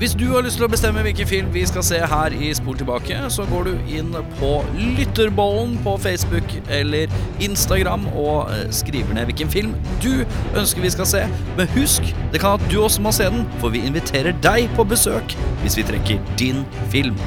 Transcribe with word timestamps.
Hvis 0.00 0.14
du 0.16 0.30
har 0.30 0.40
lyst 0.40 0.56
til 0.56 0.64
å 0.64 0.70
bestemme 0.72 1.02
hvilken 1.04 1.28
film 1.28 1.48
vi 1.52 1.60
skal 1.68 1.84
se 1.84 1.98
her 2.08 2.32
i 2.32 2.46
Spol 2.56 2.78
tilbake, 2.80 3.18
så 3.28 3.44
går 3.50 3.66
du 3.68 3.90
inn 3.98 4.14
på 4.38 4.52
Lytterbollen 4.96 5.74
på 5.84 5.92
Facebook 6.00 6.54
eller 6.72 7.12
Instagram 7.44 8.06
og 8.14 8.48
eh, 8.48 8.62
skriver 8.72 9.12
ned 9.18 9.28
hvilken 9.28 9.52
film 9.52 9.76
du 10.00 10.22
ønsker 10.56 10.80
vi 10.80 10.94
skal 10.96 11.10
se. 11.10 11.22
Men 11.60 11.68
husk, 11.76 12.08
det 12.32 12.40
kan 12.40 12.56
at 12.56 12.64
du 12.72 12.78
også 12.80 13.04
må 13.04 13.12
se 13.12 13.28
den, 13.28 13.44
for 13.60 13.76
vi 13.76 13.84
inviterer 13.84 14.32
deg 14.40 14.72
på 14.72 14.88
besøk 14.88 15.36
hvis 15.60 15.76
vi 15.76 15.84
trekker 15.92 16.34
din 16.40 16.64
film. 16.88 17.20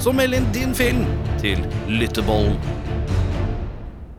Så 0.00 0.16
meld 0.16 0.40
inn 0.40 0.48
din 0.56 0.72
film 0.72 1.04
til 1.44 1.60
Lytterbollen. 1.92 2.56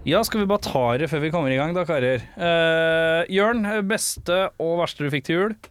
Ja, 0.06 0.22
skal 0.22 0.44
vi 0.44 0.52
bare 0.54 0.62
ta 0.62 0.92
det 1.02 1.10
før 1.10 1.26
vi 1.26 1.34
kommer 1.34 1.50
i 1.50 1.58
gang, 1.58 1.74
da, 1.74 1.90
karer? 1.90 2.22
Uh, 2.38 3.26
Jørn, 3.34 3.66
beste 3.90 4.44
og 4.62 4.84
verste 4.84 5.02
du 5.02 5.10
fikk 5.10 5.26
til 5.26 5.42
jul? 5.42 5.64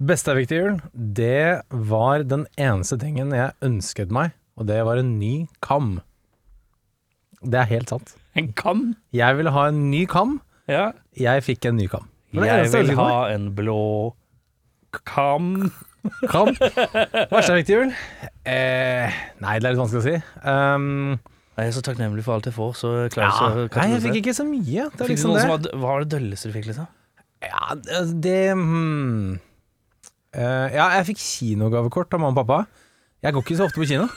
Beste 0.00 0.32
jeg 0.32 0.40
fikk 0.40 0.48
til 0.48 0.60
jul, 0.62 0.76
det 0.96 1.60
var 1.92 2.22
den 2.24 2.46
eneste 2.56 2.96
tingen 3.02 3.34
jeg 3.36 3.52
ønsket 3.60 4.12
meg, 4.14 4.32
og 4.56 4.64
det 4.70 4.78
var 4.88 4.96
en 4.96 5.18
ny 5.20 5.44
kam. 5.60 5.98
Det 7.44 7.58
er 7.60 7.68
helt 7.68 7.92
sant. 7.92 8.14
En 8.36 8.48
kam? 8.56 8.94
Jeg 9.12 9.36
ville 9.36 9.52
ha 9.52 9.66
en 9.68 9.90
ny 9.90 10.06
kam, 10.08 10.38
Ja. 10.68 10.92
jeg 11.16 11.44
fikk 11.44 11.66
en 11.68 11.76
ny 11.76 11.86
kam. 11.86 12.08
Det 12.32 12.40
det 12.40 12.48
Jeg 12.48 12.72
vil 12.72 12.86
meg. 12.86 12.96
ha 12.96 13.28
en 13.34 13.54
blå 13.54 14.14
kam. 15.04 15.70
Kam. 16.30 16.54
Verste 16.56 17.52
jeg 17.52 17.60
fikk 17.60 17.66
til 17.66 17.76
jul? 17.76 17.92
Eh, 18.48 19.12
nei, 19.42 19.58
det 19.58 19.68
er 19.68 19.74
litt 19.74 19.82
vanskelig 19.82 20.00
å 20.00 20.06
si. 20.06 20.16
Um, 20.48 21.20
Jeg 21.58 21.66
er 21.66 21.76
så 21.76 21.82
takknemlig 21.84 22.24
for 22.24 22.38
alt 22.38 22.46
jeg 22.48 22.54
får, 22.56 22.72
så 22.72 22.88
jeg 23.02 23.12
ja, 23.18 23.28
klarer 23.28 23.68
nei, 23.76 23.90
jeg 23.92 24.02
fikk 24.06 24.18
ikke 24.22 24.32
så 24.38 24.46
mye. 24.48 24.88
Det 24.96 25.04
er 25.04 25.12
liksom 25.12 25.36
det. 25.36 25.44
hva 25.44 25.82
var 25.82 26.06
det 26.06 26.12
dølleste 26.16 26.48
du 26.48 26.54
fikk, 26.56 26.70
liksom? 26.70 26.88
Ja, 27.44 27.74
det, 27.76 28.22
det 28.24 28.52
hmm. 28.56 29.36
Eh, 30.34 30.74
Ja, 30.76 30.88
jeg 30.98 31.06
fikk 31.12 31.20
kinogavekort 31.22 32.12
av 32.14 32.20
mamma 32.22 32.40
og 32.40 32.46
pappa. 32.46 32.66
Jeg 33.22 33.34
går 33.34 33.42
ikke 33.44 33.56
så 33.58 33.66
ofte 33.68 33.80
på 33.82 33.88
kino. 33.90 34.08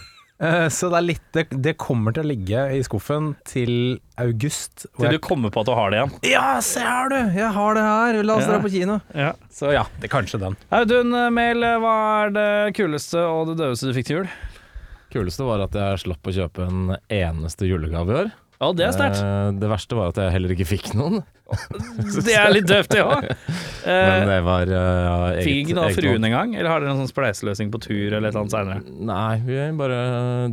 Uh, 0.44 0.66
så 0.73 0.89
det 0.92 0.97
er 0.97 1.06
litt 1.06 1.25
det, 1.31 1.44
det 1.64 1.73
kommer 1.80 2.11
til 2.11 2.23
å 2.25 2.28
ligge 2.28 2.64
i 2.75 2.80
skuffen 2.83 3.30
til 3.47 4.00
august. 4.19 4.88
Til 4.97 5.06
jeg- 5.06 5.11
du 5.14 5.19
kommer 5.23 5.50
på 5.53 5.61
at 5.61 5.67
du 5.69 5.72
har 5.78 5.91
det 5.94 6.00
igjen. 6.02 6.14
Ja, 6.34 6.59
se 6.59 6.81
her 6.81 7.08
du! 7.09 7.16
Jeg 7.38 7.52
har 7.53 7.73
det 7.78 7.84
her! 7.86 8.23
La 8.23 8.36
oss 8.36 8.44
Ja. 8.47 8.50
dra 8.52 8.59
på 8.59 8.72
kino. 8.73 9.00
Ja. 9.16 9.34
Så 9.53 9.72
ja, 9.72 9.84
det 10.02 10.09
er 10.09 10.14
kanskje 10.17 10.39
den. 10.41 10.58
Audun 10.72 11.14
Mehl, 11.34 11.61
hva 11.80 12.25
er 12.25 12.30
det 12.31 12.75
kuleste 12.75 13.22
og 13.23 13.47
det 13.53 13.58
døveste 13.61 13.88
du 13.88 13.94
fikk 13.94 14.06
til 14.09 14.17
jul? 14.17 14.30
Kuleste 15.14 15.45
var 15.45 15.61
at 15.61 15.72
jeg 15.78 16.02
slapp 16.03 16.23
å 16.28 16.34
kjøpe 16.34 16.67
en 16.67 16.97
eneste 17.09 17.69
julegave 17.69 18.09
i 18.09 18.19
år. 18.25 18.31
Ja, 18.59 18.72
det 18.73 18.86
er 18.88 18.91
sterkt. 18.97 19.22
Eh, 19.23 19.52
Det 19.59 19.69
verste 19.69 19.95
var 19.95 20.08
at 20.09 20.16
jeg 20.16 20.31
heller 20.34 20.50
ikke 20.58 20.67
fikk 20.67 20.94
noen. 20.95 21.23
Det 22.27 22.36
er 22.38 22.52
litt 22.53 22.67
døvt, 22.69 22.91
det 22.94 23.03
òg. 23.03 23.30
Men 23.88 24.27
det 24.30 24.39
var 24.45 24.69
uh, 24.72 25.30
eget, 25.33 25.44
Fikk 25.44 25.61
ikke 25.63 25.77
noe 25.77 25.88
av 25.89 25.97
fruen 25.97 26.27
engang, 26.30 26.53
eller 26.58 26.72
har 26.72 26.83
dere 26.83 26.95
en 26.95 27.02
sånn 27.03 27.11
spleiseløsning 27.11 27.72
på 27.73 27.81
tur 27.83 28.16
eller 28.16 28.30
et 28.30 28.33
eller 28.33 28.44
annet 28.45 28.55
seinere? 28.55 29.00
Nei, 29.11 29.33
vi 29.45 29.63
bare 29.80 30.03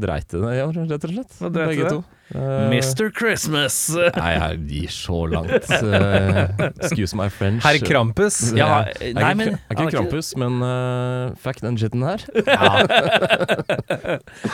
dreit 0.02 0.34
i 0.34 0.40
det 0.42 0.56
i 0.56 0.64
år, 0.64 0.80
rett 0.90 1.06
og 1.06 1.14
slett. 1.14 1.36
Hva 1.38 1.52
dreit 1.54 1.70
Begge 1.74 1.86
det? 1.86 1.92
to. 1.98 2.02
Eh, 2.30 2.70
Mr. 2.70 3.10
Christmas. 3.10 3.76
Nei, 4.20 4.30
jeg 4.36 4.58
gir 4.70 4.92
så 4.94 5.18
langt. 5.30 5.70
Eh, 5.80 6.68
excuse 6.70 7.16
my 7.18 7.26
French. 7.32 7.64
Herr 7.66 7.78
Krampus. 7.82 8.38
Ja, 8.54 8.86
Jeg 9.00 9.10
er 9.10 9.18
nei, 9.18 9.24
ikke, 9.24 9.38
men 9.40 9.46
jeg 9.50 9.58
er 9.58 9.74
ikke 9.74 9.94
Krampus, 9.96 10.32
men 10.38 10.60
uh, 10.62 11.34
fuck 11.42 11.58
den 11.64 11.78
skitten 11.80 12.06
her. 12.06 12.22
Jeg 12.38 12.56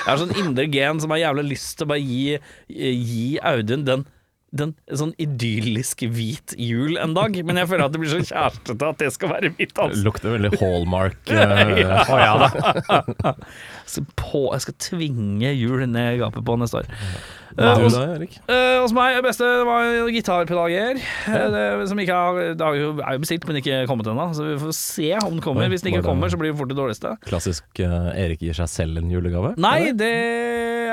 har 0.07 0.21
sånn 0.23 0.37
indre 0.41 0.69
gen 0.73 1.03
som 1.05 1.13
har 1.13 1.21
jævlig 1.27 1.51
lyst 1.53 1.77
til 1.77 1.89
å 1.89 1.93
bare 1.93 2.05
gi, 2.05 2.39
gi 2.69 3.27
Audun 3.45 3.85
den 3.89 4.07
den 4.55 4.75
sånn 4.87 5.13
idyllisk 5.21 6.05
hvit 6.15 6.55
jul 6.61 6.97
en 7.03 7.17
dag, 7.17 7.35
men 7.47 7.59
jeg 7.61 7.71
føler 7.71 7.89
at 7.89 7.95
det 7.95 8.03
blir 8.03 8.13
så 8.13 8.21
kjærestete 8.23 8.91
at 8.93 9.01
det 9.03 9.09
skal 9.15 9.33
være 9.33 9.51
mitt 9.57 9.73
ansvar. 9.75 10.05
Lukter 10.07 10.37
veldig 10.37 10.53
hallmark. 10.61 11.19
eh, 11.35 11.97
Å 12.07 12.21
ja 12.21 12.37
da. 12.45 13.35
Så 13.91 14.03
på, 14.19 14.47
jeg 14.51 14.65
skal 14.65 14.79
tvinge 14.83 15.51
jul 15.55 15.83
ned 15.91 16.21
gapet 16.23 16.47
på 16.47 16.57
neste 16.59 16.83
år. 16.83 16.89
Hva 17.57 17.73
uh, 17.73 17.81
hos, 17.81 17.95
da, 17.95 18.03
Erik? 18.17 18.35
Uh, 18.51 18.83
hos 18.83 18.93
meg, 18.97 19.15
det 19.17 19.25
beste 19.25 19.47
var 19.65 20.11
gitarpedalgreier. 20.13 20.99
Eh, 21.01 21.47
det, 21.55 21.65
som 21.89 22.01
ikke 22.03 22.19
har, 22.19 22.41
det 22.59 22.67
har 22.67 22.77
jo, 22.77 22.91
er 22.99 23.17
jo 23.17 23.23
bestilt, 23.23 23.47
men 23.49 23.61
ikke 23.63 23.79
kommet 23.89 24.11
ennå. 24.13 24.27
Så 24.37 24.49
vi 24.51 24.57
får 24.61 24.75
se 24.77 25.11
om 25.23 25.37
den 25.39 25.45
kommer. 25.45 25.71
Hvis 25.73 25.87
den 25.87 25.95
ikke 25.95 26.05
kommer, 26.09 26.33
så 26.33 26.41
blir 26.41 26.53
det 26.53 26.59
fort 26.59 26.73
det 26.73 26.79
dårligste. 26.79 27.15
Klassisk 27.27 27.81
Erik 27.81 28.45
gir 28.45 28.59
seg 28.59 28.71
selv 28.73 29.01
en 29.01 29.13
julegave? 29.13 29.55
Nei, 29.63 29.93
det 29.97 30.13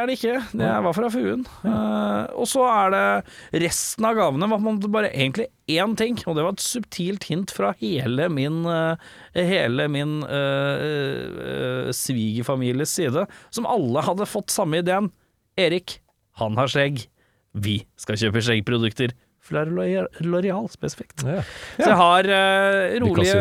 er 0.04 0.10
det 0.10 0.18
ikke. 0.20 0.38
Det 0.60 0.70
var 0.86 0.96
fra 0.96 1.10
Fuen. 1.14 1.46
Uh, 1.64 2.28
og 2.38 2.48
så 2.50 2.66
er 2.68 2.94
det 2.94 3.64
resten 3.66 4.08
av 4.08 4.18
gavene 4.18 4.50
var 4.52 4.62
bare 4.92 5.12
egentlig 5.12 5.48
én 5.72 5.96
ting, 6.00 6.20
og 6.28 6.38
det 6.38 6.46
var 6.46 6.56
et 6.56 6.64
subtilt 6.64 7.28
hint 7.30 7.54
fra 7.56 7.72
hele 7.80 8.28
min 8.32 8.64
uh, 8.68 9.00
Hele 9.34 9.88
min 9.90 10.20
uh, 10.28 10.78
eh, 10.78 11.88
svigerfamilies 11.96 12.92
side, 12.94 13.24
som 13.50 13.66
alle 13.66 14.04
hadde 14.06 14.30
fått 14.30 14.54
samme 14.54 14.84
ideen. 14.84 15.10
Erik, 15.58 15.98
han 16.38 16.60
har 16.60 16.70
skjegg. 16.70 17.08
Vi 17.54 17.80
skal 17.98 18.20
kjøpe 18.22 18.44
skjeggprodukter. 18.46 19.16
Fra 19.44 19.66
L'Oreal 19.68 20.08
L'Oreal 20.24 20.70
spesifikt. 20.72 21.26
Ja. 21.28 21.42
Så 21.76 21.90
jeg 21.90 22.00
har 22.00 22.30
uh, 22.32 22.94
rolige 23.04 23.34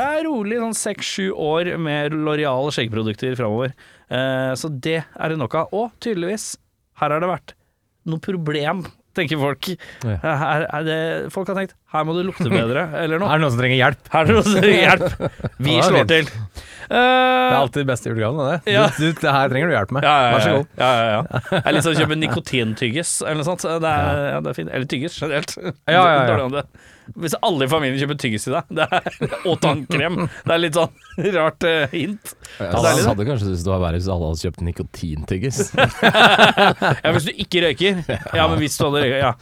er 0.00 0.24
rolig 0.24 0.60
sånn 0.62 0.78
seks-sju 0.80 1.26
år 1.32 1.74
med 1.82 2.16
L'Oreal 2.16 2.70
skjeggprodukter 2.72 3.36
framover. 3.36 3.74
Uh, 4.08 4.54
så 4.56 4.70
det 4.72 5.02
er 5.04 5.32
det 5.32 5.36
nok 5.40 5.58
av. 5.60 5.74
Og 5.76 5.92
tydeligvis, 6.00 6.54
her 7.02 7.12
har 7.12 7.20
det 7.20 7.28
vært 7.28 7.56
noe 8.08 8.22
problem, 8.22 8.86
tenker 9.16 9.40
folk. 9.40 9.68
Her 10.04 10.66
er 10.68 10.86
det, 10.86 10.98
folk 11.34 11.48
har 11.50 11.56
tenkt 11.58 11.74
her 11.96 12.04
må 12.04 12.12
det 12.16 12.26
lukte 12.28 12.46
bedre, 12.52 12.86
eller 13.02 13.20
noe. 13.22 13.28
Her 13.30 13.36
Er 13.36 13.40
det 13.40 13.44
noen 13.46 13.54
som 13.54 13.60
trenger 13.62 13.78
hjelp? 13.80 14.08
Her 14.12 14.20
er 14.20 14.26
det 14.30 14.34
noen 14.36 14.46
som 14.46 14.56
trenger 14.60 14.82
hjelp. 14.84 15.36
Vi 15.66 15.76
Ja, 15.78 15.84
slår 15.88 16.08
til. 16.10 16.30
Eh, 16.86 16.94
Det 16.94 16.98
er 16.98 17.56
alltid 17.58 17.86
beste 17.88 18.10
julegaven, 18.12 18.42
det. 18.52 18.74
Ja. 18.76 18.84
Du, 18.94 19.00
du, 19.06 19.20
det 19.22 19.32
her 19.38 19.48
trenger 19.50 19.70
du 19.72 19.74
hjelp 19.76 19.94
med. 19.96 20.04
ja, 20.06 20.16
ja, 20.26 20.34
Vær 20.36 20.44
så 20.44 20.52
god. 20.58 20.68
ja, 20.82 20.90
ja, 20.92 21.06
ja. 21.16 21.40
Det 21.50 21.62
er 21.64 21.74
litt 21.78 21.86
sånn 21.88 21.96
å 21.96 22.00
kjøpe 22.02 22.18
nikotintyggis 22.26 23.14
eller 23.24 23.40
noe 23.40 23.48
sånt. 23.48 23.64
Det 23.66 23.94
er, 23.94 24.36
det 24.44 24.52
er 24.52 24.58
fint. 24.60 24.70
Eller 24.76 24.90
tyggis 24.92 25.16
generelt. 25.22 25.56
Ja, 25.90 26.04
ja, 26.04 26.36
ja. 26.36 26.62
Hvis 27.14 27.36
alle 27.46 27.66
i 27.66 27.70
familien 27.70 28.00
kjøper 28.00 28.18
tyggis 28.18 28.48
i 28.48 28.52
deg, 28.56 28.64
det 28.76 28.86
er, 28.90 29.04
og 29.46 29.60
tannkrem 29.62 30.16
Det 30.26 30.52
er 30.56 30.58
litt 30.58 30.74
sånn 30.74 30.90
rart 31.36 31.66
uh, 31.68 31.84
hint. 31.92 32.32
Jeg 32.58 32.72
deilig, 32.72 32.96
det. 32.98 33.06
hadde 33.12 33.26
kanskje 33.28 33.46
syntes 33.46 33.62
det 33.66 33.70
var 33.72 33.82
verre 33.84 34.00
hvis 34.00 34.08
alle 34.12 34.30
hadde 34.32 34.42
kjøpt 34.42 34.64
nikotintyggis. 34.70 35.60
Ja, 37.06 37.12
hvis 37.14 37.26
du 37.28 37.32
ikke 37.36 37.62
røyker. 37.66 38.00
Ja, 38.34 38.46
men 38.50 38.58
hvis 38.60 38.76
du 38.78 38.84
hadde 38.88 39.02
røyka, 39.04 39.18
ja. 39.22 39.32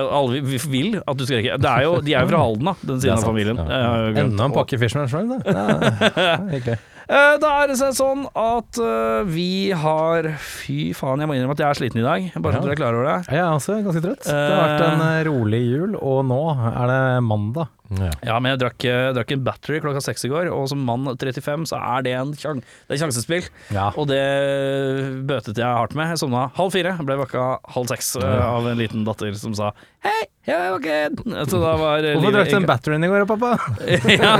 Alle 0.00 0.38
vi- 0.40 0.56
vi 0.56 0.58
vil 0.70 0.98
at 1.02 1.18
du 1.18 1.24
skal 1.26 1.40
røyke. 1.40 1.58
Det 1.60 1.70
er 1.70 1.82
jo, 1.86 1.92
de 2.06 2.14
er 2.14 2.24
jo 2.24 2.30
fra 2.32 2.40
Halden, 2.44 2.70
da, 2.70 2.74
den 2.92 3.00
siden 3.02 3.16
av 3.18 3.26
familien. 3.26 3.60
ja. 3.60 3.80
Jeg. 4.10 4.24
Enda 4.24 4.46
en 4.48 4.54
pakke 4.56 4.78
Fishman's 4.80 5.12
Friend, 5.12 5.36
da. 5.36 5.38
Ja, 5.50 6.76
Da 7.10 7.48
er 7.64 7.70
det 7.72 7.76
seg 7.80 7.94
sånn 7.98 8.20
at 8.38 8.78
eh, 8.78 9.24
vi 9.26 9.48
har 9.74 10.28
Fy 10.38 10.92
faen, 10.94 11.18
jeg 11.18 11.26
må 11.30 11.34
innrømme 11.34 11.56
at 11.56 11.62
jeg 11.64 11.68
er 11.72 11.78
sliten 11.80 11.98
i 12.02 12.06
dag. 12.06 12.28
Bare 12.38 12.52
så 12.54 12.60
Ja. 12.60 12.62
dere 12.68 12.76
er 12.76 12.78
klar 12.78 12.94
over 12.94 13.08
det. 13.08 13.16
Jeg 13.34 13.40
er 13.42 13.50
også 13.56 13.78
ganske 13.82 14.02
trøtt. 14.04 14.28
Det 14.28 14.36
har 14.36 14.62
vært 14.62 14.84
en 14.86 15.02
eh, 15.08 15.24
rolig 15.26 15.62
jul, 15.66 15.96
og 15.98 16.20
nå 16.30 16.40
er 16.70 16.86
det 16.92 17.02
mandag. 17.26 17.66
Ja. 17.98 18.10
Ja, 18.22 18.36
men 18.38 18.52
jeg 18.52 18.60
drakk, 18.62 18.84
drakk 19.16 19.32
en 19.34 19.44
battery 19.46 19.80
klokka 19.82 20.02
seks 20.04 20.22
i 20.28 20.30
går, 20.30 20.50
og 20.54 20.68
som 20.70 20.82
mann 20.86 21.08
35 21.10 21.66
så 21.72 21.80
er 21.80 22.04
det 22.06 22.12
en 22.14 22.34
sjan 22.38 22.60
det 22.62 22.94
er 22.96 23.00
sjansespill. 23.02 23.48
Ja. 23.74 23.88
Og 23.98 24.06
det 24.10 24.20
bøtet 25.26 25.58
jeg 25.58 25.66
hardt 25.66 25.96
med. 25.98 26.12
Jeg 26.12 26.20
sovna 26.22 26.46
halv 26.56 26.74
fire, 26.74 26.94
ble 27.06 27.16
vakka 27.20 27.46
halv 27.74 27.90
seks 27.90 28.12
eh, 28.20 28.42
av 28.44 28.68
en 28.70 28.78
liten 28.80 29.06
datter 29.06 29.34
som 29.38 29.54
sa 29.58 29.72
hei, 30.06 30.20
jeg 30.48 30.56
er 30.56 30.74
våken. 30.74 31.18
Så 31.50 31.60
da 31.62 31.74
var 31.80 32.06
Hvorfor 32.06 32.36
drakk 32.36 32.52
du 32.52 32.58
en 32.60 32.68
battery 32.68 33.00
i 33.00 33.10
går, 33.12 33.26
pappa? 33.30 33.54
ja. 34.22 34.36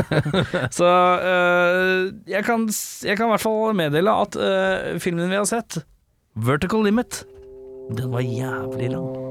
Så 0.72 0.88
eh, 1.30 2.10
jeg, 2.30 2.44
kan, 2.46 2.68
jeg 2.70 3.18
kan 3.18 3.28
i 3.28 3.34
hvert 3.34 3.44
fall 3.44 3.76
meddele 3.76 4.14
at 4.26 4.38
eh, 4.40 5.00
filmen 5.02 5.30
vi 5.30 5.40
har 5.40 5.48
sett, 5.48 5.82
'Vertical 6.38 6.86
Limit', 6.86 7.24
den 7.90 8.12
var 8.12 8.22
jævlig 8.22 8.92
lang. 8.94 9.29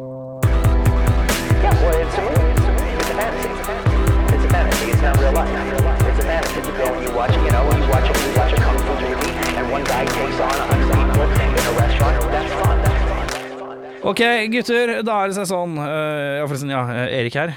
It's 5.00 5.08
not 5.08 5.18
real 5.24 5.32
life. 5.32 5.48
It's 5.48 6.20
a 6.20 6.24
fantasy. 6.28 6.60
You 6.60 6.76
go 6.76 6.92
and 6.92 7.08
you 7.08 7.16
watch, 7.16 7.32
you 7.32 7.52
know, 7.56 7.64
you 7.72 7.88
watch 7.88 8.04
a, 8.04 8.14
you 8.20 8.32
watch 8.36 8.52
a 8.52 8.58
kung 8.60 8.80
fu 8.84 8.94
movie, 9.00 9.32
and 9.56 9.72
one 9.72 9.86
guy 9.86 10.04
takes 10.04 10.40
on 10.44 10.52
a 10.52 10.66
hundred 10.68 10.92
people 10.92 11.24
in 11.24 11.66
a 11.72 11.74
restaurant. 11.80 12.16
That's 12.36 12.52
fun. 12.60 12.82
That's 12.84 13.00
fun. 13.08 13.32
That's 13.40 13.62
fun. 13.62 13.80
That's 13.80 14.04
Ok, 14.12 14.22
gutter, 14.52 14.94
da 15.08 15.22
er 15.24 15.32
det 15.32 15.40
seg 15.40 15.48
sånn 15.54 15.80
eh, 15.80 16.42
Ja, 16.42 16.44
forresten, 16.52 16.76
ja, 16.76 16.84
eh, 16.92 17.16
Erik 17.22 17.40
her. 17.40 17.56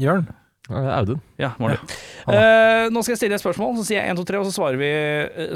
Jørn. 0.00 0.24
Audun. 0.72 1.20
Ja, 1.36 1.52
ja. 1.60 1.76
Uh, 2.30 2.88
nå 2.94 3.04
skal 3.04 3.12
jeg 3.12 3.24
stille 3.26 3.36
et 3.36 3.44
spørsmål, 3.44 3.76
så 3.76 3.84
sier 3.84 4.00
jeg 4.00 4.14
1, 4.14 4.24
2, 4.24 4.28
3, 4.32 4.40
og 4.40 4.48
så 4.48 4.56
svarer 4.56 4.80
vi 4.80 4.90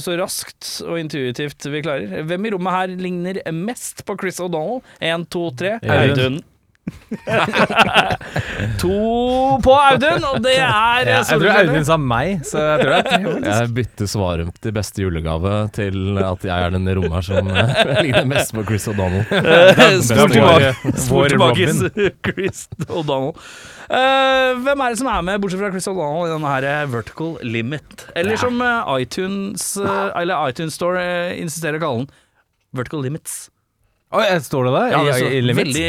så 0.04 0.20
raskt 0.20 0.74
og 0.84 1.00
intuitivt 1.00 1.72
vi 1.72 1.86
klarer. 1.86 2.26
Hvem 2.28 2.50
i 2.50 2.52
rommet 2.52 2.76
her 2.82 2.98
ligner 3.00 3.40
mest 3.64 4.04
på 4.04 4.20
Chris 4.20 4.44
O'Donnell? 4.44 4.84
1, 5.00 5.30
2, 5.32 5.46
3. 5.62 5.78
Audun. 6.02 6.42
To 8.82 8.96
på 9.64 9.72
Audun, 9.72 10.24
og 10.28 10.42
det 10.44 10.56
er 10.58 11.08
Ja, 11.08 11.20
jeg 11.22 11.38
tror 11.40 11.50
Audun 11.54 11.86
sa 11.88 11.96
meg, 12.00 12.42
så 12.44 12.60
jeg 12.60 12.82
tror 12.82 12.90
det 12.92 12.98
er 12.98 13.06
tre. 13.08 13.18
Jeg 13.48 13.70
bytter 13.78 14.10
svaret 14.10 14.58
til 14.64 14.74
beste 14.76 15.04
julegave 15.04 15.54
til 15.76 16.18
at 16.20 16.44
jeg 16.44 16.54
er 16.54 16.74
den 16.74 16.90
rommet 16.98 17.28
som 17.28 17.48
eh, 17.52 17.76
ligner 18.04 18.26
mest 18.28 18.52
på 18.56 18.64
Chris 18.68 18.88
O'Donnell. 18.90 19.24
Spor 20.08 20.28
tilbake, 20.32 20.74
spor 21.06 21.32
tilbake 21.32 21.64
Chris 22.26 22.66
O'Donnell. 22.88 23.32
Uh, 23.84 24.56
hvem 24.64 24.80
er 24.80 24.94
det 24.94 25.00
som 25.00 25.08
er 25.12 25.24
med, 25.26 25.40
bortsett 25.42 25.60
fra 25.60 25.72
Chris 25.72 25.88
O'Donnell, 25.90 26.28
i 26.28 26.32
denne 26.32 26.52
her 26.54 26.68
eh, 26.68 26.84
Vertical 26.92 27.36
Limit? 27.44 28.06
Eller 28.16 28.40
som 28.40 28.60
eh, 28.64 28.92
iTunes 29.04 29.74
uh, 29.76 30.08
Eller 30.16 30.48
iTunes 30.48 30.78
Store 30.78 31.02
uh, 31.04 31.34
insisterer 31.36 31.76
å 31.80 31.84
kalle 31.84 32.04
den, 32.04 32.14
Vertical 32.74 33.04
Limits. 33.04 33.44
Oi, 34.14 34.26
står 34.46 34.68
det 34.68 34.72
der? 34.74 34.92
Ja, 34.92 34.98
det 35.08 35.14
I, 35.26 35.38
i 35.40 35.54
veldig, 35.58 35.86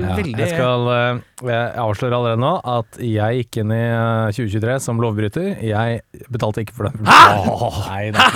Ja, 0.00 0.14
veldig 0.16 0.40
Jeg 0.40 0.52
skal 0.54 0.86
eh, 0.94 1.18
Jeg 1.50 1.72
avslører 1.82 2.14
allerede 2.16 2.40
nå 2.40 2.52
at 2.72 3.00
jeg 3.04 3.42
gikk 3.42 3.58
inn 3.62 3.74
i 3.74 3.80
eh, 3.80 4.30
2023 4.36 4.76
som 4.84 5.00
lovbryter. 5.02 5.48
Jeg 5.64 6.00
betalte 6.32 6.64
ikke 6.64 6.76
for 6.76 6.88
den. 6.88 7.04
Hæ?! 7.04 7.20
Nei 7.90 8.10
da. 8.16 8.26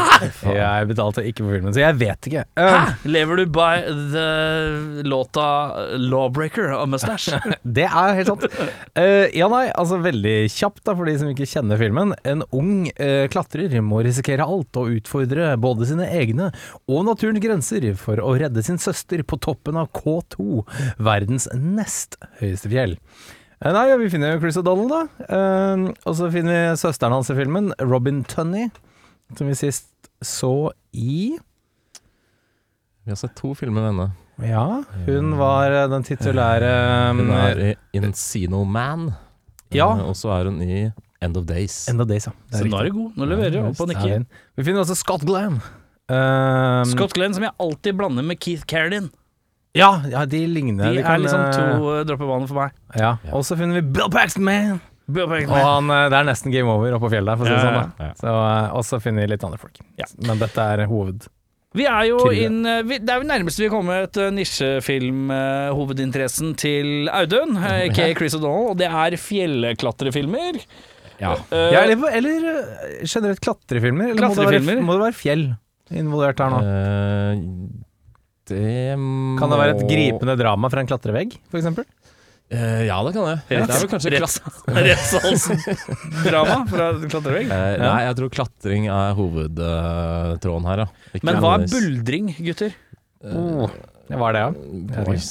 Jeg 0.44 0.88
betalte 0.90 1.24
ikke 1.24 1.44
for 1.44 1.56
filmen, 1.56 1.74
så 1.76 1.82
jeg 1.82 1.98
vet 2.00 2.28
ikke. 2.30 2.44
Hæ? 2.58 2.68
Eh, 2.68 3.06
Lever 3.14 3.40
du 3.40 3.44
by 3.54 3.84
the 4.12 4.26
låta 5.08 5.46
Lawbreaker 6.00 6.74
av 6.76 6.88
Mustache? 6.92 7.40
Det 7.76 7.86
er 7.88 8.18
helt 8.18 8.30
sant. 8.30 8.44
Uh, 8.96 9.26
ja, 9.34 9.48
nei, 9.52 9.66
altså 9.72 9.98
veldig 10.04 10.36
kjapt 10.52 10.84
da, 10.84 10.94
for 10.96 11.08
de 11.08 11.16
som 11.20 11.30
ikke 11.32 11.48
kjenner 11.48 11.80
filmen. 11.80 12.12
En 12.28 12.44
ung 12.54 12.88
uh, 12.98 13.24
klatrer 13.32 13.76
må 13.84 14.02
risikere 14.04 14.44
alt 14.44 14.80
og 14.80 14.92
utfordre 14.98 15.54
både 15.60 15.88
sine 15.92 16.08
egne 16.12 16.50
og 16.88 17.04
naturens 17.08 17.42
grenser 17.44 17.88
for 18.00 18.20
å 18.20 18.34
redde 18.40 18.64
sin 18.64 18.80
søster 18.80 19.13
på 19.22 19.38
toppen 19.38 19.76
av 19.78 19.92
K2, 19.94 20.64
verdens 20.98 21.46
nest 21.54 22.18
høyeste 22.40 22.68
fjell. 22.72 22.96
Eh, 23.60 23.70
nei, 23.72 23.86
ja, 23.92 23.96
vi 24.00 24.10
finner 24.10 24.34
jo 24.34 24.40
Chris 24.42 24.58
O'Donnell, 24.58 24.90
da. 24.90 25.26
Eh, 25.28 25.84
og 26.04 26.16
så 26.18 26.28
finner 26.34 26.52
vi 26.72 26.80
søsteren 26.82 27.14
hans 27.14 27.30
i 27.30 27.36
filmen, 27.38 27.70
Robin 27.80 28.24
Tunney, 28.24 28.70
som 29.38 29.46
vi 29.46 29.54
sist 29.54 29.86
så 30.24 30.70
i 30.92 31.36
Vi 33.04 33.12
har 33.12 33.16
sett 33.20 33.34
to 33.36 33.52
filmer 33.54 33.84
med 33.84 33.90
henne. 33.92 34.10
Ja, 34.50 34.82
hun 35.06 35.36
var 35.38 35.70
eh, 35.70 35.86
den 35.92 36.02
titulære 36.02 36.70
Hun 37.14 37.30
er 37.30 37.60
i 37.94 38.00
Encino 38.00 38.64
Man, 38.64 39.12
Ja. 39.70 39.86
og 40.02 40.16
så 40.18 40.32
er 40.34 40.44
hun 40.50 40.58
i 40.62 40.90
End 41.22 41.36
of 41.36 41.46
Days. 41.46 41.88
End 41.88 42.00
of 42.02 42.08
Days, 42.08 42.26
ja. 42.26 42.32
Det 42.50 42.58
er 42.58 42.64
Så 42.64 42.68
nå 42.68 42.78
er 42.80 42.88
det 42.88 42.92
god. 42.92 43.12
Nå 43.16 43.24
leverer 43.30 43.60
hun 43.62 43.70
ja, 43.70 43.76
på 43.78 43.86
nikken. 43.88 44.26
Vi 44.56 44.64
finner 44.66 44.82
også 44.82 44.96
Scott 44.98 45.22
Glenn. 45.24 45.60
Um, 46.12 46.84
Scott 46.90 47.14
Glenn, 47.16 47.32
som 47.32 47.40
jeg 47.46 47.54
alltid 47.60 47.94
blander 47.96 48.22
med 48.26 48.36
Keith 48.42 48.64
Carradine. 48.68 49.08
Ja, 49.74 50.02
ja, 50.06 50.24
de 50.28 50.46
ligner. 50.46 50.92
De 50.92 50.98
er 51.00 51.06
kan, 51.06 51.22
liksom 51.22 51.40
eh, 51.40 51.52
to 51.56 51.62
uh, 51.88 52.04
dropper 52.06 52.26
vann 52.28 52.44
for 52.46 52.54
meg. 52.60 52.70
Ja. 52.94 53.16
Og 53.34 53.44
så 53.46 53.56
finner 53.58 53.74
vi 53.80 53.84
Bill 53.96 54.10
Paxton 54.12 54.44
Man. 54.46 54.80
Bill 55.10 55.24
Og 55.26 55.50
han, 55.50 55.90
eh, 55.90 56.08
det 56.12 56.18
er 56.20 56.24
nesten 56.28 56.52
game 56.54 56.70
over 56.70 56.92
oppe 56.94 57.04
på 57.08 57.12
fjellet 57.16 57.30
der, 57.32 57.38
for 57.40 57.44
å 57.44 57.46
si 57.48 57.52
det 57.56 57.58
Ja, 57.58 57.62
sånn. 57.66 57.74
Da. 57.98 58.04
ja. 58.04 58.12
Så, 58.20 58.28
og 58.78 58.82
så 58.86 58.94
finner 59.02 59.20
vi 59.24 59.28
litt 59.32 59.44
andre 59.48 59.60
folk. 59.60 59.76
Ja. 59.98 60.06
Men 60.28 60.36
dette 60.44 60.60
er 60.76 60.80
hoved. 60.90 61.20
Vi 61.74 61.84
er 61.90 62.04
jo 62.06 62.18
inn 62.30 62.60
vi, 62.86 63.00
Det 63.02 63.10
er 63.10 63.18
jo 63.18 63.26
nærmest 63.26 63.58
vi 63.58 63.66
kommer 63.72 63.94
et 64.04 64.16
uh, 64.22 64.28
nisjefilm-hovedinteressen 64.36 66.54
til 66.60 67.08
Audun, 67.10 67.56
uh, 67.58 67.90
K. 67.90 68.14
Chris 68.14 68.30
O'Donnell, 68.38 68.70
og 68.70 68.78
det 68.78 68.86
er 68.86 69.16
fjellklatrefilmer. 69.18 70.54
Ja. 71.18 71.34
Uh, 71.50 71.74
Ja, 71.74 71.82
eller, 71.82 71.98
eller 72.14 72.62
generelt 73.02 73.42
klatrefilmer? 73.42 74.14
Eller 74.14 74.30
må 74.30 74.38
det, 74.38 74.46
være, 74.54 74.78
må 74.86 74.94
det 74.94 75.02
være 75.08 75.18
fjell 75.18 75.58
involvert 75.92 76.40
her 76.40 76.54
nå? 76.54 76.60
Uh, 76.64 77.84
det 78.48 78.96
må 79.00 79.38
Kan 79.40 79.52
det 79.52 79.58
være 79.60 79.74
et 79.76 79.84
gripende 79.88 80.36
drama 80.36 80.68
fra 80.72 80.82
en 80.84 80.88
klatrevegg, 80.88 81.36
for 81.50 81.60
eksempel? 81.60 81.86
Eh, 82.52 82.82
ja, 82.86 82.98
det 83.06 83.14
kan 83.16 83.24
det. 83.24 83.38
Det 83.48 83.56
er 83.56 83.64
vel 83.72 83.88
kanskje. 83.88 84.10
Rettshalsen-drama 84.76 86.58
fra 86.72 86.90
klatrevegg. 87.08 87.48
Eh, 87.48 87.76
nei, 87.80 88.02
jeg 88.04 88.18
tror 88.20 88.28
klatring 88.36 88.82
er 88.92 89.16
hovedtråden 89.16 90.68
her, 90.68 90.84
ja. 90.84 90.88
Ikke 91.16 91.26
Men 91.30 91.40
hva 91.42 91.54
er 91.56 91.66
buldring, 91.72 92.26
gutter? 92.44 92.76
Uh, 93.24 93.64
hva 94.12 94.28
er 94.28 94.36
det, 94.36 94.42
ja. 94.44 94.50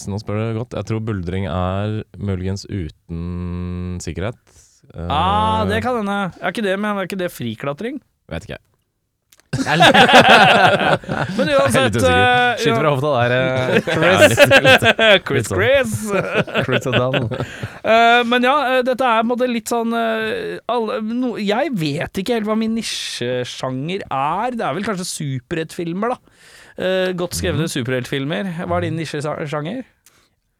Nå 0.10 0.18
spør 0.24 0.42
du 0.42 0.44
godt. 0.58 0.74
Jeg 0.80 0.90
tror 0.90 1.06
buldring 1.06 1.46
er 1.52 2.02
muligens 2.18 2.66
uten 2.66 4.02
sikkerhet. 4.04 4.42
Ah, 4.94 5.64
det 5.70 5.84
kan 5.86 6.02
hende. 6.02 6.18
Er 6.42 6.50
ikke 6.50 6.66
det, 6.66 6.76
men 6.82 6.98
er 6.98 7.06
ikke 7.08 7.22
det 7.22 7.32
friklatring? 7.32 8.02
Vet 8.34 8.50
ikke. 8.50 8.60
Men 11.38 11.52
uansett 11.54 11.98
eh, 12.00 12.56
Skyter 12.60 12.80
fra 12.80 12.92
hofta 12.94 13.12
der, 13.30 13.82
Chris. 13.88 14.38
Litt, 14.66 14.86
litt. 14.88 15.26
Chris 15.28 15.50
sånn. 15.50 15.60
Chris. 15.60 15.94
Chris 16.66 16.88
O'Donnell. 16.90 17.28
Eh, 17.84 18.22
men 18.30 18.46
ja, 18.48 18.56
eh, 18.72 18.82
dette 18.88 19.06
er 19.06 19.22
på 19.22 19.26
en 19.28 19.32
måte 19.34 19.50
litt 19.50 19.72
sånn 19.72 19.94
eh, 19.98 20.60
alle, 20.72 21.00
no, 21.06 21.34
Jeg 21.42 21.74
vet 21.80 22.22
ikke 22.22 22.38
helt 22.40 22.50
hva 22.50 22.58
min 22.60 22.76
nisjesjanger 22.78 24.06
er. 24.08 24.58
Det 24.58 24.68
er 24.68 24.78
vel 24.78 24.88
kanskje 24.88 25.10
superheltfilmer, 25.10 26.16
da. 26.16 26.18
Eh, 26.74 27.10
godt 27.18 27.38
skrevne 27.38 27.70
superheltfilmer. 27.70 28.50
Hva 28.64 28.80
er 28.80 28.88
din 28.88 28.98
nisjesjanger? 29.02 29.84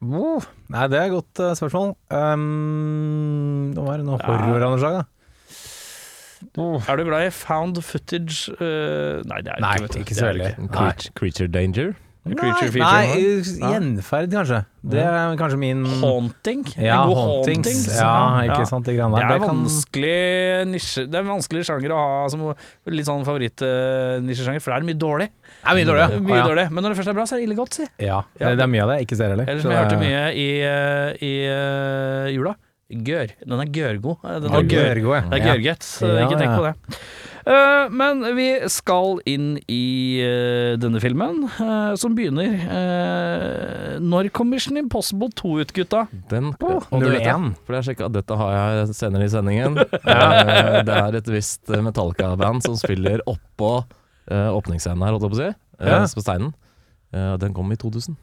Oh, 0.04 0.44
nei, 0.74 0.88
det 0.92 1.00
er 1.00 1.08
et 1.08 1.16
godt 1.16 1.40
eh, 1.40 1.54
spørsmål. 1.58 1.94
Um, 2.12 3.72
nå 3.72 3.80
må 3.80 3.88
være 3.88 4.06
noe 4.08 4.20
horror, 4.26 4.68
Anders 4.68 5.08
Haga. 6.56 6.92
Er 6.94 6.98
du 6.98 7.04
glad 7.10 7.28
i 7.28 7.30
found 7.32 7.82
footage 7.84 8.50
Uh, 8.60 9.22
Nei, 9.26 9.42
det 9.42 9.52
er 9.56 9.62
Nei, 9.62 9.76
ikke, 9.84 10.00
ikke 10.06 10.16
så 10.16 10.30
veldig. 10.32 10.56
Creature, 10.72 11.14
creature 11.16 11.48
danger. 11.48 11.94
Nei, 12.24 12.38
feature, 12.40 12.80
nei, 12.80 13.74
gjenferd, 13.74 14.30
kanskje. 14.32 14.62
Det 14.88 15.02
er 15.04 15.34
kanskje 15.36 15.58
min 15.60 15.82
Haunting. 16.00 16.62
Ja, 16.80 17.02
En 17.04 17.10
god 17.10 17.18
hauntings. 17.20 17.68
hauntings. 17.68 17.98
Ja, 18.00 18.46
ikke 18.48 18.68
sant, 18.70 18.86
de 18.88 18.94
greiene 18.96 19.18
Det 19.20 19.26
er 19.26 19.34
Det 19.34 19.42
kan- 19.44 19.58
vanskelig 19.60 20.68
nisje 20.72 21.04
Det 21.12 21.16
er 21.20 21.20
en 21.26 21.28
vanskelig 21.34 21.66
sjanger 21.68 21.92
å 21.92 21.98
ha 22.00 22.30
som 22.32 22.46
litt 22.88 23.06
sånn 23.06 23.26
favorittnisjesjanger, 23.28 24.62
for 24.64 24.72
det 24.72 24.78
er 24.80 24.88
mye 24.88 25.00
dårlig. 25.04 25.28
Det 25.44 25.68
er 25.68 25.76
mye 25.82 25.86
dårlig, 25.92 26.00
ja. 26.00 26.20
Mye 26.20 26.32
ah, 26.32 26.38
ja. 26.40 26.48
dårlig. 26.48 26.66
Men 26.72 26.84
når 26.84 26.90
det 26.96 26.98
først 27.02 27.12
er 27.12 27.18
bra, 27.20 27.24
så 27.28 27.36
er 27.36 27.40
det 27.44 27.48
ille 27.50 27.60
godt, 27.60 27.74
si. 27.74 27.88
Ja, 28.00 28.22
Ja. 28.40 28.56
det 28.56 28.64
er 28.64 28.68
mye 28.72 28.84
av 28.84 28.90
det 28.94 28.98
ikke 29.08 29.18
ser 29.20 29.30
heller. 29.36 29.46
Ellers, 29.46 29.64
jeg 29.64 29.72
hørte 29.84 29.90
det- 29.90 30.00
mye 30.00 30.24
i, 30.32 30.50
eh, 30.64 31.18
i 31.20 31.34
eh, 31.44 32.32
jula. 32.38 32.56
Gør. 32.92 33.32
Den 33.48 33.60
er 33.64 33.70
gørgod. 33.74 34.18
Den 34.22 34.50
er 34.54 34.64
gør. 34.70 34.94
Gørgo, 35.00 35.14
ja. 35.16 35.22
Det 35.32 35.40
er 35.40 35.46
gørget, 35.48 35.86
Ja, 36.04 36.26
ikke 36.28 36.40
tenk 36.42 36.58
på 36.60 36.66
det. 36.68 36.98
Eh, 37.44 37.90
men 37.92 38.22
vi 38.38 38.46
skal 38.72 39.18
inn 39.28 39.58
i 39.68 40.20
eh, 40.24 40.76
denne 40.80 41.02
filmen, 41.04 41.42
eh, 41.50 41.96
som 42.00 42.14
begynner 42.16 42.54
eh, 42.56 43.98
Når 44.00 44.30
kom 44.32 44.48
Mission 44.54 44.78
Impossible 44.80 45.28
2 45.36 45.52
ut, 45.60 45.74
gutta? 45.76 46.06
Den, 46.32 46.54
jeg, 46.62 47.26
01. 47.26 47.50
For 47.68 47.76
jeg 47.80 47.88
sjekka 47.90 48.08
dette 48.16 48.38
har 48.40 48.54
jeg 48.78 48.96
senere 49.00 49.28
i 49.28 49.34
sendingen. 49.34 49.80
Eh, 50.14 50.80
det 50.88 50.94
er 50.94 51.16
et 51.20 51.28
visst 51.34 51.68
Metallica-band 51.72 52.64
som 52.66 52.76
spiller 52.80 53.22
oppå 53.30 53.74
åpningsscenen 54.30 55.04
her, 55.04 55.16
holdt 55.16 55.26
jeg 55.26 55.34
på 55.34 55.40
å 55.40 55.42
si. 55.42 55.50
eh, 55.80 55.90
Ja. 55.92 56.00
På 56.16 56.24
steinen. 56.24 56.54
Eh, 57.14 57.34
den 57.42 57.54
kom 57.56 57.72
i 57.74 57.80
2000. 57.80 58.16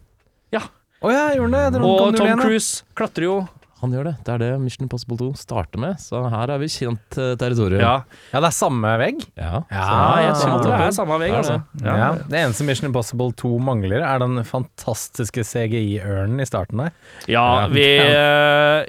Å 1.01 1.09
ja, 1.09 1.31
gjorde 1.33 1.49
den 1.49 1.55
det? 1.57 1.69
Den 1.79 1.85
Og 1.89 2.17
Tom 2.19 2.41
Cruise 2.43 2.83
klatrer 2.99 3.25
jo 3.25 3.37
Han 3.81 3.93
gjør 3.95 4.05
det. 4.11 4.15
Det 4.27 4.33
er 4.35 4.39
det 4.43 4.49
Mission 4.61 4.85
Impossible 4.85 5.17
2 5.17 5.29
starter 5.41 5.81
med. 5.81 5.97
Så 6.03 6.21
her 6.33 6.51
er 6.53 6.59
vi 6.61 6.67
kjent 6.69 7.17
eh, 7.17 7.33
territorium. 7.41 7.81
Ja, 7.81 7.95
Ja, 8.35 8.41
det 8.45 8.51
er 8.51 8.57
samme 8.57 8.93
vegg. 9.01 9.23
Ja. 9.41 9.63
ja 9.73 9.89
jeg 10.27 10.35
tror 10.43 10.63
det 10.67 10.75
er 10.77 10.95
samme 10.97 11.19
vegg, 11.23 11.35
altså. 11.41 11.59
det. 11.81 11.87
Ja. 11.87 12.11
Det 12.29 12.41
eneste 12.45 12.67
Mission 12.69 12.91
Impossible 12.91 13.31
2 13.41 13.53
mangler, 13.71 14.05
er 14.05 14.19
den 14.21 14.43
fantastiske 14.45 15.45
CGI-ørnen 15.49 16.41
i 16.45 16.49
starten 16.49 16.85
der. 16.85 16.93
Ja, 17.31 17.47
Ja, 17.63 17.69
vi 17.73 17.87
eh, 17.99 18.85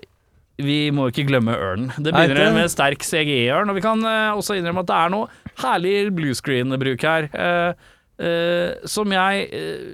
vi 0.61 0.75
må 0.93 1.07
ikke 1.09 1.23
glemme 1.25 1.55
ørnen. 1.57 1.87
Det 1.97 2.11
Nei, 2.13 2.27
begynner 2.27 2.51
det- 2.51 2.53
med 2.59 2.69
sterk 2.69 3.01
CGI-ørn, 3.07 3.69
og 3.71 3.75
vi 3.79 3.81
kan 3.81 4.03
eh, 4.05 4.35
også 4.37 4.59
innrømme 4.59 4.83
at 4.83 4.91
det 4.91 4.97
er 4.99 5.09
noe 5.09 5.27
herlig 5.63 5.95
bluescreen-bruk 6.19 7.01
her. 7.07 7.29
eh, 7.33 7.73
som 8.85 9.11
jeg 9.15 9.45
eh, 9.51 9.85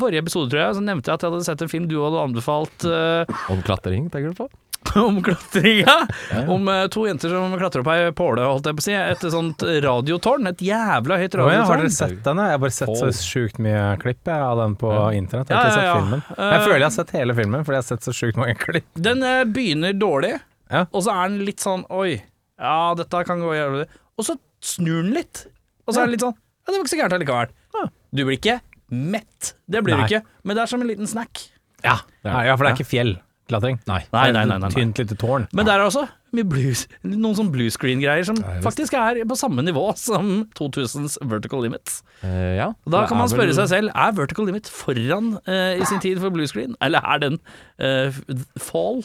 Forrige 0.00 0.22
episode, 0.24 0.48
tror 0.50 0.62
jeg, 0.62 0.76
så 0.78 0.82
nevnte 0.82 1.10
jeg 1.10 1.18
at 1.18 1.24
jeg 1.24 1.30
hadde 1.34 1.46
sett 1.46 1.62
en 1.62 1.70
film 1.70 1.88
du 1.90 1.98
hadde 2.00 2.22
anbefalt 2.22 2.86
eh, 2.88 3.34
Om 3.52 3.60
klatring, 3.66 4.08
tenker 4.10 4.32
du 4.32 4.38
på? 4.44 4.48
om 4.94 5.22
klatringa. 5.22 6.06
Om 6.48 6.68
uh, 6.68 6.86
to 6.92 7.06
jenter 7.08 7.28
som 7.32 7.54
klatrer 7.58 7.82
opp 7.82 7.88
ei 7.94 8.10
påle, 8.16 8.44
holdt 8.46 8.68
jeg 8.68 8.76
på 8.76 8.82
å 8.82 8.84
si. 8.84 8.94
Et 8.94 9.24
sånt 9.32 9.64
radiotårn. 9.84 10.50
Et 10.50 10.64
jævla 10.68 11.18
høyt 11.22 11.36
radiotårn. 11.40 11.56
ja, 11.56 11.64
har 11.70 11.80
dere 11.80 11.94
sett 11.94 12.18
den? 12.26 12.42
Jeg 12.44 12.54
har 12.56 12.60
bare 12.62 12.76
sett 12.76 12.92
så 13.00 13.08
sjukt 13.16 13.60
mye 13.64 13.86
klipp 14.02 14.28
jeg, 14.28 14.44
av 14.50 14.60
den 14.60 14.76
på 14.80 14.92
internett. 15.16 15.50
Jeg 15.50 15.56
har 15.56 15.70
ikke 15.70 15.78
sett 15.78 15.88
ja, 15.88 15.94
ja. 15.94 15.96
filmen. 16.02 16.22
Eh, 16.36 16.52
Jeg 16.52 16.60
føler 16.66 16.76
jeg 16.78 16.88
har 16.88 16.96
sett 16.98 17.14
hele 17.16 17.38
filmen, 17.40 17.64
fordi 17.64 17.78
jeg 17.78 17.84
har 17.84 17.88
sett 17.88 18.08
så 18.10 18.16
sjukt 18.20 18.40
mange 18.40 18.56
klipp. 18.60 18.86
Den 19.08 19.24
uh, 19.24 19.40
begynner 19.48 19.96
dårlig, 19.98 20.34
Ja. 20.70 20.84
og 20.90 21.04
så 21.06 21.16
er 21.16 21.28
den 21.32 21.42
litt 21.48 21.60
sånn 21.64 21.84
Oi, 21.92 22.14
ja, 22.60 22.78
dette 22.96 23.24
kan 23.28 23.42
gå 23.42 23.50
jævlig 23.52 23.84
Og 24.16 24.24
så 24.24 24.36
snur 24.64 25.02
den 25.02 25.12
litt. 25.16 25.46
Og 25.84 25.92
så 25.92 26.00
er 26.00 26.06
den 26.08 26.14
litt 26.16 26.24
sånn 26.24 26.36
Ja, 26.64 26.72
det 26.72 26.78
var 26.78 26.84
ikke 26.84 26.94
så 26.94 27.00
gærent 27.02 27.18
allikevel. 27.18 27.52
Ja. 27.76 27.84
Du 28.14 28.24
blir 28.24 28.38
ikke 28.38 28.58
mett. 28.94 29.54
Det 29.68 29.84
blir 29.84 29.96
Nei. 29.98 30.06
du 30.06 30.14
ikke. 30.14 30.24
Men 30.44 30.56
det 30.56 30.64
er 30.64 30.72
som 30.72 30.82
en 30.84 30.88
liten 30.90 31.08
snack. 31.10 31.46
Ja, 31.84 31.98
ja 32.24 32.56
for 32.56 32.64
det 32.64 32.72
er 32.72 32.78
ikke 32.78 32.88
fjellklatring. 32.88 33.80
Nei. 33.88 34.00
Nei, 34.14 34.28
nei, 34.32 34.44
nei, 34.48 34.58
nei. 34.62 34.70
Tynt 34.72 35.00
lite 35.02 35.16
tårn. 35.20 35.48
Men 35.52 35.68
der 35.68 35.82
er 35.82 35.88
også 35.88 36.06
mye 36.34 36.46
blues, 36.50 36.84
noen 37.06 37.36
sånn 37.38 37.50
bluescreen-greier 37.54 38.26
som 38.26 38.38
faktisk 38.64 38.96
er 38.98 39.20
på 39.28 39.36
samme 39.38 39.62
nivå 39.66 39.84
som 40.00 40.48
2000s 40.58 41.18
Vertical 41.30 41.62
Limits. 41.62 42.00
Uh, 42.24 42.54
ja. 42.58 42.70
Da 42.90 43.04
kan 43.10 43.20
man 43.20 43.30
spørre 43.30 43.52
vel- 43.52 43.58
seg 43.60 43.70
selv 43.70 43.92
Er 43.94 44.16
Vertical 44.16 44.48
Limit 44.48 44.70
foran 44.72 45.34
uh, 45.46 45.74
i 45.78 45.84
sin 45.86 46.02
tid 46.02 46.18
for 46.22 46.34
bluescreen, 46.34 46.74
eller 46.82 47.04
er 47.04 47.22
den 47.22 47.38
uh, 47.78 48.10
Fall? 48.58 49.04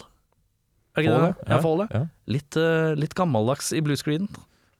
Er 0.97 1.03
ikke 1.03 1.13
Fall, 1.13 1.27
det? 1.27 1.49
ja. 1.51 1.59
Fall, 1.63 1.83
ja. 1.85 2.05
Litt, 2.33 2.57
litt 2.99 3.13
gammeldags 3.17 3.69
i 3.77 3.81
bluescreen. 3.85 4.25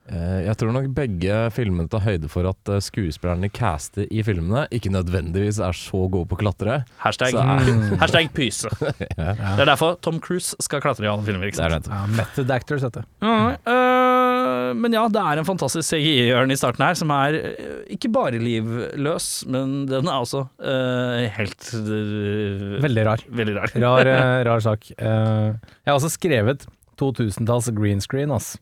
Eh, 0.09 0.39
Jeg 0.47 0.55
tror 0.57 0.71
nok 0.73 0.87
begge 0.97 1.35
filmene 1.53 1.85
tar 1.91 2.01
høyde 2.01 2.29
for 2.31 2.47
at 2.49 2.71
eh, 2.73 2.79
skuespillerne 2.81 3.49
caster 3.53 4.07
i 4.09 4.23
filmene 4.25 4.63
ikke 4.73 4.89
nødvendigvis 4.93 5.59
er 5.61 5.75
så 5.77 6.01
gode 6.09 6.25
på 6.31 6.37
å 6.37 6.41
klatre. 6.41 6.79
Hashtag, 7.03 7.35
Så 7.35 7.43
hashtag 8.01 8.31
pyse. 8.37 8.71
Det 8.79 9.19
er 9.29 9.65
derfor 9.69 9.99
Tom 10.01 10.17
Cruise 10.23 10.55
skal 10.63 10.81
klatre 10.81 11.05
i 11.05 11.11
alle 11.11 11.25
filmer. 11.27 11.51
Ikke 11.51 11.61
sant? 11.61 11.89
Ja, 11.91 12.01
method 12.17 12.49
actors, 12.55 12.85
vet 12.87 13.01
Mm, 13.21 13.27
Ja, 13.29 13.73
øh, 13.73 14.75
men 14.79 14.93
ja, 14.93 15.03
det 15.09 15.21
er 15.21 15.39
en 15.41 15.45
fantastisk 15.47 15.89
CGI-ørn 15.93 16.51
i 16.53 16.57
starten 16.59 16.83
her, 16.85 16.97
som 16.97 17.09
er 17.13 17.37
øh, 17.39 17.83
ikke 17.93 18.09
bare 18.13 18.37
livløs, 18.41 19.27
men 19.49 19.85
den 19.89 20.07
er 20.09 20.19
også 20.23 20.43
øh, 20.61 21.27
helt 21.37 21.69
øh, 21.75 22.79
Veldig 22.83 23.05
rar. 23.07 23.23
veldig 23.29 23.55
rar. 23.57 23.73
Rar, 23.85 24.09
eh, 24.13 24.39
rar 24.49 24.59
sak. 24.65 24.89
Uh, 24.97 25.53
jeg 25.85 25.89
har 25.91 25.97
også 25.99 26.11
skrevet 26.17 26.65
2000-talls 27.01 27.69
green 27.77 28.01
screen, 28.01 28.31
ass. 28.35 28.57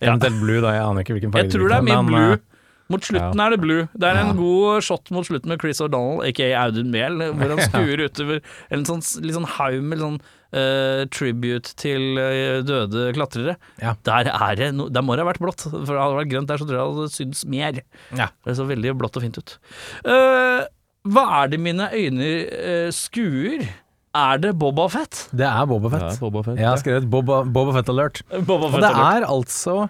Ja. 0.00 0.10
Eventuelt 0.10 0.40
blue, 0.42 0.60
da. 0.64 0.72
Jeg 0.74 0.84
aner 0.88 1.04
ikke 1.04 1.14
hvilken 1.18 1.32
farge 1.34 1.46
Jeg 1.46 1.54
tror 1.54 1.68
det 1.70 1.76
er 1.78 1.86
mye 1.86 2.00
men, 2.02 2.06
blue. 2.10 2.32
eh, 2.38 2.50
Mot 2.92 3.00
slutten 3.00 3.40
er 3.40 3.54
det 3.54 3.58
blue. 3.62 3.84
Det 3.96 4.08
er 4.10 4.18
en 4.20 4.34
god 4.36 4.82
shot 4.84 5.08
mot 5.14 5.24
slutten 5.24 5.48
med 5.48 5.60
Chris 5.62 5.78
O'Donnell, 5.80 6.18
aka 6.28 6.50
Audun 6.60 6.90
Mehl, 6.92 7.16
hvor 7.32 7.54
han 7.54 7.62
skuer 7.70 8.02
utover 8.04 8.42
en 8.76 8.82
sånn, 8.84 9.00
litt 9.24 9.32
sånn 9.38 9.46
haug 9.54 9.78
med 9.88 10.02
sånn 10.02 10.18
uh, 10.52 11.06
tribute 11.08 11.72
til 11.80 12.20
uh, 12.20 12.58
døde 12.68 13.06
klatrere. 13.16 13.54
Ja. 13.80 13.94
Der 14.04 14.28
er 14.34 14.60
det 14.60 14.68
no, 14.76 14.90
Der 14.92 15.00
må 15.06 15.16
det 15.16 15.24
ha 15.24 15.30
vært 15.30 15.40
blått, 15.40 15.64
for 15.64 15.96
hadde 15.96 16.10
det 16.12 16.20
vært 16.20 16.32
grønt 16.34 16.52
der, 16.52 16.60
så 16.60 16.68
tror 16.68 16.76
jeg 16.76 16.84
det 16.84 16.98
hadde 16.98 17.14
syntes 17.16 17.44
mer. 17.56 17.80
Ja. 18.20 18.28
Det 18.44 18.58
så 18.60 18.68
veldig 18.68 18.94
blått 19.00 19.16
og 19.16 19.24
fint 19.24 19.40
ut. 19.40 19.56
Uh, 20.04 20.66
hva 21.08 21.24
er 21.40 21.54
det 21.54 21.62
mine 21.64 21.88
øyne 21.88 22.28
skuer? 22.92 23.64
Er 24.14 24.38
det 24.38 24.52
Boba 24.54 24.84
Fett? 24.92 25.24
Det 25.34 25.42
er 25.48 25.66
Boba 25.66 25.90
Fett. 25.90 26.02
Ja, 26.06 26.14
Boba 26.22 26.42
Fett, 26.46 26.54
Jeg 26.60 26.68
har 26.68 26.76
skrevet 26.78 27.08
Boba, 27.10 27.40
Boba 27.44 27.72
Fett 27.74 27.88
alert. 27.90 28.20
Boba 28.48 28.66
Og 28.70 28.78
det 28.78 28.90
er 28.94 29.24
altså, 29.26 29.88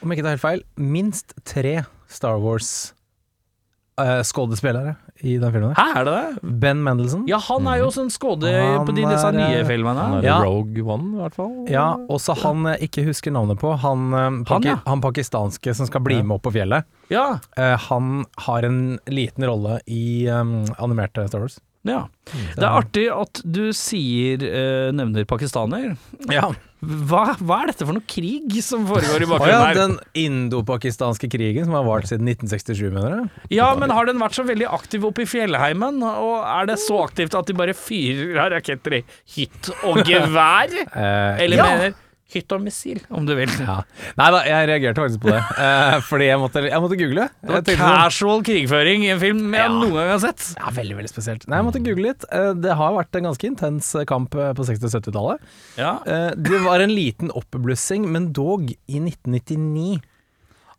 om 0.00 0.08
jeg 0.08 0.16
ikke 0.18 0.24
tar 0.24 0.32
helt 0.38 0.46
feil, 0.46 0.62
minst 0.80 1.34
tre 1.44 1.84
Star 2.08 2.38
Wars-skuespillere 2.40 4.94
i 5.22 5.36
den 5.38 5.52
filmen. 5.52 5.74
Hæ, 5.76 5.84
er 6.00 6.04
det 6.08 6.14
det? 6.16 6.40
Ben 6.64 6.80
Mendelsohn. 6.82 7.26
Ja, 7.28 7.36
han 7.44 7.66
er 7.70 7.76
jo 7.82 7.90
sånn 7.94 8.08
skåde 8.10 8.48
Han 8.50 8.86
på 8.88 8.92
de, 8.96 9.04
disse 9.04 9.28
er, 9.28 9.32
nye 9.36 9.60
eh, 9.60 9.66
filmene. 9.68 10.00
Han 10.00 10.16
er 10.18 10.24
Ja. 10.26 10.38
Rogue 10.42 10.82
One, 10.82 11.12
i 11.12 11.16
hvert 11.20 11.34
fall. 11.36 11.52
Ja, 11.70 11.84
også 12.10 12.34
han 12.42 12.64
jeg 12.72 12.80
ikke 12.88 13.04
husker 13.10 13.30
navnet 13.36 13.58
på. 13.60 13.68
Han, 13.84 14.08
eh, 14.16 14.40
paki 14.48 14.68
ja. 14.72 14.78
han 14.88 15.00
pakistanske 15.04 15.74
som 15.76 15.86
skal 15.92 16.00
bli 16.08 16.16
Ja. 16.18 16.24
med 16.24 16.34
opp 16.40 16.44
på 16.48 16.52
fjellet. 16.56 16.82
Ja, 17.12 17.36
Uh, 17.58 17.76
han 17.76 18.24
har 18.48 18.62
en 18.64 18.98
liten 19.06 19.44
rolle 19.44 19.80
i 19.86 20.24
um, 20.32 20.64
animerte 20.80 21.28
Star 21.28 21.40
Wars. 21.44 21.60
Ja. 21.88 22.02
Det 22.32 22.62
er 22.62 22.68
artig 22.70 23.08
at 23.10 23.40
du 23.42 23.64
sier 23.74 24.42
eh, 24.46 24.90
nevner 24.94 25.26
pakistaner. 25.28 25.96
Ja. 26.30 26.52
Hva, 26.82 27.36
hva 27.38 27.60
er 27.62 27.70
dette 27.70 27.86
for 27.86 27.94
noe 27.94 28.06
krig 28.10 28.56
som 28.66 28.88
foregår 28.88 29.22
i 29.22 29.26
bakgrunnen 29.30 29.54
ja, 29.54 29.74
den 29.76 29.92
indo-pakistanske 30.18 31.28
krigen 31.30 31.68
som 31.68 31.76
har 31.78 31.84
vart 31.86 32.08
siden 32.10 32.26
1967, 32.26 32.88
mener 32.90 33.14
du? 33.14 33.36
Ja, 33.54 33.68
men 33.78 33.94
har 33.94 34.08
den 34.10 34.18
vært 34.22 34.34
så 34.34 34.42
veldig 34.46 34.66
aktiv 34.66 35.06
oppe 35.06 35.22
i 35.22 35.28
fjellheimen? 35.30 36.02
Og 36.02 36.40
er 36.42 36.66
det 36.72 36.80
så 36.82 37.04
aktivt 37.04 37.36
at 37.38 37.46
de 37.50 37.54
bare 37.58 37.76
fyrer 37.78 38.40
av 38.42 38.50
raketter 38.56 38.98
i 38.98 39.02
hytt 39.36 39.70
og 39.86 40.02
gevær? 40.08 40.74
Eh, 40.92 41.40
Eller 41.44 41.56
ja. 41.56 41.64
mener 41.66 41.94
hytt 42.32 42.52
og 42.56 42.62
missil, 42.64 43.00
om 43.12 43.26
du 43.28 43.34
vil. 43.38 43.50
Ja. 43.62 43.78
Nei 44.18 44.26
da, 44.34 44.40
jeg 44.48 44.68
reagerte 44.70 45.04
faktisk 45.04 45.22
på 45.24 45.30
det. 45.32 45.40
Eh, 45.62 45.98
fordi 46.08 46.26
jeg 46.26 46.40
måtte, 46.40 46.62
jeg 46.66 46.80
måtte 46.82 46.96
google. 46.98 47.26
Det 47.42 47.52
var 47.52 47.62
casual 47.62 47.78
sånn, 47.78 47.98
casual 48.02 48.42
krigføring 48.46 49.04
i 49.06 49.10
en 49.14 49.20
film 49.22 49.42
jeg 49.54 49.62
Ja. 49.62 49.68
noen 49.72 49.94
gang 49.94 50.08
har 50.10 50.22
sett. 50.24 50.46
ja, 50.58 50.70
veldig, 50.74 50.96
veldig 50.98 51.12
spesielt. 51.12 51.46
Nei, 51.46 51.60
jeg 51.60 51.66
måtte 51.68 51.82
google 51.84 52.06
litt. 52.08 52.26
Eh, 52.32 52.52
det 52.58 52.76
har 52.80 52.96
vært 52.96 53.18
en 53.20 53.28
ganske 53.30 53.46
intens 53.48 53.92
kamp 54.08 54.34
eh, 54.34 54.52
på 54.58 54.66
60- 54.66 54.88
og 54.88 54.94
70-tallet. 54.96 55.44
Ja. 55.78 55.92
Eh, 56.06 56.30
det 56.36 56.62
var 56.64 56.80
en 56.82 56.94
liten 56.94 57.30
oppblussing, 57.30 58.08
men 58.10 58.32
dog 58.32 58.72
i 58.72 58.98
1999. 58.98 60.00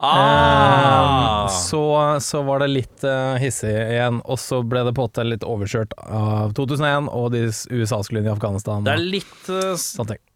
Ah. 0.03 1.47
Så, 1.47 2.19
så 2.19 2.41
var 2.43 2.59
det 2.59 2.67
litt 2.73 3.05
hissig 3.39 3.71
igjen, 3.71 4.19
og 4.27 4.35
så 4.41 4.59
ble 4.67 4.81
det 4.83 4.91
på 4.97 5.05
måte 5.05 5.23
litt 5.23 5.45
overkjørt 5.47 5.95
av 6.03 6.51
2001 6.57 7.07
og 7.13 7.29
de 7.31 7.45
USA 7.71 8.01
skulle 8.03 8.19
inn 8.19 8.27
i 8.27 8.33
Afghanistan. 8.33 8.83
Det 8.83 8.97
er 8.97 9.05
litt 9.15 9.47
uh. 9.47 9.77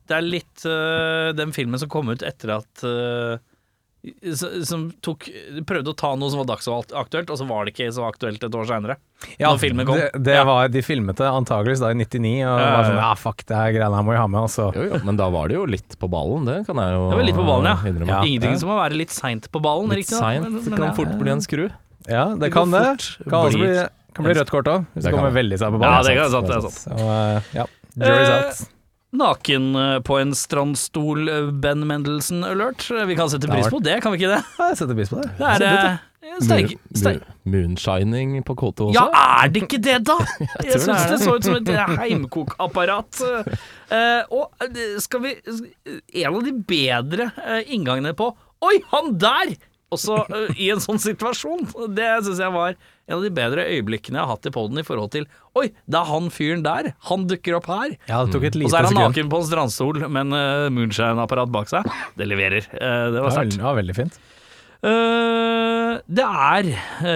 Det 0.08 0.16
er 0.18 0.26
litt 0.26 0.66
uh, 0.66 1.34
den 1.36 1.52
filmen 1.56 1.80
som 1.82 1.90
kom 1.92 2.10
ut 2.14 2.24
etter 2.24 2.54
at 2.58 2.84
uh, 2.88 3.38
Som 4.64 4.86
tok 5.04 5.26
Prøvde 5.68 5.92
å 5.92 5.96
ta 5.98 6.14
noe 6.16 6.32
som 6.32 6.40
var 6.44 6.48
dagsaktuelt, 6.54 7.30
og 7.34 7.40
så 7.42 7.48
var 7.50 7.66
det 7.68 7.74
ikke 7.74 7.90
så 7.96 8.06
aktuelt 8.08 8.44
et 8.46 8.56
år 8.56 8.68
seinere. 8.70 8.96
Ja, 9.42 9.50
når 9.50 9.60
filmen 9.64 9.88
kom. 9.90 9.98
Det, 10.00 10.22
det 10.24 10.36
Ja. 10.38 10.44
var, 10.48 10.70
de 10.72 10.84
filmet 10.86 11.18
det 11.20 11.28
antageligvis 11.28 11.82
da 11.82 11.90
i 11.92 11.98
99, 11.98 12.32
og 12.46 12.54
Ja, 12.54 12.54
ja, 12.62 12.70
var 12.78 12.86
sånn 12.88 13.00
ja. 13.02 13.08
ja, 13.10 13.16
fuck, 13.20 13.44
det 13.50 13.58
her 13.58 13.74
greiene 13.76 13.98
her 14.00 14.06
må 14.08 14.14
vi 14.14 14.20
ha 14.22 14.28
med. 14.32 14.46
Og 14.46 14.52
så 14.54 14.70
Jo, 14.78 14.86
jo, 14.94 15.02
men 15.10 15.20
da 15.20 15.28
var 15.34 15.50
det 15.52 15.58
jo 15.58 15.66
litt 15.66 15.98
på 16.00 16.08
ballen, 16.14 16.46
det 16.48 16.60
kan 16.70 16.80
jeg 16.84 16.94
jo 16.96 17.04
Det 17.12 17.18
var 17.20 17.28
litt 17.32 17.40
på 17.42 17.48
ballen, 17.50 17.68
ja. 17.74 17.78
innrømme. 17.92 18.14
Ja. 18.14 18.22
Ingenting 18.30 18.58
som 18.62 18.72
må 18.72 18.80
være 18.80 19.02
litt 19.02 19.12
seint 19.18 19.50
på 19.52 19.64
ballen. 19.66 19.92
Litt 19.98 20.14
seint. 20.14 20.48
Det 20.64 20.72
kan 20.78 20.88
ja. 20.92 20.94
fort 20.96 21.18
bli 21.20 21.34
en 21.34 21.44
skru. 21.44 21.66
Ja, 22.08 22.26
det, 22.32 22.40
Det 22.46 22.54
kan 22.54 22.72
det. 22.72 22.86
fort 22.88 23.10
Kan 23.28 23.40
også 23.50 23.60
bli- 23.66 23.88
kan 24.18 24.26
bli 24.26 24.34
rødt 24.34 24.50
kort 24.50 24.66
òg, 24.72 24.86
hvis 24.96 25.04
Det 25.06 25.12
kommer 25.14 25.34
veldig 25.36 25.58
seg 25.60 25.74
på 25.76 25.82
ballen. 25.82 25.98
Ja, 25.98 26.02
det 26.08 26.18
er 26.24 26.32
sant, 26.32 26.48
det 26.48 26.56
er 26.56 26.62
sant. 26.66 26.80
Så 26.86 26.96
uh, 26.96 27.52
ja, 27.58 27.66
jury's 27.98 28.32
out. 28.38 28.77
Naken 29.18 29.72
uh, 29.76 29.98
på 30.06 30.20
en 30.22 30.36
strandstol, 30.38 31.28
uh, 31.30 31.52
Ben 31.52 31.86
Mendelsen-alert. 31.90 32.86
Vi 33.10 33.18
kan 33.18 33.32
sette 33.34 33.50
pris 33.50 33.70
på 33.74 33.82
det, 33.84 34.00
kan 34.04 34.14
vi 34.14 34.22
ikke 34.22 34.36
det? 34.36 34.44
Ja, 34.58 34.70
Jeg 34.74 34.82
setter 34.84 35.00
pris 35.00 35.14
på 35.14 35.24
det. 35.24 35.32
Det 35.38 35.72
er 35.72 35.98
sterk, 36.44 36.74
sterk. 36.96 37.24
Moonshining 37.48 38.42
på 38.46 38.56
K2 38.58 38.90
også. 38.90 38.96
Ja, 38.98 39.06
er 39.44 39.52
det 39.54 39.64
ikke 39.66 39.80
det, 39.82 39.98
da? 40.08 40.18
Jeg 40.68 40.82
syns 40.84 41.08
det 41.12 41.20
så 41.22 41.38
ut 41.38 41.48
som 41.48 41.56
et 41.60 41.72
eh, 41.72 41.94
heimkokapparat. 42.02 43.22
Eh, 43.90 44.36
og 44.36 44.66
eh, 44.66 44.98
skal 45.04 45.24
vi 45.24 45.34
En 45.48 46.36
av 46.36 46.44
de 46.46 46.54
bedre 46.68 47.30
eh, 47.46 47.72
inngangene 47.78 48.14
på 48.18 48.32
Oi, 48.66 48.76
han 48.92 49.16
der! 49.22 49.56
Også 49.94 50.18
eh, 50.28 50.50
i 50.60 50.70
en 50.74 50.82
sånn 50.84 51.00
situasjon. 51.00 51.70
Det 51.96 52.10
syns 52.26 52.42
jeg 52.44 52.54
var 52.56 52.76
en 53.08 53.16
av 53.18 53.24
de 53.24 53.30
bedre 53.32 53.64
øyeblikkene 53.72 54.20
jeg 54.20 54.28
har 54.28 54.34
hatt 54.36 54.48
i 54.50 54.52
poden 54.52 54.82
i 54.82 54.86
forhold 54.86 55.14
til 55.14 55.28
Oi, 55.58 55.70
det 55.88 56.00
er 56.00 56.10
han 56.10 56.28
fyren 56.34 56.64
der. 56.66 56.90
Han 57.08 57.24
dukker 57.30 57.56
opp 57.58 57.70
her. 57.72 57.94
Ja, 58.10 58.20
det 58.26 58.36
tok 58.36 58.48
et 58.50 58.58
Og 58.60 58.68
så 58.68 58.82
er 58.82 58.88
han 58.90 58.92
sekund. 58.92 59.16
naken 59.16 59.30
på 59.32 59.40
en 59.40 59.48
strandstol 59.48 60.02
med 60.06 60.20
en 60.26 60.36
uh, 60.36 60.68
moonshine-apparat 60.76 61.54
bak 61.56 61.72
seg. 61.72 61.88
Det 62.20 62.28
leverer. 62.28 62.68
Uh, 62.76 63.08
det 63.16 63.24
var 63.24 63.34
sterkt. 63.34 63.58
ja, 63.64 63.72
veldig 63.80 63.96
fint. 63.98 64.20
Uh, 64.84 65.98
det 66.06 66.28
er 66.28 66.70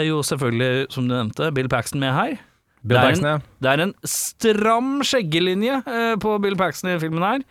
jo 0.07 0.23
selvfølgelig, 0.25 0.87
som 0.95 1.05
du 1.05 1.13
nevnte, 1.13 1.51
Bill 1.53 1.69
Paxton 1.69 2.01
med 2.01 2.15
her. 2.15 2.39
Bill 2.81 2.95
Det 2.95 3.03
er 3.03 3.09
Paxton, 3.11 3.29
ja. 3.29 3.37
Det 3.61 3.73
er 3.75 3.85
en 3.85 3.93
stram 4.07 4.91
skjeggelinje 5.05 5.83
på 6.23 6.37
Bill 6.41 6.57
Paxton 6.57 6.95
i 6.95 6.99
filmen 7.03 7.27
her. 7.27 7.45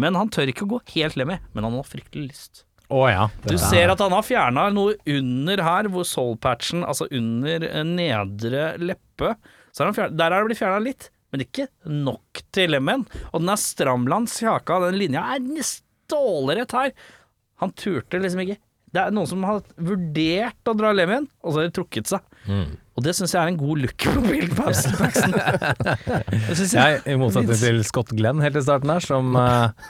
Men 0.00 0.16
han 0.18 0.32
tør 0.32 0.50
ikke 0.50 0.64
å 0.64 0.72
gå 0.74 0.82
helt 0.96 1.20
Lemmy, 1.20 1.36
men 1.52 1.68
han 1.68 1.76
har 1.76 1.86
fryktelig 1.86 2.32
lyst. 2.32 2.64
Å 2.92 3.02
ja. 3.08 3.24
Du 3.48 3.56
ser 3.60 3.92
at 3.92 4.02
han 4.04 4.12
har 4.12 4.24
fjerna 4.26 4.66
noe 4.74 4.98
under 5.08 5.62
her, 5.64 5.88
hvor 5.92 6.04
soul-patchen, 6.08 6.84
altså 6.84 7.08
under 7.10 7.64
eh, 7.70 7.84
nedre 7.88 8.72
leppe 8.82 9.34
så 9.72 9.82
har 9.82 9.88
han 9.88 9.96
fjernet, 9.96 10.18
Der 10.20 10.34
har 10.34 10.42
det 10.42 10.50
blitt 10.50 10.60
fjerna 10.60 10.82
litt, 10.84 11.08
men 11.32 11.46
ikke 11.46 11.68
nok 11.88 12.42
til 12.52 12.74
lemmen. 12.74 13.06
Og 13.32 13.40
den 13.40 13.52
er 13.54 13.60
stramlands 13.60 14.36
kjaka, 14.42 14.82
den 14.84 14.98
linja 15.00 15.24
er 15.32 15.64
stålrett 15.64 16.76
her. 16.76 16.92
Han 17.64 17.72
turte 17.78 18.20
liksom 18.20 18.44
ikke. 18.44 18.58
Det 18.92 19.00
er 19.00 19.14
noen 19.16 19.28
som 19.30 19.44
har 19.48 19.62
vurdert 19.80 20.68
å 20.68 20.74
dra 20.76 20.90
lemmen, 20.92 21.24
og 21.40 21.54
så 21.54 21.62
har 21.62 21.70
de 21.70 21.76
trukket 21.78 22.10
seg. 22.10 22.20
Mm. 22.44 22.74
Og 22.92 23.06
det 23.06 23.14
syns 23.16 23.32
jeg 23.32 23.40
er 23.40 23.48
en 23.48 23.56
god 23.56 23.80
look 23.86 24.04
på 24.04 24.24
Bill 24.26 24.50
Paxton. 24.52 25.32
Jeg. 26.76 27.00
I 27.08 27.16
motsetning 27.16 27.56
til 27.56 27.80
Scott 27.88 28.12
Glenn 28.12 28.42
helt 28.44 28.58
i 28.60 28.64
starten 28.66 28.92
her, 28.92 29.00
som 29.00 29.32
eh, 29.40 29.88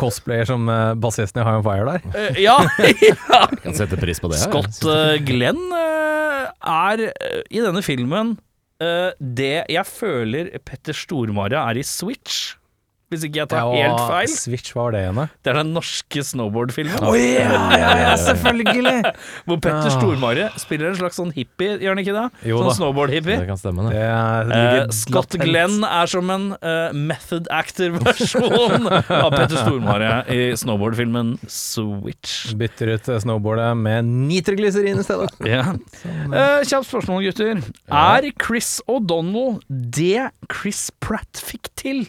cosplayer 0.00 0.48
som 0.48 0.68
uh, 0.70 0.94
bassisten 0.98 1.42
i 1.42 1.46
High 1.46 1.60
on 1.60 1.64
Fire 1.66 1.86
der. 1.88 2.04
Uh, 2.14 2.40
ja, 2.40 2.56
ja. 2.82 3.42
Jeg 3.52 3.62
kan 3.64 3.78
sette 3.78 4.00
pris 4.00 4.20
på 4.22 4.30
det. 4.32 4.40
Scott 4.42 4.80
uh, 4.88 5.16
Glenn 5.28 5.60
eh, 5.76 6.46
er 6.68 7.04
i 7.50 7.60
denne 7.64 7.82
filmen 7.84 8.36
eh, 8.82 9.10
det 9.18 9.66
jeg 9.70 9.86
føler 9.88 10.50
Petter 10.64 10.96
Stormare 10.96 11.60
er 11.60 11.80
i 11.80 11.84
Switch. 11.86 12.54
Hvis 13.08 13.22
ikke 13.24 13.38
jeg 13.40 13.48
tar 13.48 13.70
helt 13.72 14.00
feil. 14.10 14.32
Switch 14.36 14.74
var 14.76 14.92
det 14.92 15.00
igjen? 15.06 15.18
Det 15.40 15.48
er 15.52 15.56
den 15.62 15.70
norske 15.72 16.22
snowboardfilmen. 16.28 17.00
Å 17.08 17.14
ja, 17.16 18.10
selvfølgelig! 18.20 18.98
Hvor 19.48 19.60
Petter. 19.64 19.88
Stormare 19.94 20.48
spiller 20.60 20.90
en 20.90 20.98
slags 20.98 21.16
sånn 21.16 21.30
hippie, 21.32 21.78
gjør 21.80 21.94
han 21.94 22.02
ikke 22.02 22.14
det? 22.18 22.24
Jo 22.50 22.58
sånn 22.66 22.76
snowboard-hippie. 22.82 23.38
Det 23.40 23.48
kan 23.48 23.60
stemme, 23.60 23.86
det. 23.88 24.02
Det 24.52 24.58
Eh, 24.58 24.90
Scott. 24.92 25.36
Glenn 25.40 25.80
er 25.86 26.10
som 26.10 26.28
en 26.34 26.46
uh, 26.60 26.90
method 26.96 27.48
actor-versjon 27.54 28.88
av 29.24 29.30
Petter 29.32 29.56
Stormare 29.56 30.10
i 30.32 30.50
snowboardfilmen 30.58 31.36
Switch. 31.48 32.52
Bytter 32.58 32.92
ut 32.96 33.08
eh, 33.14 33.20
snowboardet 33.24 33.70
med 33.80 34.08
nitroglyserin 34.28 35.00
i 35.00 35.06
stedet. 35.06 35.32
Ja. 35.48 35.64
Eh, 36.04 36.60
Kjapt 36.68 36.90
spørsmål, 36.90 37.24
gutter. 37.30 37.62
Er 37.88 38.28
Chris 38.42 38.78
O'Donnell 38.90 39.58
det 39.68 40.28
Chris 40.52 40.88
Pratt 41.00 41.40
fikk 41.40 41.70
til? 41.78 42.04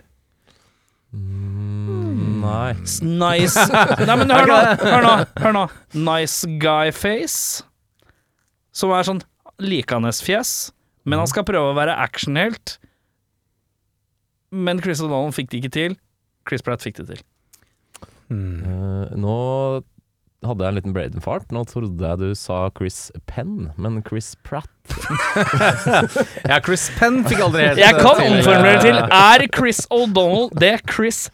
Mm, 1.13 2.42
nei. 2.44 2.74
Nice 3.01 3.63
Nei, 4.06 4.16
men 4.20 4.30
hør 4.30 4.50
nå, 4.50 4.58
hør 4.94 5.06
nå, 5.06 5.13
hør 5.42 5.56
nå. 5.56 5.63
Nice 5.98 6.50
guy 6.62 6.92
face. 6.96 7.63
Som 8.75 8.94
er 8.94 9.08
sånn 9.08 9.24
likandes-fjes, 9.60 10.70
men 11.10 11.20
han 11.20 11.28
skal 11.32 11.48
prøve 11.48 11.74
å 11.74 11.78
være 11.78 11.98
actionhelt. 12.00 12.78
Men 14.54 14.80
Chris 14.82 15.01
O'Donnell 15.04 15.34
fikk 15.36 15.50
det 15.51 15.63
ikke 15.63 15.74
til. 15.75 15.98
Chris 16.48 16.63
Pratt 16.66 16.86
fikk 16.86 17.01
det 17.01 17.08
til. 17.12 17.25
Eh, 18.30 19.16
nå 19.20 19.36
hadde 20.46 20.63
jeg 20.63 20.72
en 20.72 20.77
liten 20.79 20.93
braden 20.96 21.22
fart. 21.24 21.50
Nå 21.51 21.65
trodde 21.67 22.00
jeg 22.12 22.19
du 22.22 22.29
sa 22.39 22.69
Chris 22.77 23.12
Penn, 23.27 23.72
men 23.77 24.01
Chris 24.08 24.36
Pratt. 24.48 24.69
Ja, 26.50 26.58
Chris 26.65 26.88
Penn 26.98 27.22
fikk 27.27 27.41
aldri 27.46 27.65
helt 27.67 27.79
Jeg 27.81 27.98
kan 28.00 28.15
til- 28.17 28.31
omformulere 28.38 28.81
til 28.81 28.98
Er 28.98 29.43
Chris 29.55 29.84
O'Donnell 29.93 30.48
det 30.60 30.72
Chris 30.89 31.27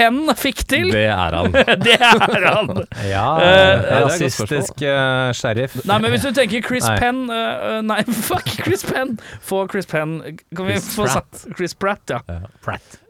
Penn 0.00 0.20
fikk 0.38 0.64
til? 0.70 0.88
Det 0.94 1.06
er 1.12 1.36
han. 1.36 1.52
Det 1.86 1.96
er 2.00 2.46
han! 2.46 2.70
Ja, 3.04 3.26
godt 3.36 3.90
rasistisk 4.08 4.84
uh, 4.86 5.30
sheriff. 5.36 5.76
Nei, 5.88 5.98
men 6.02 6.14
hvis 6.14 6.24
du 6.24 6.32
tenker 6.36 6.64
Chris 6.64 6.86
Nei. 6.88 6.96
Penn 7.02 7.22
uh, 7.28 7.80
Nei, 7.84 8.00
fuck 8.28 8.48
Chris 8.64 8.84
Penn! 8.88 9.18
Få 9.44 9.66
Chris 9.70 9.88
Penn 9.90 10.18
Kan 10.56 10.66
vi 10.70 10.78
Chris 10.78 10.88
få 10.96 11.06
Pratt. 11.06 11.28
satt 11.44 11.56
Chris 11.58 11.76
Pratt, 11.76 12.14
ja. 12.16 12.20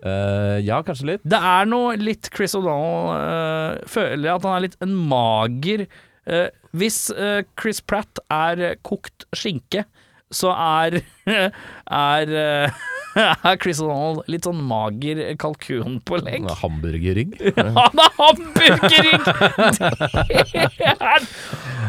Eh, 0.01 0.59
ja, 0.65 0.81
kanskje 0.87 1.13
litt. 1.13 1.25
Det 1.29 1.39
er 1.53 1.69
noe 1.69 1.97
litt 2.01 2.31
Chris 2.35 2.55
O'Donnell 2.57 3.11
eh, 3.17 3.83
Føler 3.91 4.27
jeg 4.31 4.35
at 4.35 4.47
han 4.49 4.57
er 4.57 4.65
litt 4.65 4.79
en 4.85 4.95
mager 5.11 5.85
eh, 5.85 6.47
Hvis 6.77 7.01
Chris 7.61 7.83
Pratt 7.85 8.23
er 8.33 8.79
kokt 8.87 9.27
skinke, 9.37 9.85
så 10.31 10.55
er 10.55 11.01
Er, 11.91 12.31
eh, 12.31 12.81
er 13.51 13.57
Chris 13.63 13.81
O'Donnell 13.83 14.21
litt 14.31 14.47
sånn 14.47 14.61
mager 14.63 15.21
kalkun 15.41 15.99
på 16.07 16.21
legg. 16.23 16.47
Hamburgerrygg. 16.61 17.35
Han 17.57 18.03
er 18.05 18.15
hamburgerrygg! 18.19 19.27
Det 20.79 20.95
er 20.95 21.27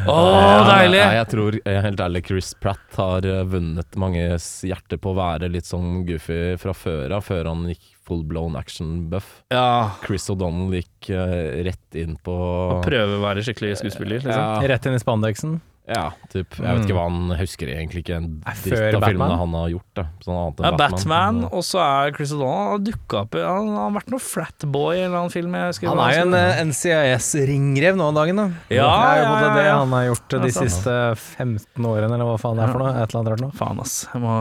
Å, 0.10 0.18
deilig! 0.66 0.98
Nei, 0.98 1.16
jeg 1.20 1.30
tror 1.30 1.58
helt 1.86 2.02
ærlig 2.08 2.24
Chris 2.26 2.52
Pratt 2.58 2.98
har 2.98 3.28
eh, 3.30 3.44
vunnet 3.46 3.98
manges 4.02 4.48
hjerte 4.66 4.98
på 5.02 5.14
å 5.14 5.18
være 5.20 5.52
litt 5.54 5.70
sånn 5.70 6.02
goofy 6.08 6.58
fra 6.62 6.74
før 6.74 7.18
av, 7.20 7.26
før 7.28 7.52
han 7.52 7.68
gikk 7.70 7.92
full 8.08 8.24
blown 8.26 8.58
action 8.58 9.06
buff. 9.12 9.44
Ja, 9.54 9.94
Chris 10.02 10.26
O'Donnell 10.34 10.74
gikk 10.80 11.12
uh, 11.14 11.62
rett 11.68 12.00
inn 12.02 12.18
på 12.26 12.34
Å 12.34 12.82
prøve 12.84 13.20
å 13.20 13.22
være 13.22 13.46
skikkelig 13.46 13.78
skuespiller, 13.84 14.24
liksom. 14.24 14.34
Ja, 14.34 14.72
Rett 14.74 14.90
inn 14.90 14.98
i 14.98 15.04
spandexen. 15.04 15.60
Ja, 15.90 16.12
typ. 16.30 16.54
Jeg 16.60 16.78
vet 16.78 16.84
ikke 16.86 16.96
hva 16.96 17.04
han 17.08 17.32
husker 17.40 17.70
egentlig 17.74 18.04
ikke 18.04 18.18
en 18.20 18.28
dritt 18.46 18.68
før 18.70 18.98
av 19.00 19.04
filmene 19.08 19.18
Batman? 19.18 19.40
han 19.42 19.56
har 19.58 19.70
gjort. 19.74 19.88
Da. 19.98 20.04
Sånn 20.22 20.38
annet 20.38 20.60
enn 20.62 20.68
Ja, 20.68 20.72
Batman, 20.78 21.40
Men, 21.42 21.48
og 21.50 21.64
så 21.66 21.82
er 21.84 22.14
Chris 22.16 22.34
O'Donnell 22.36 22.60
Han 22.62 22.70
har 22.72 22.84
dukka 22.86 23.22
opp 23.26 23.36
i 23.36 23.42
Han 23.44 23.72
har 23.76 23.96
vært 23.98 24.14
noe 24.14 24.24
Flatboy 24.24 24.94
i 24.94 25.02
en 25.02 25.08
eller 25.10 25.20
annen 25.24 25.34
film. 25.34 25.58
Jeg 25.58 25.72
husker 25.74 25.90
Han 25.92 26.04
er 26.06 26.14
jo 26.14 26.22
en 26.28 26.38
eh, 26.38 26.62
NCIS-ringrev 26.70 27.98
nå 28.00 28.12
om 28.12 28.20
dagen, 28.22 28.40
da. 28.44 28.46
Ja, 28.72 28.86
det 28.92 29.10
er 29.10 29.24
jo 29.24 29.26
både 29.32 29.50
ja, 29.50 29.56
det 29.58 29.66
han 29.72 29.98
har 29.98 30.06
gjort 30.12 30.38
de 30.46 30.54
siste 30.60 30.96
15 31.18 31.90
årene, 31.92 32.14
eller 32.14 32.30
hva 32.30 32.38
faen 32.46 32.62
det 32.62 32.68
er 32.68 32.76
for 32.76 32.86
noe. 32.86 32.94
Et 32.94 33.02
eller 33.02 33.20
annet 33.24 33.34
rart 33.34 33.46
noe. 33.48 33.58
Faen, 33.58 33.84
ass. 33.84 33.98
Jeg 34.14 34.24
må 34.28 34.38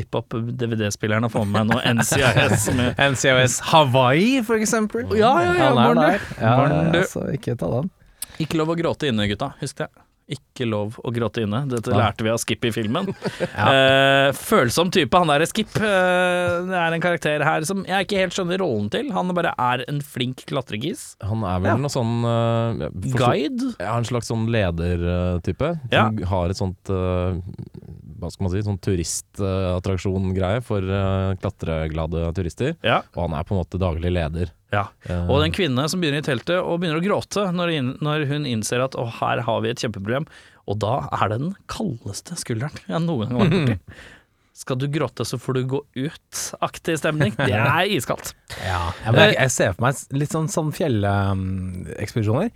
vippe 0.00 0.20
opp 0.20 0.36
DVD-spilleren 0.64 1.30
og 1.30 1.34
få 1.38 1.46
med 1.46 1.70
meg 1.70 1.70
noe 1.70 1.94
NCIS. 2.00 2.68
Med. 2.76 3.00
NCIS 3.14 3.60
Hawaii, 3.70 4.42
for 4.46 4.58
eksempel. 4.58 5.06
Ja, 5.14 5.32
ja, 5.46 5.56
ja, 5.56 5.72
Han 5.78 5.82
er 5.86 6.04
der. 6.18 6.28
Ja, 6.42 6.54
altså, 6.98 7.28
ikke 7.34 7.56
ta 7.60 7.72
den. 7.78 7.90
Ikke 8.42 8.58
lov 8.60 8.74
å 8.74 8.78
gråte 8.78 9.10
inne, 9.10 9.30
gutta. 9.30 9.54
Husk 9.62 9.84
det. 9.84 9.90
Ikke 10.30 10.66
lov 10.68 10.98
å 11.02 11.10
gråte 11.14 11.42
inne. 11.42 11.64
Dette 11.70 11.90
Ja. 11.90 11.98
lærte 12.04 12.22
vi 12.26 12.30
av 12.30 12.38
Skip 12.38 12.64
i 12.68 12.72
filmen. 12.74 13.08
eh, 13.40 14.30
følsom 14.36 14.92
type, 14.94 15.16
han 15.16 15.30
der 15.32 15.42
er 15.42 15.50
Skip. 15.50 15.74
Eh, 15.76 16.54
det 16.68 16.78
er 16.78 16.96
en 16.96 17.02
karakter 17.02 17.44
her 17.46 17.66
som 17.66 17.82
jeg 17.88 18.06
ikke 18.06 18.20
helt 18.22 18.36
skjønner 18.36 18.62
rollen 18.62 18.90
til. 18.92 19.10
Han 19.16 19.32
bare 19.36 19.54
er 19.58 19.84
en 19.90 20.00
flink 20.04 20.44
klatregis. 20.50 21.16
Han 21.26 21.42
er 21.48 21.64
vel 21.64 21.82
noe 21.82 21.92
sånn 21.92 22.20
uh, 22.26 22.86
Guide. 23.16 23.72
Ja, 23.80 23.96
en 23.96 24.06
slags 24.08 24.30
sånn 24.30 24.46
ledertype. 24.52 25.74
Ja. 25.90 26.08
Har 26.30 26.52
et 26.52 26.60
sånt 26.60 26.92
eh, 26.92 27.40
Hva 28.20 28.30
skal 28.30 28.44
man 28.46 28.52
si, 28.52 28.60
sånn 28.66 28.78
turistattraksjon-greie 28.84 30.60
for 30.66 30.84
eh, 30.84 31.32
klatreglade 31.40 32.26
turister. 32.36 32.76
Ja. 32.86 33.00
Og 33.16 33.24
han 33.26 33.36
er 33.38 33.46
på 33.48 33.54
en 33.56 33.60
måte 33.62 33.80
daglig 33.80 34.12
leder. 34.14 34.52
Ja. 34.74 34.86
Eh, 35.08 35.26
Og 35.30 35.40
den 35.42 35.54
kvinne 35.56 35.88
som 35.90 36.00
begynner 36.02 36.22
i 36.22 36.26
teltet 36.28 36.58
og 36.60 36.78
begynner 36.82 37.00
å 37.00 37.04
gråte 37.04 37.48
når, 37.56 37.72
når 38.04 38.26
hun 38.30 38.46
innser 38.48 38.84
at 38.84 38.94
å, 39.00 39.08
her 39.20 39.42
har 39.48 39.60
vi 39.64 39.72
et 39.72 39.82
kjempeproblem. 39.82 40.28
Og 40.70 40.78
da 40.84 40.94
er 41.16 41.32
det 41.32 41.40
den 41.42 41.54
kaldeste 41.72 42.36
skulderen 42.38 42.76
jeg 42.86 43.02
noen 43.08 43.26
gang 43.32 43.40
har 43.40 43.48
vært 43.48 43.60
borti. 43.60 44.00
Skal 44.60 44.76
du 44.76 44.84
gråte, 44.92 45.24
så 45.24 45.38
får 45.40 45.56
du 45.56 45.60
gå 45.72 45.78
ut-aktig 45.96 46.98
stemning. 47.00 47.32
Det 47.38 47.54
er 47.56 47.86
iskaldt. 47.96 48.34
Ja, 48.60 48.90
jeg, 49.08 49.34
jeg 49.38 49.52
ser 49.54 49.72
for 49.72 49.86
meg 49.86 50.02
litt 50.20 50.34
sånn, 50.36 50.50
sånn 50.52 50.68
fjellekspedisjoner. 50.76 52.50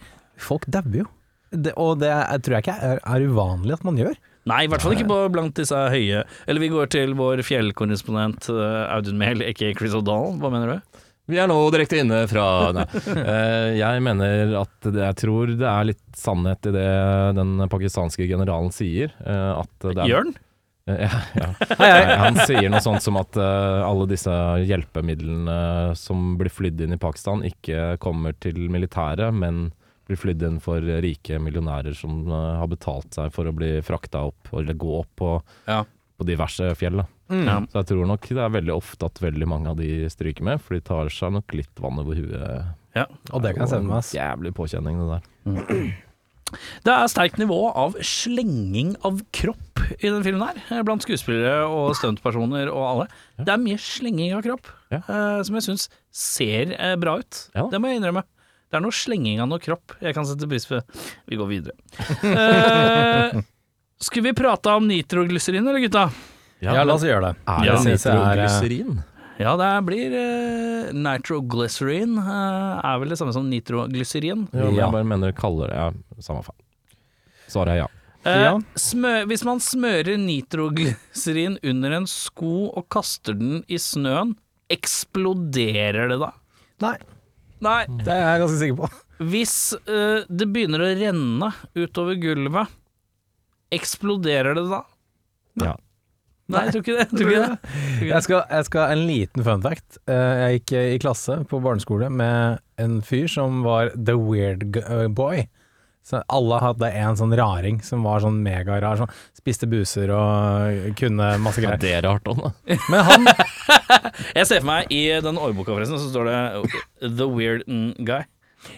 Folk 0.45 0.67
dauer 0.69 0.99
jo. 1.05 1.07
Det, 1.55 1.73
og 1.81 2.01
det 2.03 2.11
jeg 2.11 2.43
tror 2.45 2.57
jeg 2.59 2.65
ikke 2.67 2.77
er, 2.91 3.01
er 3.07 3.25
uvanlig 3.31 3.77
at 3.79 3.85
man 3.87 3.99
gjør. 4.01 4.17
Nei, 4.51 4.65
i 4.67 4.69
hvert 4.69 4.83
fall 4.85 4.93
ikke 4.97 5.09
på 5.09 5.19
blant 5.33 5.57
disse 5.57 5.79
høye 5.89 6.21
Eller 6.45 6.61
vi 6.61 6.69
går 6.69 6.91
til 6.93 7.15
vår 7.17 7.41
fjellkorrespondent 7.47 8.51
uh, 8.53 8.85
Audun 8.93 9.17
Mehl, 9.21 9.41
ikke 9.47 9.71
Chris 9.79 9.95
O'Donnell. 9.97 10.37
Hva 10.43 10.51
mener 10.53 10.75
du? 10.75 11.03
Vi 11.33 11.39
er 11.41 11.49
nå 11.49 11.55
direkte 11.73 11.97
inne 12.03 12.25
fra 12.29 12.47
Nei. 12.77 12.85
Eh, 13.25 13.69
jeg 13.79 14.03
mener 14.05 14.51
at 14.61 14.89
Jeg 14.93 15.17
tror 15.23 15.55
det 15.57 15.65
er 15.71 15.87
litt 15.89 16.03
sannhet 16.21 16.69
i 16.69 16.75
det 16.75 16.89
den 17.39 17.55
pakistanske 17.73 18.27
generalen 18.29 18.69
sier. 18.75 19.15
eh, 19.25 19.53
at 19.63 19.73
det 19.87 19.95
er, 19.97 20.11
Jørn? 20.13 20.35
Eh, 20.85 21.15
Ja, 21.41 21.49
ja. 21.81 22.19
Han 22.27 22.37
sier 22.45 22.69
noe 22.69 22.83
sånt 22.85 23.01
som 23.01 23.17
at 23.17 23.39
eh, 23.41 23.81
alle 23.89 24.05
disse 24.11 24.35
hjelpemidlene 24.69 25.95
som 25.97 26.35
blir 26.37 26.53
flydd 26.53 26.85
inn 26.85 26.93
i 26.99 27.01
Pakistan, 27.01 27.41
ikke 27.49 27.95
kommer 28.05 28.37
til 28.45 28.61
militæret, 28.69 29.33
men 29.33 29.71
blir 30.07 30.19
flydd 30.21 30.43
inn 30.47 30.61
for 30.61 30.81
rike 30.81 31.39
millionærer 31.41 31.95
som 31.97 32.25
eh, 32.29 32.59
har 32.61 32.69
betalt 32.71 33.15
seg 33.17 33.33
for 33.33 33.49
å 33.49 33.55
bli 33.57 33.79
frakta 33.87 34.27
opp, 34.29 34.51
eller 34.53 34.75
gå 34.75 34.99
opp 35.01 35.11
på, 35.17 35.35
Ja. 35.71 35.83
på 36.19 36.27
diverse 36.29 36.75
fjell. 36.79 37.01
Da. 37.03 37.07
Ja. 37.35 37.59
Så 37.73 37.81
jeg 37.81 37.87
tror 37.93 38.07
nok 38.07 38.29
det 38.29 38.39
er 38.45 38.53
veldig 38.53 38.75
ofte 38.77 39.07
at 39.09 39.19
veldig 39.25 39.47
mange 39.49 39.71
av 39.73 39.77
de 39.81 40.07
stryker 40.13 40.45
med, 40.45 40.61
for 40.61 40.75
de 40.77 40.81
tar 40.85 41.09
seg 41.09 41.33
nok 41.33 41.55
litt 41.57 41.81
vann 41.81 41.99
over 42.03 42.15
huet. 42.21 42.75
Ja. 42.95 43.07
Og 43.33 43.43
det 43.43 43.55
kan 43.57 43.65
jeg 43.65 43.73
se 43.73 43.79
for 43.81 43.89
meg. 43.89 44.11
Jævlig 44.15 44.53
påkjenning, 44.55 45.01
det 45.01 45.09
der. 45.17 45.95
Det 46.85 46.93
er 46.93 47.09
sterkt 47.11 47.39
nivå 47.41 47.57
av 47.75 47.97
slenging 48.05 48.93
av 49.09 49.19
kropp 49.35 49.81
i 49.97 50.07
den 50.07 50.23
filmen 50.23 50.45
her, 50.47 50.61
eh, 50.71 50.83
blant 50.87 51.03
skuespillere 51.03 51.65
og 51.67 51.97
stuntpersoner 51.99 52.69
og 52.71 52.85
alle. 52.87 53.07
Det 53.41 53.51
er 53.51 53.59
mye 53.65 53.81
slenging 53.81 54.35
av 54.37 54.45
kropp, 54.45 54.69
Ja. 54.93 54.99
eh, 55.09 55.43
som 55.43 55.57
jeg 55.57 55.65
syns 55.67 55.89
ser 56.13 56.97
bra 57.01 57.17
ut. 57.19 57.49
Ja. 57.57 57.67
Det 57.73 57.81
må 57.81 57.89
jeg 57.91 58.01
innrømme. 58.01 58.23
Det 58.75 58.81
er 58.81 58.83
noe 58.83 58.95
slenging 58.99 59.39
av 59.39 59.47
noe 59.53 59.63
kropp 59.63 59.93
jeg 60.03 60.15
kan 60.17 60.27
sette 60.27 60.49
pris 60.51 60.65
på. 60.67 60.81
Vi 61.31 61.37
går 61.39 61.47
videre. 61.47 61.77
eh, 62.27 63.37
skulle 64.03 64.25
vi 64.33 64.33
prate 64.35 64.73
om 64.75 64.89
nitroglyserin, 64.91 65.63
eller 65.69 65.79
gutta? 65.85 66.09
Ja, 66.65 66.83
la 66.83 66.97
oss 66.97 67.05
gjøre 67.07 67.29
det. 67.29 67.37
Er 67.47 67.69
Ja, 67.69 67.77
det 67.79 67.93
er, 67.93 67.93
eh, 67.93 67.93
nitroglyserin? 67.95 68.97
Ja, 69.39 69.53
det 69.59 69.69
blir 69.87 70.13
uh, 70.19 70.93
nitroglycerin. 70.95 72.19
eh, 72.19 72.81
er 72.91 72.99
vel 73.03 73.09
det 73.15 73.19
samme 73.21 73.33
som 73.37 73.47
nitroglyserin. 73.51 74.49
Ja, 74.53 74.65
men 74.65 74.75
Ja. 74.75 74.85
jeg 74.89 74.93
bare 74.99 75.05
mener 75.15 75.33
kaller 75.39 75.69
det 75.71 75.77
ja, 75.79 75.89
Samme 76.23 76.43
faen. 76.43 76.59
Svaret 77.51 77.69
er 77.77 77.77
ja. 77.85 77.89
Eh, 78.27 78.41
Ja. 78.43 78.59
smø, 78.75 79.15
hvis 79.31 79.45
man 79.45 79.59
smører 79.61 80.17
nitroglyserin 80.19 81.59
under 81.63 81.93
en 81.93 82.07
sko 82.11 82.73
og 82.75 82.89
kaster 82.89 83.35
den 83.39 83.63
i 83.69 83.77
snøen, 83.79 84.35
eksploderer 84.71 86.09
det 86.11 86.19
da? 86.23 86.33
Nei, 86.83 86.97
Nei. 87.65 87.81
det 88.05 88.13
er 88.13 88.23
jeg 88.27 88.43
ganske 88.45 88.61
sikker 88.61 88.79
på. 88.83 88.91
Hvis 89.31 89.57
uh, 89.89 90.25
det 90.29 90.49
begynner 90.53 90.83
å 90.85 90.91
renne 90.99 91.51
utover 91.79 92.19
gulvet, 92.21 92.73
eksploderer 93.75 94.59
det 94.59 94.67
da? 94.71 94.83
Ja. 95.63 95.75
Nei, 96.53 96.67
jeg 96.67 96.75
tror 96.75 96.83
ikke 96.83 96.95
det. 96.95 97.05
Jeg 97.05 97.17
tror 97.17 97.31
ikke 97.31 97.45
det. 97.45 98.09
Jeg 98.11 98.25
skal, 98.27 98.41
jeg 98.53 98.67
skal 98.69 98.91
En 98.93 99.05
liten 99.09 99.45
fun 99.47 99.63
fact. 99.65 99.99
Eh, 100.13 100.33
Jeg 100.43 100.59
gikk 100.59 100.73
i 100.77 100.99
klasse 101.01 101.39
på 101.49 101.61
barneskole 101.65 102.11
med 102.13 102.59
en 102.83 102.99
fyr 103.07 103.31
som 103.33 103.63
var 103.65 103.95
the 103.97 104.17
weird 104.21 104.77
uh, 104.85 105.07
boy. 105.09 105.47
Så 106.05 106.21
alle 106.29 106.59
hadde 106.61 106.91
en 107.01 107.17
sånn 107.17 107.33
raring 107.33 107.79
som 107.85 108.03
var 108.05 108.21
sånn 108.21 108.43
megarar. 108.45 108.99
Sånn, 109.01 109.13
spiste 109.33 109.65
buser 109.71 110.11
og 110.13 110.91
kunne 111.01 111.31
masse 111.41 111.63
Ja, 111.63 111.71
greier. 111.71 111.81
det 111.81 111.93
er 111.97 112.05
rart 112.05 112.29
òg, 112.29 112.43
da. 112.45 112.51
Men 112.93 113.07
han. 113.09 113.29
Jeg 114.37 114.51
ser 114.51 114.61
for 114.61 114.69
meg 114.69 114.93
i 114.93 115.01
den 115.25 115.41
årboka 115.41 115.73
forresten, 115.73 115.97
så 116.03 116.11
står 116.13 116.29
det 116.29 117.17
The 117.17 117.29
Weird 117.31 117.65
Guy. 118.05 118.27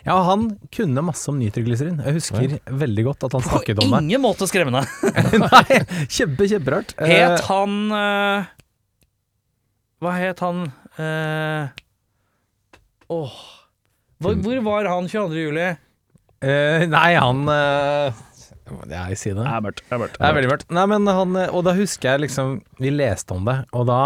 Ja, 0.06 0.16
han 0.22 0.58
kunne 0.74 1.02
masse 1.06 1.30
om 1.30 1.38
nitroglyserin. 1.38 1.98
Jeg 2.02 2.16
husker 2.18 2.56
veldig 2.66 3.04
godt 3.06 3.26
at 3.26 3.36
han 3.36 3.44
På 3.44 3.52
snakket 3.54 3.80
om 3.82 3.90
det. 3.90 3.92
På 3.96 4.02
ingen 4.02 4.22
måte 4.22 4.48
skremmende. 4.50 4.82
Nei, 5.46 5.80
kjempe, 6.10 6.46
kjemperart. 6.50 6.94
Eh, 7.02 7.10
Het 7.10 7.42
han 7.48 7.76
uh, 7.90 8.46
Hva 10.02 10.14
het 10.18 10.42
han 10.44 10.66
Åh 10.96 11.02
uh, 11.02 11.68
oh. 13.12 13.34
hvor, 14.22 14.38
hvor 14.42 14.62
var 14.66 14.88
han 14.90 15.10
22. 15.10 15.42
juli? 15.46 15.68
Eh, 16.46 16.86
nei, 16.90 17.10
han 17.18 17.42
uh, 17.50 18.22
jeg 18.90 19.18
si 19.20 19.30
det. 19.32 19.42
Det 19.42 19.50
er 19.50 19.62
mørkt. 19.64 19.82
Det 19.86 19.94
er 19.94 20.00
mørkt. 20.02 20.16
Det 20.18 20.26
er 20.26 20.36
veldig 20.38 20.50
mørkt. 20.52 20.70
Nei, 20.74 20.86
men 20.90 21.10
han, 21.10 21.36
og 21.50 21.66
da 21.66 21.74
husker 21.76 22.12
jeg 22.14 22.24
liksom 22.26 22.56
Vi 22.82 22.90
leste 22.90 23.36
om 23.36 23.44
det, 23.46 23.60
og 23.76 23.86
da 23.90 24.00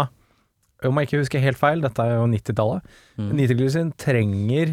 om 0.85 0.97
jeg 0.97 1.07
ikke 1.09 1.19
husker 1.21 1.43
helt 1.43 1.59
feil, 1.61 1.81
dette 1.83 2.01
er 2.01 2.15
jo 2.17 2.23
90-tallet, 2.29 2.85
Mm. 3.21 3.27
nitroglyserin 3.37 3.89
trenger 4.01 4.71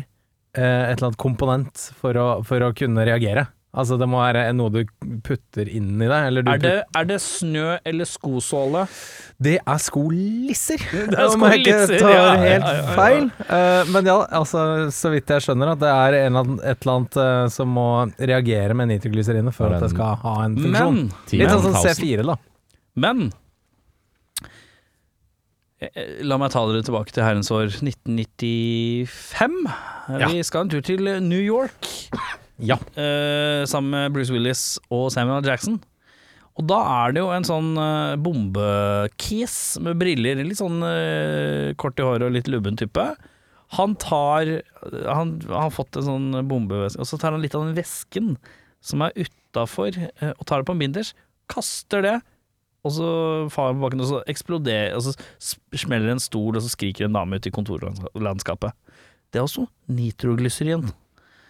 uh, 0.57 0.63
et 0.89 0.95
eller 0.97 1.09
annet 1.11 1.19
komponent 1.21 1.83
for 2.01 2.17
å, 2.17 2.27
for 2.49 2.65
å 2.65 2.71
kunne 2.73 3.05
reagere. 3.05 3.43
Altså 3.79 3.95
det 4.01 4.09
må 4.11 4.19
være 4.19 4.41
noe 4.59 4.73
du 4.75 4.81
putter 5.23 5.69
inn 5.71 5.93
i 6.03 6.09
deg. 6.11 6.25
Eller 6.33 6.43
du 6.43 6.51
Er 6.51 6.59
det, 6.63 6.73
er 6.99 7.05
det 7.07 7.19
snø 7.23 7.77
eller 7.87 8.09
skosåle? 8.11 8.83
Det 9.39 9.55
er 9.63 9.79
skolisser! 9.85 10.83
Det 10.83 11.15
er 11.15 11.29
Om 11.37 11.45
jeg 11.47 11.61
ikke 11.63 11.77
skolisser, 11.85 12.03
tar 12.03 12.15
ja, 12.17 12.25
helt 12.43 12.67
ja, 12.67 12.73
ja, 12.75 12.81
ja. 12.83 12.97
feil. 12.99 13.29
Uh, 13.47 13.93
men 13.95 14.11
ja, 14.11 14.17
altså, 14.41 14.65
så 14.95 15.13
vidt 15.15 15.31
jeg 15.31 15.45
skjønner, 15.47 15.71
at 15.77 15.83
det 15.85 15.93
er 15.95 16.17
en, 16.25 16.41
annen- 16.43 16.59
et 16.63 16.83
eller 16.83 16.97
annet 16.97 17.19
uh, 17.23 17.45
som 17.55 17.71
må 17.79 17.87
reagere 18.19 18.75
med 18.79 18.91
nitroglycerinet 18.91 19.55
for 19.55 19.71
at 19.71 19.87
det 19.87 19.93
skal 19.95 20.19
ha 20.25 20.35
en 20.49 20.59
funksjon. 20.59 20.99
Men, 21.05 21.39
Litt 21.39 21.55
sånn 21.55 21.69
som 21.69 21.79
C4, 21.87 22.27
da. 22.33 22.37
men 22.99 23.29
eh, 25.79 26.19
La 26.27 26.41
meg 26.43 26.51
ta 26.55 26.65
dere 26.67 26.83
tilbake 26.87 27.15
til 27.15 27.23
herrens 27.27 27.53
år 27.55 27.71
1995. 27.79 29.59
Ja. 30.19 30.27
Vi 30.35 30.43
skal 30.51 30.67
en 30.67 30.75
tur 30.75 30.83
til 30.91 31.07
New 31.31 31.43
York. 31.47 31.95
Ja. 32.59 32.79
eh, 32.99 33.65
sammen 33.71 33.91
med 33.95 34.13
Bruce 34.17 34.35
Willis 34.35 34.79
og 34.91 35.13
Samuel. 35.15 35.45
Jackson. 35.47 35.79
Og 36.59 36.67
da 36.67 36.79
er 37.05 37.15
det 37.15 37.23
jo 37.23 37.31
en 37.31 37.47
sånn 37.47 37.69
uh, 37.79 38.19
bombekiss 38.19 39.79
med 39.85 39.99
briller, 40.01 40.41
litt 40.43 40.59
sånn 40.59 40.83
uh, 40.83 41.71
kort 41.79 42.01
i 42.03 42.07
håret 42.07 42.27
og 42.27 42.35
litt 42.35 42.51
lubben 42.51 42.79
type. 42.79 43.05
Han 43.77 43.95
tar 44.01 44.49
Han 45.07 45.37
har 45.47 45.71
fått 45.71 46.01
en 46.01 46.07
sånn 46.09 46.27
bombeveske, 46.51 46.99
og 46.99 47.07
så 47.07 47.19
tar 47.21 47.37
han 47.37 47.45
litt 47.45 47.55
av 47.55 47.67
den 47.67 47.79
vesken 47.79 48.35
som 48.83 49.05
er 49.07 49.15
utafor, 49.15 49.95
uh, 50.19 50.33
og 50.33 50.45
tar 50.51 50.59
det 50.59 50.67
på 50.67 50.75
en 50.75 50.83
binders, 50.83 51.15
kaster 51.47 52.03
det, 52.03 52.17
og 52.87 52.95
så 52.97 53.09
farer 53.55 53.73
han 53.73 53.79
på 53.79 53.87
bakken, 53.87 54.03
og 54.03 54.11
så 54.11 54.19
eksploderer 54.31 54.95
Og 54.97 55.03
så 55.05 55.15
smeller 55.79 56.11
en 56.13 56.23
stol, 56.23 56.57
og 56.57 56.63
så 56.65 56.71
skriker 56.73 57.07
en 57.07 57.15
dame 57.15 57.39
ut 57.39 57.47
i 57.47 57.55
kontorlandskapet. 57.55 58.75
Det 59.31 59.39
er 59.39 59.47
også 59.47 59.67
nitroglyserin. 59.93 60.89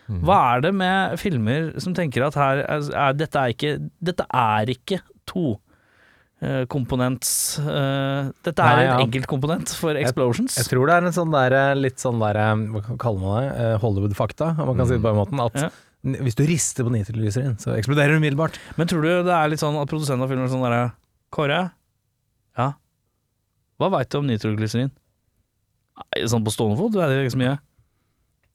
Hva 0.08 0.36
er 0.56 0.62
det 0.64 0.70
med 0.72 1.18
filmer 1.20 1.72
som 1.84 1.92
tenker 1.96 2.24
at 2.24 2.36
her 2.40 2.62
er, 2.64 2.84
er, 2.96 3.16
dette 3.18 3.40
er 3.40 3.52
ikke 3.52 3.72
Dette 4.00 4.24
er 4.32 4.70
ikke 4.72 5.02
to 5.28 5.58
eh, 6.40 6.62
komponents 6.72 7.58
uh, 7.60 8.30
Dette 8.46 8.64
er 8.64 8.78
Nei, 8.78 8.86
en 8.86 8.88
ja. 8.88 8.94
enkeltkomponent 9.04 9.74
for 9.76 9.98
explosions. 10.00 10.56
Jeg 10.56 10.70
tror 10.70 10.88
det 10.88 10.96
er 10.96 11.08
en 11.10 11.16
sånn 11.16 11.34
der, 11.34 11.56
eh, 11.58 11.74
litt 11.76 12.00
sånn 12.00 12.22
der, 12.22 12.40
hva 12.72 12.96
kaller 12.96 13.20
man 13.20 13.50
det, 13.50 13.68
Hollywood-fakta, 13.84 14.54
om 14.56 14.72
man 14.72 14.80
kan 14.80 14.88
si 14.88 14.96
det 14.96 15.04
på 15.04 15.12
den 15.12 15.20
måten. 15.20 15.44
At 15.44 15.60
Ja. 15.66 15.70
hvis 16.24 16.38
du 16.40 16.44
rister 16.48 16.88
på 16.88 16.94
nitroglyserin, 16.94 17.58
så 17.60 17.76
eksploderer 17.76 18.14
det 18.16 18.22
umiddelbart. 18.22 18.56
Men 18.80 18.88
tror 18.88 19.04
du 19.04 19.10
det 19.28 19.34
er 19.34 19.52
litt 19.52 19.60
sånn 19.60 19.76
at 19.76 19.92
produsenten 19.92 20.24
av 20.24 20.32
filmen 20.32 20.48
er 20.48 20.54
sånn 20.54 20.64
derre 20.64 20.92
Kåre? 21.34 21.60
Ja? 22.56 22.72
Hva 23.76 23.92
veit 23.92 24.08
du 24.08 24.22
om 24.22 24.26
nitroglyserin? 24.30 24.88
Sånn 26.30 26.44
på 26.46 26.54
stående 26.54 26.78
fot, 26.80 26.94
du 26.94 27.02
vet 27.02 27.12
ikke 27.26 27.34
så 27.36 27.40
mye. 27.44 27.58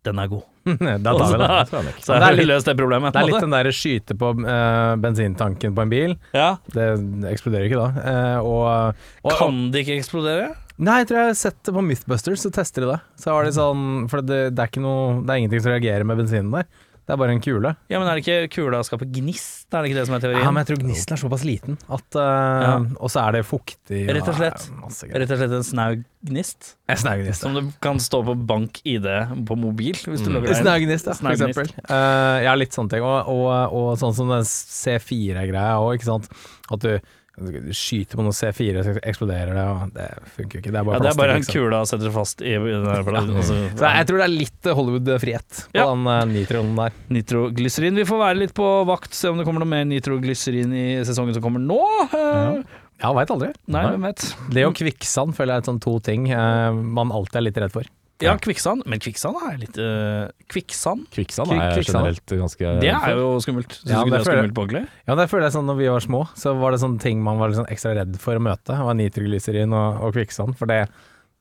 Den 0.04 0.20
er 0.20 0.32
god. 0.32 0.44
da 1.04 1.14
tar 1.16 1.30
vi 1.32 1.38
det. 1.40 1.50
jeg 1.72 1.86
nok. 1.88 2.02
Så 2.04 2.18
har 2.24 2.38
vi 2.40 2.46
løst 2.48 2.68
det 2.68 2.76
problemet. 2.80 3.16
Det 3.16 3.22
er 3.22 3.30
litt 3.30 3.46
den 3.46 3.56
der 3.56 3.70
skyte 3.76 4.18
på 4.20 4.32
uh, 4.40 4.96
bensintanken 5.04 5.76
på 5.76 5.86
en 5.86 5.94
bil. 5.94 6.18
Ja. 6.36 6.50
Det 6.76 6.90
eksploderer 7.32 7.70
ikke 7.70 7.80
da. 7.80 7.90
Uh, 8.04 8.52
og, 8.52 9.02
og 9.24 9.40
Kan 9.40 9.66
det 9.74 9.86
ikke 9.86 9.98
eksplodere? 10.02 10.52
Nei, 10.84 11.04
jeg 11.04 11.10
tror 11.10 11.20
jeg 11.20 11.30
har 11.30 11.38
sett 11.38 11.60
det 11.68 11.74
på 11.76 11.84
Mythbusters, 11.86 12.44
så 12.44 12.50
tester 12.54 12.84
de 12.84 12.94
det. 12.96 13.00
Så 13.22 13.30
har 13.30 13.46
de 13.46 13.52
sånn 13.54 14.08
For 14.10 14.26
det, 14.26 14.40
det 14.58 14.64
er 14.66 14.82
noe 14.82 15.20
Det 15.22 15.30
er 15.30 15.44
ingenting 15.44 15.62
som 15.62 15.74
reagerer 15.76 16.08
med 16.08 16.18
bensinen 16.24 16.50
der. 16.56 16.66
Det 17.04 17.12
er 17.12 17.18
bare 17.20 17.34
en 17.36 17.42
kule. 17.44 17.74
Ja, 17.92 18.00
men 18.00 18.08
er 18.08 18.16
det 18.16 18.24
ikke 18.24 18.48
kula 18.56 18.80
skaper 18.88 19.10
gnist? 19.12 19.66
Er 19.76 19.84
det 19.84 19.90
ikke 19.92 19.98
det 20.00 20.06
som 20.08 20.16
er 20.16 20.38
Ja, 20.40 20.52
men 20.56 20.62
jeg 20.64 20.70
tror 20.70 20.84
gnisten 20.86 21.16
er 21.18 21.20
såpass 21.20 21.44
liten 21.44 21.76
at 21.92 22.16
uh, 22.16 22.64
Ja. 22.64 22.78
Og 23.04 23.12
så 23.12 23.20
er 23.28 23.32
det 23.36 23.42
fuktig. 23.50 24.06
Rett 24.08 24.30
og 24.32 24.38
slett. 24.40 24.70
ja. 24.72 25.18
Rett 25.20 25.34
og 25.36 25.42
slett 25.42 25.56
en 25.58 25.66
snau 25.68 25.98
gnist? 26.24 26.70
En 26.88 27.02
snaugnist. 27.02 27.42
Som 27.44 27.58
du 27.58 27.72
kan 27.84 28.00
stå 28.00 28.22
på 28.24 28.38
bank-ID 28.48 29.10
på 29.50 29.58
mobil, 29.60 29.94
hvis 30.00 30.24
du 30.24 30.30
Mm. 30.32 30.38
logger 30.38 30.48
deg 30.48 30.86
inn. 30.88 30.96
Ja, 31.04 31.14
for 31.20 31.34
eksempel. 31.36 31.74
Uh, 31.90 32.40
ja, 32.48 32.54
litt 32.56 32.72
sånne 32.72 32.90
ting. 32.96 33.04
Og, 33.04 33.28
og, 33.28 33.74
og 33.76 33.98
sånn 34.00 34.16
som 34.16 34.32
den 34.32 34.48
C4-greia 34.48 35.76
òg, 35.84 35.98
ikke 36.00 36.08
sant. 36.08 36.30
At 36.72 36.80
du 36.86 37.00
skyter 37.34 38.20
på 38.20 38.24
noe 38.26 38.36
C4, 38.36 38.84
så 38.86 38.94
eksploderer 39.02 39.56
det, 39.58 39.64
og 39.66 39.94
det 39.96 40.08
funker 40.36 40.60
jo 40.60 40.62
ikke. 40.62 40.72
Det 40.72 40.78
er 40.78 40.84
Ja, 40.84 40.84
bare 40.86 41.00
det 41.02 41.10
er 41.10 41.18
bare 41.18 41.34
en 41.34 41.40
plastikk, 41.42 41.56
liksom. 41.56 41.64
kule 41.66 41.80
å 41.82 41.88
sette 41.90 42.12
fast 42.14 42.42
i 42.46 42.54
den 42.54 42.84
der. 42.86 43.10
Altså, 43.10 43.58
Så 43.74 43.90
jeg 43.98 44.08
tror 44.10 44.18
det 44.22 44.28
er 44.28 44.34
litt 44.36 44.70
Hollywood-frihet 44.78 45.64
på 45.74 45.80
Ja. 45.80 45.88
den 45.90 46.06
uh, 46.06 46.26
nitronen 46.30 46.76
der. 46.78 46.92
Nitroglyserin. 47.10 47.96
Vi 47.98 48.06
får 48.06 48.22
være 48.22 48.38
litt 48.44 48.54
på 48.54 48.68
vakt, 48.86 49.14
se 49.18 49.30
om 49.34 49.38
det 49.42 49.46
kommer 49.48 49.64
noe 49.66 49.72
mer 49.74 49.86
nitroglyserin 49.90 50.74
i 50.78 50.86
sesongen 51.04 51.34
som 51.34 51.42
kommer 51.42 51.60
nå. 51.64 51.82
Eh, 52.14 52.64
Ja, 53.04 53.10
veit 53.12 53.28
aldri. 53.34 53.50
Nei, 53.68 53.98
vet. 53.98 54.22
Det 54.54 54.64
og 54.66 54.76
kvikksand 54.78 55.34
føler 55.36 55.58
jeg 55.58 55.64
er 55.64 55.72
sånn 55.74 55.82
to 55.82 55.98
ting 56.00 56.30
eh, 56.32 56.72
man 56.72 57.10
alltid 57.12 57.36
er 57.42 57.42
litt 57.50 57.58
redd 57.58 57.74
for. 57.74 57.84
Ja, 58.24 58.34
kvikksand. 58.42 58.86
Men 58.90 59.02
kvikksand 59.04 59.40
er 59.48 59.58
litt 59.62 59.78
eh, 59.82 60.28
Kvikksand? 60.54 61.06
Kvikksand 61.14 61.54
er 61.56 61.74
kvikksand. 61.78 62.00
generelt 62.00 62.36
ganske 62.44 62.74
Det 62.82 62.92
er 62.94 63.18
jo 63.20 63.32
skummelt. 63.44 63.76
Syns 63.80 63.90
Ja, 63.92 64.02
du 64.04 64.08
ikke 64.08 64.12
det 64.12 64.12
det 64.12 64.20
er 64.20 64.28
føler 64.30 64.42
skummelt 64.42 64.56
på 64.58 64.66
ordentlig? 64.66 64.84
Ja, 65.08 65.16
det 65.20 65.30
føler 65.32 65.48
jeg 65.50 65.56
sånn 65.58 65.68
når 65.70 65.80
vi 65.82 65.90
var 65.94 66.06
små, 66.08 66.22
så 66.40 66.54
var 66.60 66.72
det 66.76 66.82
sånne 66.84 67.04
ting 67.04 67.24
man 67.24 67.42
var 67.42 67.56
sånn 67.58 67.70
ekstra 67.74 67.96
redd 68.00 68.18
for 68.24 68.40
å 68.40 68.44
møte. 68.44 68.70
Det 68.74 68.86
var 68.90 69.00
nitroglyserin 69.00 69.74
og, 69.78 70.02
og 70.08 70.16
kvikksand. 70.18 70.58
For 70.60 70.72
det, 70.72 70.82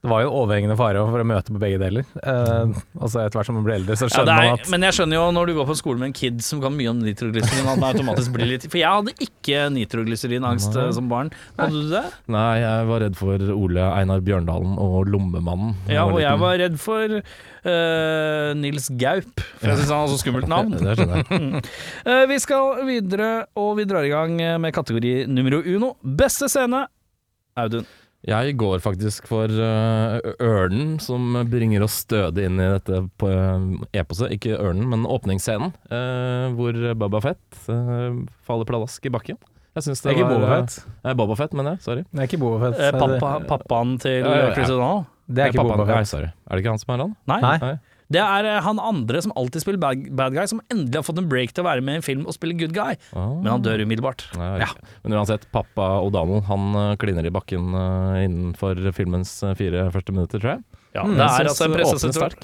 det 0.03 0.11
var 0.11 0.25
jo 0.25 0.31
en 0.33 0.35
overhengende 0.35 0.75
fare 0.75 1.03
for 1.07 1.23
å 1.23 1.27
møte 1.31 1.53
på 1.55 1.61
begge 1.63 1.79
deler. 1.79 2.07
Eh, 2.27 2.73
og 2.99 3.11
så 3.13 3.21
etter 3.23 3.39
hvert 3.39 3.47
som 3.47 3.55
man 3.55 3.67
blir 3.69 3.77
eldre, 3.77 3.95
så 3.95 4.09
Ja, 4.09 4.17
skjønner 4.17 4.33
er, 4.33 4.49
man 4.51 4.57
at 4.59 4.71
men 4.73 4.87
jeg 4.89 4.97
skjønner 4.97 5.15
jo 5.15 5.27
når 5.37 5.47
du 5.47 5.53
går 5.61 5.69
på 5.69 5.77
skole 5.79 6.01
med 6.01 6.09
en 6.09 6.17
kid 6.19 6.43
som 6.43 6.63
kan 6.65 6.75
mye 6.75 6.91
om 6.91 7.05
nitroglyserin, 7.07 7.69
at 7.71 7.79
man 7.79 7.95
automatisk 7.95 8.35
blir 8.35 8.51
litt 8.51 8.67
For 8.67 8.81
jeg 8.81 8.91
hadde 8.91 9.15
ikke 9.23 9.69
nitroglyserin-angst 9.77 10.75
eh, 10.75 10.89
som 10.99 11.07
barn. 11.13 11.31
Hadde 11.61 11.85
du 11.85 11.95
det? 11.95 12.03
Nei, 12.35 12.49
jeg 12.65 12.91
var 12.91 13.05
redd 13.05 13.21
for 13.21 13.47
Ole 13.55 13.87
Einar 13.93 14.27
Bjørndalen 14.27 14.75
og 14.83 15.07
Lommemannen. 15.13 15.79
Ja, 15.87 16.09
og 16.11 16.19
jeg 16.25 16.43
var 16.43 16.59
redd 16.65 16.83
for 16.83 17.17
uh, 17.23 18.51
Nils 18.59 18.91
Gaup, 18.99 19.47
for 19.61 19.71
jeg 19.71 19.85
syns 19.85 19.95
han 19.95 20.03
har 20.03 20.11
så 20.11 20.19
skummelt 20.25 20.51
navn. 20.51 20.75
Det 20.83 20.99
skjønner 20.99 21.23
jeg. 21.23 21.65
Eh, 22.11 22.27
vi 22.27 22.43
skal 22.43 22.83
videre, 22.91 23.33
og 23.55 23.77
vi 23.79 23.87
drar 23.87 24.03
i 24.03 24.11
gang 24.11 24.35
med 24.67 24.75
kategori 24.75 25.29
numero 25.31 25.63
uno. 25.63 25.95
Beste 26.03 26.51
scene. 26.51 26.89
Audun. 27.55 27.87
Jeg 28.23 28.55
går 28.55 28.79
faktisk 28.85 29.27
for 29.27 29.51
uh, 29.51 30.19
ørnen, 30.39 30.99
som 31.03 31.33
bringer 31.51 31.83
oss 31.83 32.05
stødig 32.05 32.45
inn 32.47 32.61
i 32.63 32.69
dette 32.77 33.01
på 33.19 33.27
øh, 33.27 33.65
eposet. 33.99 34.31
Ikke 34.37 34.55
ørnen, 34.63 34.87
men 34.93 35.09
åpningsscenen, 35.11 35.73
uh, 35.91 36.53
hvor 36.55 36.79
Baba 37.01 37.19
Fett 37.25 37.65
uh, 37.67 38.21
faller 38.47 38.69
pladask 38.69 39.11
i 39.11 39.11
bakken. 39.11 39.41
Jeg 39.73 39.87
synes 39.87 40.03
Det 40.03 40.11
det 40.11 40.13
er 40.13 40.19
ikke 40.21 40.35
Boba 40.35 40.49
Fett. 40.53 40.75
Nei, 41.07 41.13
Boba 41.17 41.35
Fett, 41.39 41.55
mener 41.57 41.75
jeg. 41.75 41.83
Sorry. 41.87 42.03
Det 42.13 42.21
er 42.21 42.29
ikke 42.29 42.41
Boba 42.43 42.59
Fett. 42.67 42.81
Eh, 42.85 42.93
pappa, 42.93 43.31
pappaen 43.49 43.95
til 44.03 44.19
Ja, 44.19 44.29
ja, 44.29 44.43
ja. 44.43 44.51
Chris 44.53 44.69
O'Donnell. 44.69 45.07
Det 45.33 45.41
er 45.45 45.49
ikke 45.53 45.63
Pappaen- 45.63 45.81
Boba 45.81 45.95
Nei, 45.97 46.03
sorry. 46.11 46.29
Er 46.29 46.53
det 46.53 46.61
ikke 46.63 46.75
han 46.75 46.83
som 46.83 46.93
er 46.93 47.03
han? 47.07 47.15
Nei. 47.33 47.39
Nei. 47.41 47.55
Nei. 47.63 47.73
Det 48.13 48.21
er 48.23 48.49
eh, 48.51 48.59
han 48.67 48.81
andre 48.83 49.23
som 49.25 49.35
alltid 49.39 49.65
spiller 49.65 49.81
bad, 49.83 50.05
bad 50.19 50.37
guy, 50.37 50.45
som 50.51 50.61
endelig 50.73 51.01
har 51.01 51.07
fått 51.07 51.21
en 51.23 51.31
break 51.31 51.55
til 51.57 51.65
å 51.65 51.69
være 51.69 51.85
med 51.85 51.99
i 51.99 52.03
en 52.03 52.07
film 52.07 52.27
og 52.29 52.37
spille 52.37 52.57
good 52.59 52.75
guy. 52.77 52.99
Oh. 53.17 53.39
Men 53.41 53.55
han 53.55 53.65
dør 53.65 53.85
umiddelbart. 53.87 54.27
Nei, 54.39 54.53
ja. 54.65 54.71
Men 55.05 55.17
uansett, 55.21 55.49
pappa 55.55 55.89
O'Donnell 56.03 56.45
han 56.51 56.69
øh, 56.77 56.93
kliner 57.01 57.29
i 57.29 57.33
bakken 57.35 57.73
øh, 57.73 58.21
innenfor 58.27 58.81
filmens 58.97 59.39
fire 59.59 59.89
første 59.95 60.15
minutter, 60.15 60.43
tror 60.43 60.57
jeg. 60.57 60.65
Ja, 60.93 61.07
Mm, 61.09 61.15
det 61.17 61.25
er 61.25 61.49
altså 61.49 61.67
en 62.11 62.13
sterk. 62.13 62.43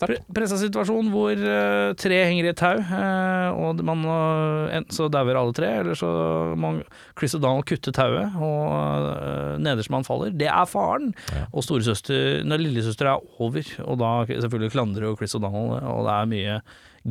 Pre 0.00 0.16
pressa 0.36 0.58
situasjon 0.60 1.08
hvor 1.12 1.32
uh, 1.40 1.94
tre 1.98 2.18
henger 2.28 2.48
i 2.48 2.50
et 2.52 2.58
tau, 2.58 2.80
uh, 2.80 3.56
og 3.56 3.80
man 3.86 4.02
uh, 4.04 4.74
enten 4.74 4.92
så 4.94 5.08
dauer 5.12 5.38
alle 5.38 5.54
tre, 5.56 5.70
eller 5.80 5.96
så 5.98 6.10
må 6.58 6.74
Chris 7.18 7.36
O'Donnell 7.38 7.64
kutte 7.68 7.94
tauet, 7.96 8.36
og 8.36 8.74
uh, 8.74 9.54
nederstmann 9.62 10.06
faller. 10.06 10.34
Det 10.36 10.50
er 10.52 10.68
faren. 10.68 11.14
Ja. 11.32 11.46
Og 11.52 11.64
storesøster, 11.64 12.44
når 12.46 12.64
lillesøster 12.64 13.10
er 13.14 13.42
over, 13.42 13.72
og 13.86 13.98
da 14.02 14.12
selvfølgelig 14.28 14.74
klandrer 14.76 15.08
jo 15.08 15.16
Chris 15.16 15.36
O'Donnell, 15.38 15.74
og 15.80 16.04
det 16.08 16.14
er 16.18 16.30
mye 16.34 16.60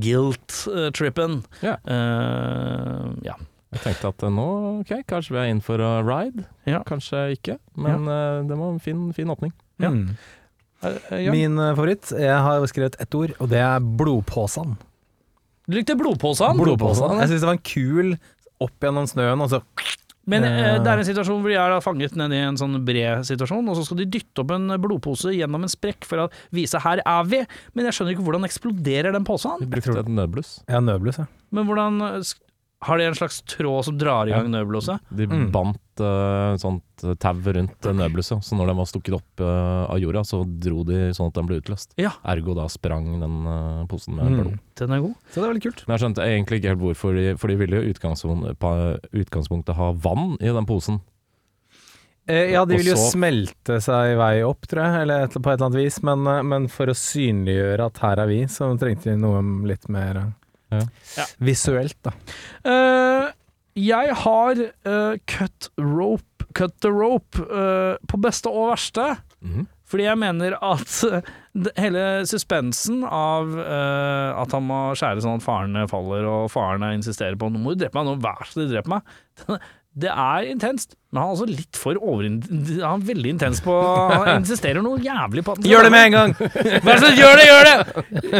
guilt-trippen. 0.05 1.41
Ja. 1.63 1.77
ja. 3.23 3.35
Jeg 3.75 3.83
tenkte 3.83 4.11
at 4.11 4.25
nå, 4.31 4.47
ok, 4.81 4.97
kanskje 5.07 5.35
vi 5.35 5.39
er 5.41 5.51
inn 5.51 5.61
for 5.63 5.81
å 5.83 5.91
ride. 6.03 6.45
Ja. 6.67 6.81
Kanskje 6.87 7.29
ikke, 7.37 7.57
men 7.79 8.09
det 8.49 8.57
var 8.59 8.73
en 8.73 8.81
fin, 8.83 9.07
fin 9.15 9.31
åpning. 9.31 9.55
Ja. 9.79 9.91
Mm. 9.91 10.17
Eh, 10.85 10.97
eh, 11.11 11.25
ja. 11.25 11.33
Min 11.33 11.57
eh, 11.59 11.73
favoritt, 11.75 12.11
jeg 12.13 12.37
har 12.47 12.65
skrevet 12.71 12.97
ett 13.01 13.17
ord, 13.17 13.35
og 13.39 13.49
det 13.51 13.61
er 13.63 13.81
blodpåsan. 13.81 14.77
Du 15.65 15.77
likte 15.77 15.95
blodpåsan? 15.97 16.57
blodpåsan. 16.61 17.19
Jeg 17.23 17.31
syns 17.31 17.43
det 17.43 17.49
var 17.49 17.57
en 17.57 17.65
kul 17.65 18.17
opp 18.63 18.85
gjennom 18.85 19.07
snøen, 19.09 19.41
og 19.41 19.49
så 19.51 19.61
Men 20.25 20.45
eh, 20.47 20.79
det 20.81 20.89
er 20.89 21.01
en 21.01 21.05
situasjon 21.05 21.41
hvor 21.43 21.51
de 21.53 21.57
er 21.61 21.75
fanget 21.85 22.15
nedi 22.17 22.37
i 22.39 22.45
en 22.47 22.57
sånn 22.57 22.79
bred 22.85 23.25
situasjon, 23.27 23.67
og 23.69 23.77
så 23.77 23.83
skal 23.85 23.99
de 24.01 24.07
dytte 24.15 24.41
opp 24.41 24.53
en 24.55 24.73
blodpose 24.81 25.33
gjennom 25.35 25.67
en 25.67 25.69
sprekk 25.69 26.07
for 26.09 26.23
å 26.23 26.29
vise 26.55 26.79
'her 26.81 27.01
er 27.05 27.23
vi', 27.29 27.45
men 27.73 27.85
jeg 27.85 27.93
skjønner 27.93 28.15
ikke 28.15 28.25
hvordan 28.25 28.47
eksploderer 28.47 29.13
den 29.13 29.25
posen. 29.25 29.61
Vi 29.61 29.69
brukte 29.69 29.99
et 29.99 30.09
nødbluss. 30.09 30.63
Ja, 30.69 30.79
nødbluss, 30.81 31.19
ja. 31.21 31.27
Men 31.51 31.67
hvordan 31.69 32.01
Har 32.85 32.97
de 32.97 33.05
en 33.05 33.15
slags 33.15 33.41
tråd 33.41 33.85
som 33.85 33.97
drar 33.97 34.27
i 34.27 34.31
gang 34.31 34.49
nødblåset? 34.51 34.99
De 35.09 35.25
Mm. 35.25 35.73
Bandt 35.95 36.01
uh, 36.03 36.57
sånt 36.59 37.19
tau 37.19 37.33
rundt 37.53 37.85
uh, 37.85 37.93
nødblusset, 37.93 38.43
så 38.43 38.55
når 38.57 38.67
den 38.71 38.77
var 38.79 38.85
stukket 38.89 39.15
opp 39.17 39.39
uh, 39.41 39.85
av 39.91 39.99
jorda, 40.01 40.23
så 40.25 40.41
dro 40.45 40.83
de 40.83 41.11
sånn 41.15 41.29
at 41.31 41.35
den 41.37 41.47
ble 41.47 41.59
utløst. 41.61 41.93
Ja. 41.97 42.11
Ergo 42.25 42.55
da 42.57 42.67
sprang 42.69 43.19
den 43.21 43.37
uh, 43.47 43.85
posen 43.87 44.15
med 44.15 44.25
Mm. 44.25 44.37
blod. 44.41 44.59
Den 44.75 44.91
er 44.91 44.99
god. 45.01 45.15
Så 45.31 45.39
det 45.39 45.43
er 45.45 45.51
veldig 45.53 45.63
kult. 45.63 45.83
Men 45.87 45.93
jeg 45.97 46.03
skjønte 46.03 46.25
egentlig 46.27 46.59
ikke 46.59 46.71
helt 46.73 46.81
hvorfor 46.83 47.15
de, 47.15 47.25
for 47.37 47.47
de 47.47 47.55
ville 47.59 47.75
jo 47.81 47.91
utgangspunktet, 47.93 48.57
på 48.59 48.71
utgangspunktet 49.21 49.75
ha 49.77 49.91
vann 49.93 50.35
i 50.41 50.51
den 50.51 50.65
posen. 50.67 50.99
Eh, 52.27 52.51
ja, 52.55 52.65
de 52.65 52.73
ville 52.75 52.83
vil 52.89 52.91
jo 52.95 52.97
så- 52.97 53.11
smelte 53.13 53.77
seg 53.85 54.15
i 54.15 54.17
vei 54.17 54.41
opp, 54.43 54.65
tror 54.67 54.81
jeg, 54.83 55.01
eller 55.05 55.23
et, 55.27 55.33
på 55.37 55.51
et 55.51 55.59
eller 55.59 55.67
annet 55.69 55.83
vis. 55.85 56.01
Men, 56.03 56.23
men 56.49 56.67
for 56.73 56.87
å 56.89 56.95
synliggjøre 56.97 57.85
at 57.85 57.97
her 58.01 58.19
er 58.23 58.27
vi, 58.27 58.39
så 58.49 58.71
trengte 58.81 59.11
vi 59.11 59.15
noe 59.21 59.43
litt 59.67 59.87
mer 59.89 60.23
Ja. 60.73 61.25
Visuelt, 61.39 61.95
da. 62.03 62.11
Eh, 62.65 63.29
jeg 63.75 64.15
har 64.23 64.59
uh, 64.87 65.15
cut 65.27 65.69
rope, 65.77 66.47
cut 66.55 66.75
the 66.81 66.91
rope, 66.91 67.39
uh, 67.43 67.95
på 68.07 68.19
beste 68.23 68.51
og 68.51 68.71
verste. 68.73 69.15
Mhm. 69.43 69.71
Fordi 69.85 70.07
jeg 70.07 70.17
mener 70.17 70.55
at 70.65 70.93
eh, 71.05 71.27
hele 71.77 72.25
suspensen 72.25 73.03
av 73.05 73.51
uh, 73.53 74.31
at 74.41 74.55
han 74.55 74.65
må 74.65 74.79
skjære 74.97 75.21
sånn 75.21 75.37
at 75.37 75.45
faren 75.45 75.77
faller, 75.91 76.25
og 76.25 76.47
faren 76.49 76.81
insisterer 76.89 77.37
på 77.37 77.51
'nå 77.51 77.61
må 77.61 77.75
du 77.75 77.83
drepe 77.83 77.93
meg', 77.99 78.09
nå 78.09 78.15
vær 78.23 78.41
så 78.47 78.55
snill 78.55 78.71
drep 78.73 78.89
meg. 78.89 79.05
Det 79.95 80.09
er 80.09 80.49
intenst, 80.49 80.97
men 81.15 81.21
han 81.21 81.29
er 81.29 81.35
også 81.37 81.45
litt 81.47 81.77
for 81.79 81.95
over... 82.03 82.25
Han 82.27 82.83
er 82.83 83.03
veldig 83.07 83.29
intens 83.31 83.61
på 83.63 83.71
Han 83.71 84.25
insisterer 84.41 84.83
noe 84.83 84.99
jævlig 84.99 85.45
på 85.47 85.53
at 85.55 85.67
Gjør 85.69 85.87
det 85.87 85.91
med 85.93 86.09
en 86.09 86.15
gang! 86.15 86.33
Vær 86.83 86.99
så 86.99 87.07
snill, 87.07 87.21
gjør 87.21 87.39
det, 87.39 87.45
gjør 87.47 87.69
det! 87.69 87.75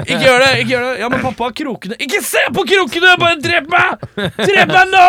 Ikke 0.02 0.20
gjør 0.26 0.44
det! 0.44 0.50
ikke 0.60 0.72
gjør 0.74 0.84
det 0.84 0.92
Ja, 1.00 1.10
men 1.14 1.24
pappa, 1.24 1.50
krokene 1.56 2.00
Ikke 2.04 2.20
se 2.26 2.44
på 2.58 2.66
krokene! 2.68 3.14
Bare 3.22 3.40
drep 3.40 3.72
meg! 3.72 4.04
Drep 4.42 4.74
meg 4.74 4.92
nå! 4.92 5.06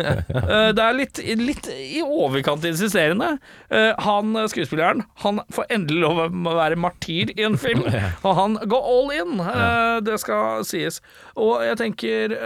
Eh, 0.00 0.70
det 0.78 0.86
er 0.86 0.96
litt, 0.96 1.20
litt 1.40 1.68
i 1.74 2.00
overkant 2.00 2.64
insisterende. 2.70 3.34
Eh, 3.68 3.90
han 4.06 4.32
skuespilleren 4.50 5.04
Han 5.24 5.42
får 5.52 5.68
endelig 5.76 6.02
lov 6.06 6.22
å 6.24 6.56
være 6.56 6.80
martyr 6.80 7.34
i 7.36 7.44
en 7.46 7.58
film, 7.60 7.84
og 8.24 8.36
han 8.38 8.56
går 8.70 8.90
all 8.94 9.12
in. 9.18 9.36
Eh, 9.44 9.96
det 10.06 10.16
skal 10.22 10.64
sies. 10.68 11.00
Og 11.36 11.60
jeg 11.66 11.78
tenker 11.80 12.36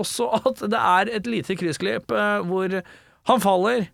også 0.00 0.30
at 0.40 0.64
det 0.72 0.80
er 0.80 1.10
et 1.18 1.28
lite 1.28 1.56
kryssklipp 1.58 2.12
hvor 2.48 2.80
han 3.28 3.42
faller. 3.42 3.90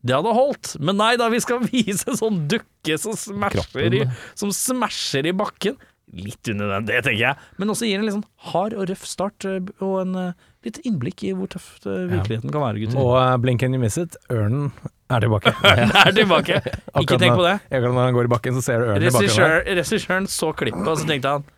Det 0.00 0.16
hadde 0.16 0.32
holdt, 0.32 0.74
men 0.80 0.96
nei 0.96 1.12
da, 1.20 1.28
vi 1.32 1.40
skal 1.44 1.62
vise 1.70 2.08
en 2.08 2.18
sånn 2.18 2.42
dukke 2.50 2.96
som 3.00 3.16
smasher, 3.18 3.96
i, 4.00 4.04
som 4.38 4.52
smasher 4.54 5.28
i 5.28 5.34
bakken. 5.36 5.76
Litt 6.10 6.48
under 6.50 6.72
den, 6.72 6.86
det 6.88 7.02
tenker 7.06 7.20
jeg, 7.20 7.48
men 7.60 7.70
også 7.70 7.86
gir 7.86 8.00
en 8.00 8.06
litt 8.08 8.16
sånn 8.16 8.26
hard 8.50 8.74
og 8.74 8.88
røff 8.90 9.04
start, 9.06 9.44
eh, 9.46 9.68
og 9.84 10.00
en 10.00 10.16
eh, 10.18 10.48
litt 10.66 10.80
innblikk 10.88 11.22
i 11.28 11.34
hvor 11.36 11.52
tøft 11.52 11.86
eh, 11.86 12.08
virkeligheten 12.10 12.50
kan 12.50 12.64
være, 12.64 12.82
gutter. 12.82 12.98
Og 12.98 13.12
uh, 13.14 13.36
blink 13.38 13.62
and 13.62 13.76
you 13.76 13.82
miss 13.82 14.00
it, 14.00 14.16
ørnen 14.32 14.72
er 15.12 15.22
tilbake. 15.22 15.52
ørnen 15.70 15.94
er 16.00 16.16
tilbake. 16.16 16.58
Ikke 17.04 17.20
tenk 17.20 17.36
på 17.38 17.46
det. 17.46 17.54
Akkurat 17.68 17.94
når 17.94 18.08
han 18.08 18.18
går 18.18 18.30
i 18.30 18.34
bakken, 18.34 18.58
så 18.58 18.64
ser 18.66 18.82
du 18.82 18.90
ørnen 18.90 19.06
i 19.06 19.14
bakken. 19.14 19.56
Regissøren 19.78 20.26
så 20.32 20.50
klippet, 20.56 20.82
og 20.88 20.98
så 20.98 21.06
tenkte 21.12 21.36
han 21.36 21.48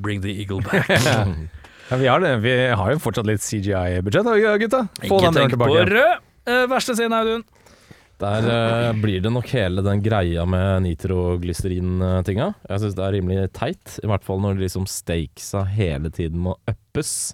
Bring 0.00 0.22
the 0.24 0.32
eagle 0.32 0.62
back. 0.64 0.88
Ja, 0.88 1.96
vi, 2.00 2.06
har 2.08 2.22
det. 2.22 2.36
vi 2.40 2.52
har 2.72 2.94
jo 2.94 3.00
fortsatt 3.04 3.28
litt 3.28 3.44
CGI-budsjett, 3.44 4.30
gutta. 4.62 4.86
Få 5.02 5.04
Ikke 5.04 5.18
den 5.26 5.26
ørnen 5.28 5.40
tenk 5.42 5.60
på 5.60 5.74
rød. 5.76 6.28
Eh, 6.46 6.64
verste 6.70 6.96
scenen, 6.98 7.14
Audun. 7.18 7.44
Der 8.22 8.46
uh, 8.46 8.92
blir 9.02 9.22
det 9.22 9.32
nok 9.34 9.48
hele 9.50 9.82
den 9.82 10.02
greia 10.02 10.44
med 10.46 10.84
nitroglyserin-tinga. 10.84 12.52
Jeg 12.68 12.82
syns 12.82 12.94
det 12.98 13.02
er 13.06 13.16
rimelig 13.16 13.48
teit, 13.56 13.96
i 13.98 14.10
hvert 14.10 14.22
fall 14.26 14.42
når 14.44 14.60
liksom 14.60 14.86
stakesa 14.90 15.64
hele 15.66 16.12
tiden 16.14 16.44
må 16.44 16.54
uppes. 16.70 17.32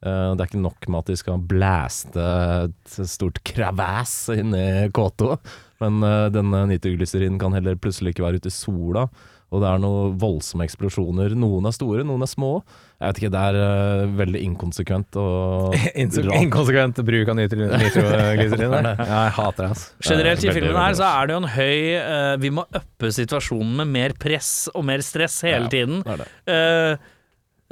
Uh, 0.00 0.32
det 0.32 0.40
er 0.40 0.48
ikke 0.48 0.62
nok 0.64 0.88
med 0.88 1.02
at 1.02 1.12
de 1.12 1.18
skal 1.20 1.44
blæste 1.50 2.24
et 2.70 2.96
stort 3.12 3.42
kravæs 3.46 4.16
inn 4.38 4.56
i 4.56 4.88
K2, 4.94 5.36
men 5.84 6.00
uh, 6.06 6.30
denne 6.32 6.64
nitroglyserinen 6.72 7.36
kan 7.42 7.52
heller 7.58 7.76
plutselig 7.76 8.14
ikke 8.14 8.24
være 8.24 8.40
ute 8.40 8.52
i 8.52 8.56
sola. 8.56 9.06
Og 9.52 9.60
det 9.60 9.68
er 9.68 9.80
noen 9.82 10.14
voldsomme 10.16 10.64
eksplosjoner. 10.64 11.34
Noen 11.36 11.66
er 11.68 11.74
store, 11.76 12.02
noen 12.08 12.24
er 12.24 12.30
små. 12.30 12.54
Jeg 13.02 13.10
vet 13.10 13.18
ikke, 13.20 13.30
det 13.34 13.42
er 13.50 13.58
uh, 13.60 14.14
veldig 14.16 14.40
inkonsekvent 14.46 15.18
og 15.20 15.74
rart. 15.76 16.38
Inkonsekvent 16.40 17.02
bruk 17.04 17.32
av 17.34 17.36
nitro- 17.36 17.68
nitroglyserin. 17.68 18.88
ja, 18.90 19.06
jeg 19.26 19.34
hater 19.38 19.66
det, 19.66 19.70
altså. 19.74 19.88
Generelt 20.08 20.46
i 20.48 20.54
filmen 20.56 20.78
her 20.80 20.96
så 20.98 21.08
er 21.10 21.28
det 21.28 21.36
jo 21.36 21.42
en 21.42 21.50
høy 21.52 21.76
uh, 22.00 22.34
Vi 22.40 22.52
må 22.56 22.64
uppe 22.80 23.12
situasjonen 23.12 23.74
med 23.82 23.92
mer 23.98 24.16
press 24.22 24.52
og 24.72 24.86
mer 24.88 25.04
stress 25.04 25.40
hele 25.44 25.66
Ja, 25.68 25.72
tiden. 25.76 26.00
det 26.06 26.16
er 26.16 26.22
det. 26.24 26.30
Eh, 26.56 27.10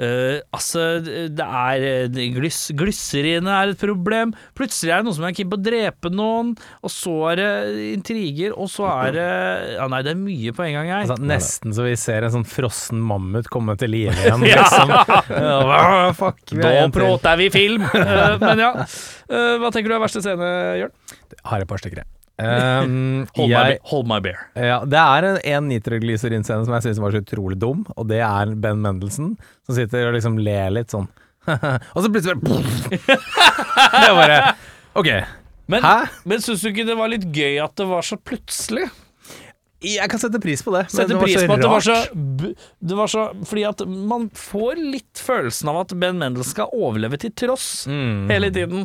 eh, 0.01 0.41
altså, 0.55 0.83
det 1.01 1.45
er 1.45 1.85
eh, 1.87 2.19
glys, 2.35 2.59
Glysserinet 2.77 3.51
er 3.53 3.73
et 3.73 3.81
problem. 3.81 4.33
Plutselig 4.57 4.93
er 4.93 5.01
det 5.01 5.09
noen 5.09 5.17
som 5.19 5.27
er 5.29 5.35
keen 5.37 5.51
på 5.51 5.59
å 5.59 5.63
drepe 5.63 6.11
noen, 6.13 6.53
og 6.81 6.93
så 6.93 7.15
er 7.31 7.41
det 7.41 7.49
intriger, 7.91 8.55
og 8.55 8.71
så 8.71 8.87
er 8.91 9.17
det 9.17 9.27
Ja, 9.77 9.87
nei, 9.91 10.01
det 10.05 10.13
er 10.15 10.21
mye 10.21 10.55
på 10.57 10.65
en 10.67 10.77
gang 10.79 10.91
her. 10.91 11.03
Altså, 11.05 11.19
nesten 11.31 11.75
så 11.77 11.87
vi 11.87 11.95
ser 11.99 12.27
en 12.27 12.35
sånn 12.37 12.47
frossen 12.49 13.01
mammut 13.11 13.49
komme 13.51 13.77
til 13.79 13.93
live 13.93 14.15
igjen, 14.17 14.45
liksom. 14.47 14.95
Ja, 15.31 16.11
fuck, 16.17 16.41
vi 16.51 16.61
Da 16.63 16.73
er 16.83 16.95
prater 16.95 17.39
vi 17.41 17.51
film! 17.53 17.85
Uh, 17.91 18.37
men 18.41 18.65
ja. 18.65 18.71
Uh, 19.31 19.59
hva 19.61 19.71
tenker 19.73 19.91
du 19.91 19.97
er 19.97 20.03
verste 20.03 20.23
scene, 20.23 20.55
Jørn? 20.81 20.97
Har 21.47 21.63
et 21.63 21.69
par 21.69 21.81
stykker, 21.81 22.03
jeg. 22.03 22.20
Um, 22.41 22.93
Hold, 23.37 23.49
jeg 23.53 23.75
my, 23.75 23.77
hold 23.91 24.07
my 24.09 24.19
bear. 24.23 24.39
ja, 24.57 24.79
det 24.89 24.97
er 25.01 25.27
en, 25.29 25.37
en 25.53 25.67
nitroglyserin-scene 25.69 26.65
som 26.65 26.73
jeg 26.77 26.87
syns 26.87 27.01
var 27.03 27.13
så 27.13 27.21
utrolig 27.21 27.59
dum, 27.61 27.83
og 27.95 28.07
det 28.09 28.21
er 28.25 28.55
Ben 28.63 28.81
Mendelsen 28.81 29.35
som 29.67 29.77
sitter 29.77 30.07
og 30.09 30.15
liksom 30.17 30.39
ler 30.41 30.73
litt 30.73 30.89
sånn. 30.95 31.05
og 31.93 31.99
så 32.01 32.09
plutselig 32.13 32.37
bare 32.41 32.65
Det 34.01 34.07
er 34.07 34.17
bare 34.17 34.41
OK. 34.99 35.07
Men, 35.71 35.85
Hæ? 35.85 35.95
men 36.27 36.41
syns 36.43 36.61
du 36.65 36.69
ikke 36.71 36.85
det 36.89 36.97
var 36.99 37.09
litt 37.13 37.29
gøy 37.33 37.61
at 37.63 37.73
det 37.79 37.87
var 37.89 38.03
så 38.05 38.17
plutselig? 38.19 38.89
Jeg 39.81 40.05
kan 40.11 40.19
sette 40.21 40.37
pris 40.43 40.61
på 40.61 40.69
det. 40.75 40.83
Sette 40.93 41.09
det 41.15 41.21
pris 41.23 41.39
på 41.41 41.55
at 41.55 41.61
det 41.63 41.69
var 41.71 41.81
så, 41.81 41.95
det 42.85 42.97
var 42.99 43.09
så 43.09 43.23
Fordi 43.49 43.63
at 43.65 43.79
man 43.89 44.27
får 44.37 44.77
litt 44.77 45.21
følelsen 45.25 45.71
av 45.71 45.79
at 45.87 45.95
Ben 45.97 46.19
Mendelssohn 46.21 46.51
skal 46.53 46.75
overleve 46.77 47.17
til 47.23 47.33
tross 47.33 47.87
Mm. 47.89 48.27
hele 48.29 48.51
tiden. 48.53 48.83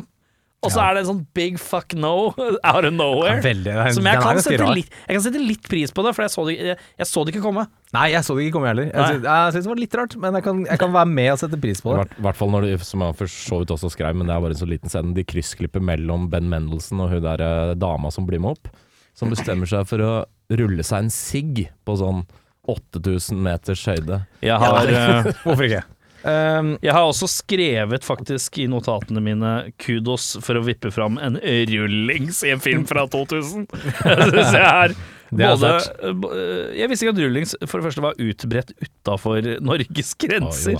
Og 0.65 0.71
så 0.73 0.81
er 0.81 0.95
det 0.97 1.01
en 1.03 1.07
sånn 1.11 1.19
big 1.37 1.59
fuck 1.61 1.93
no 1.93 2.31
out 2.65 2.83
of 2.87 2.93
nowhere. 2.95 3.35
Ja, 3.37 3.43
veldig, 3.45 3.73
den- 3.77 3.93
som 3.93 4.07
jeg 4.09 4.21
kan, 4.23 4.39
sette 4.41 4.69
litt, 4.73 4.89
jeg 5.05 5.15
kan 5.19 5.23
sette 5.27 5.41
litt 5.43 5.67
pris 5.69 5.93
på 5.93 6.01
det, 6.03 6.13
for 6.17 6.25
jeg 6.25 6.33
så 6.33 6.45
det, 6.47 6.55
jeg, 6.57 6.77
jeg 6.97 7.07
så 7.11 7.23
det 7.27 7.35
ikke 7.35 7.43
komme. 7.45 7.67
Nei, 7.93 8.07
jeg 8.15 8.25
så 8.25 8.33
det 8.35 8.47
ikke 8.47 8.55
komme 8.57 8.71
heller. 8.71 8.87
Jeg 8.89 9.19
jeg 9.21 9.53
syns 9.53 9.67
det 9.67 9.71
var 9.71 9.81
litt 9.83 9.97
rart, 10.01 10.15
men 10.23 10.39
jeg 10.39 10.45
kan, 10.47 10.63
jeg 10.65 10.81
kan 10.81 10.95
være 10.97 11.11
med 11.13 11.29
og 11.35 11.39
sette 11.43 11.59
pris 11.61 11.83
på 11.85 11.93
I 11.93 11.93
det. 11.93 11.99
hvert, 12.01 12.17
hvert 12.25 12.39
fall 12.41 12.51
når 12.55 12.65
du, 12.65 12.73
som 12.89 13.05
jeg 13.05 13.17
for 13.21 13.33
så 13.35 13.59
vidt 13.61 13.75
også 13.77 13.91
skrev, 13.93 14.17
men 14.17 14.27
det 14.27 14.33
er 14.35 14.41
bare 14.47 14.57
en 14.57 14.61
så 14.63 14.69
liten 14.73 14.89
scene, 14.91 15.13
de 15.13 15.27
kryssklipper 15.29 15.85
mellom 15.93 16.25
Ben 16.33 16.49
Mendelsohn 16.51 17.05
og 17.05 17.13
hun 17.13 17.21
der 17.27 17.45
eh, 17.45 17.75
dama 17.77 18.09
som 18.17 18.25
blir 18.27 18.41
med 18.41 18.57
opp, 18.57 18.73
som 19.13 19.29
bestemmer 19.29 19.69
seg 19.69 19.85
for 19.93 20.01
å 20.09 20.11
rulle 20.57 20.81
seg 20.89 21.05
en 21.05 21.13
sigg 21.13 21.67
på 21.85 21.95
sånn 22.01 22.25
8000 22.67 23.39
meters 23.45 23.85
høyde. 23.87 24.23
Jeg 24.43 24.57
har, 24.59 24.89
eh, 25.05 25.29
Hvorfor 25.45 25.69
ikke? 25.69 25.85
Um, 26.23 26.73
jeg 26.81 26.93
har 26.95 27.05
også 27.05 27.27
skrevet 27.29 28.05
faktisk 28.05 28.57
i 28.59 28.65
notatene 28.69 29.21
mine 29.23 29.51
kudos 29.81 30.33
for 30.43 30.57
å 30.57 30.63
vippe 30.65 30.89
fram 30.93 31.19
en 31.21 31.37
rullings 31.69 32.41
i 32.47 32.53
en 32.55 32.63
film 32.63 32.87
fra 32.89 33.05
2000. 33.11 33.67
Det 34.07 34.31
synes 34.31 34.55
jeg 34.57 34.65
er 34.65 34.95
både 35.29 35.71
eh, 35.75 36.13
eh, 36.13 36.77
Jeg 36.79 36.89
visste 36.91 37.05
ikke 37.05 37.15
at 37.15 37.21
rullings 37.21 37.55
for 37.65 37.79
det 37.79 37.87
første 37.89 38.03
var 38.05 38.21
utbredt 38.23 38.71
utafor 38.79 39.49
Norges 39.63 40.13
grenser. 40.19 40.79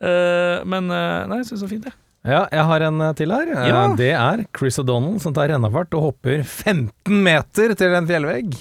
Eh, 0.00 0.60
men 0.64 0.88
nei, 0.90 1.40
jeg 1.42 1.50
syns 1.50 1.58
det 1.58 1.66
var 1.66 1.74
fint, 1.74 1.90
jeg. 1.90 1.98
ja, 2.32 2.44
jeg 2.56 2.68
har 2.70 2.86
en 2.88 3.08
til 3.18 3.34
her. 3.36 3.52
Ja. 3.70 3.82
Det 3.98 4.12
er 4.16 4.44
Chris 4.56 4.80
O'Donnell 4.82 5.20
som 5.22 5.36
tar 5.36 5.52
rennafart 5.52 5.92
og 5.98 6.10
hopper 6.10 6.44
15 6.44 7.20
meter 7.26 7.76
til 7.78 7.98
en 7.98 8.08
fjellvegg. 8.08 8.56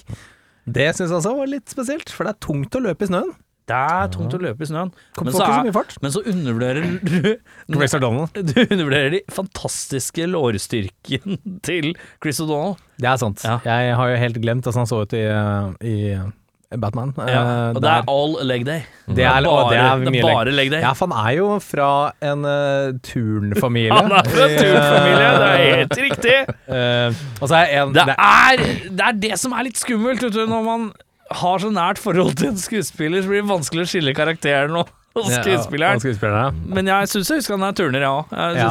Det 0.69 0.89
syns 0.93 1.07
jeg 1.07 1.21
også 1.21 1.37
var 1.37 1.49
litt 1.49 1.71
spesielt, 1.71 2.11
for 2.13 2.27
det 2.27 2.35
er 2.35 2.43
tungt 2.45 2.75
å 2.77 2.83
løpe 2.83 3.07
i 3.07 3.09
snøen. 3.09 3.31
Det 3.69 3.77
er 3.77 4.09
tungt 4.13 4.33
å 4.33 4.41
løpe 4.41 4.65
i 4.65 4.69
snøen. 4.69 4.91
Men 5.21 5.35
så, 5.35 5.45
er, 5.45 5.93
men 6.01 6.13
så 6.15 6.23
undervurderer 6.25 6.81
du 6.81 7.29
Du 7.69 8.59
undervurderer 8.73 9.13
de 9.19 9.21
fantastiske 9.33 10.25
lårstyrken 10.29 11.39
til 11.67 11.93
Chris 12.23 12.41
O'Donnell. 12.41 12.77
Det 12.99 13.13
er 13.13 13.21
sant. 13.21 13.45
Ja. 13.45 13.59
Jeg 13.63 13.95
har 13.95 14.11
jo 14.11 14.19
helt 14.25 14.41
glemt 14.43 14.65
hvordan 14.65 14.83
han 14.83 14.89
så 14.89 15.03
ut 15.05 15.15
i, 15.15 15.23
i 15.85 15.97
Batman. 16.77 17.13
Ja, 17.17 17.39
Eh, 17.49 17.75
og 17.75 17.81
det 17.81 17.89
er 17.89 18.03
all 18.11 18.35
leg 18.45 18.65
day. 18.65 18.81
det 19.07 19.23
er, 19.25 19.41
bare, 19.41 19.69
det 19.71 19.79
er 19.79 20.03
det 20.05 20.19
er 20.19 20.25
bare 20.27 20.51
leg 20.53 20.71
day. 20.71 20.81
Ja, 20.83 20.91
for 20.93 21.09
han 21.09 21.17
er 21.25 21.37
jo 21.37 21.47
fra 21.63 22.11
en 22.21 22.45
uh, 22.45 22.93
turnfamilie. 23.05 23.93
Han 23.95 24.11
er 24.13 24.29
fra 24.29 24.45
en 24.45 24.57
turnfamilie, 24.63 25.29
det 25.39 25.49
er 25.49 25.77
helt 25.79 25.97
riktig. 26.03 26.37
Uh, 26.69 27.41
og 27.41 27.49
så 27.49 27.61
er 27.63 27.73
en 27.81 27.93
Det 27.95 28.05
er, 28.13 28.65
det 28.85 29.07
er 29.07 29.21
det 29.25 29.39
som 29.41 29.55
er 29.57 29.65
litt 29.69 29.81
skummelt, 29.81 30.21
vet 30.25 30.35
du, 30.35 30.45
når 30.45 30.65
man 30.67 30.89
har 31.31 31.59
så 31.61 31.69
nært 31.73 31.99
forhold 32.01 32.35
til 32.39 32.49
en 32.53 32.57
skuespiller, 32.57 33.21
så 33.21 33.29
blir 33.29 33.43
det 33.43 33.49
vanskelig 33.51 33.83
å 33.85 33.89
skille 33.91 34.13
karakteren 34.17 34.75
og, 34.79 34.89
og 35.17 35.27
Ja, 35.29 35.39
skuespilleren. 35.43 35.97
og 35.99 36.03
skuespilleren. 36.03 36.59
Men 36.69 36.87
jeg 36.89 37.09
syns 37.11 37.29
jeg 37.29 37.41
husker 37.41 37.57
han 37.57 37.65
er 37.69 37.75
turner, 37.77 38.05
jeg 38.05 38.09
òg. 38.09 38.33
Ja. 38.57 38.69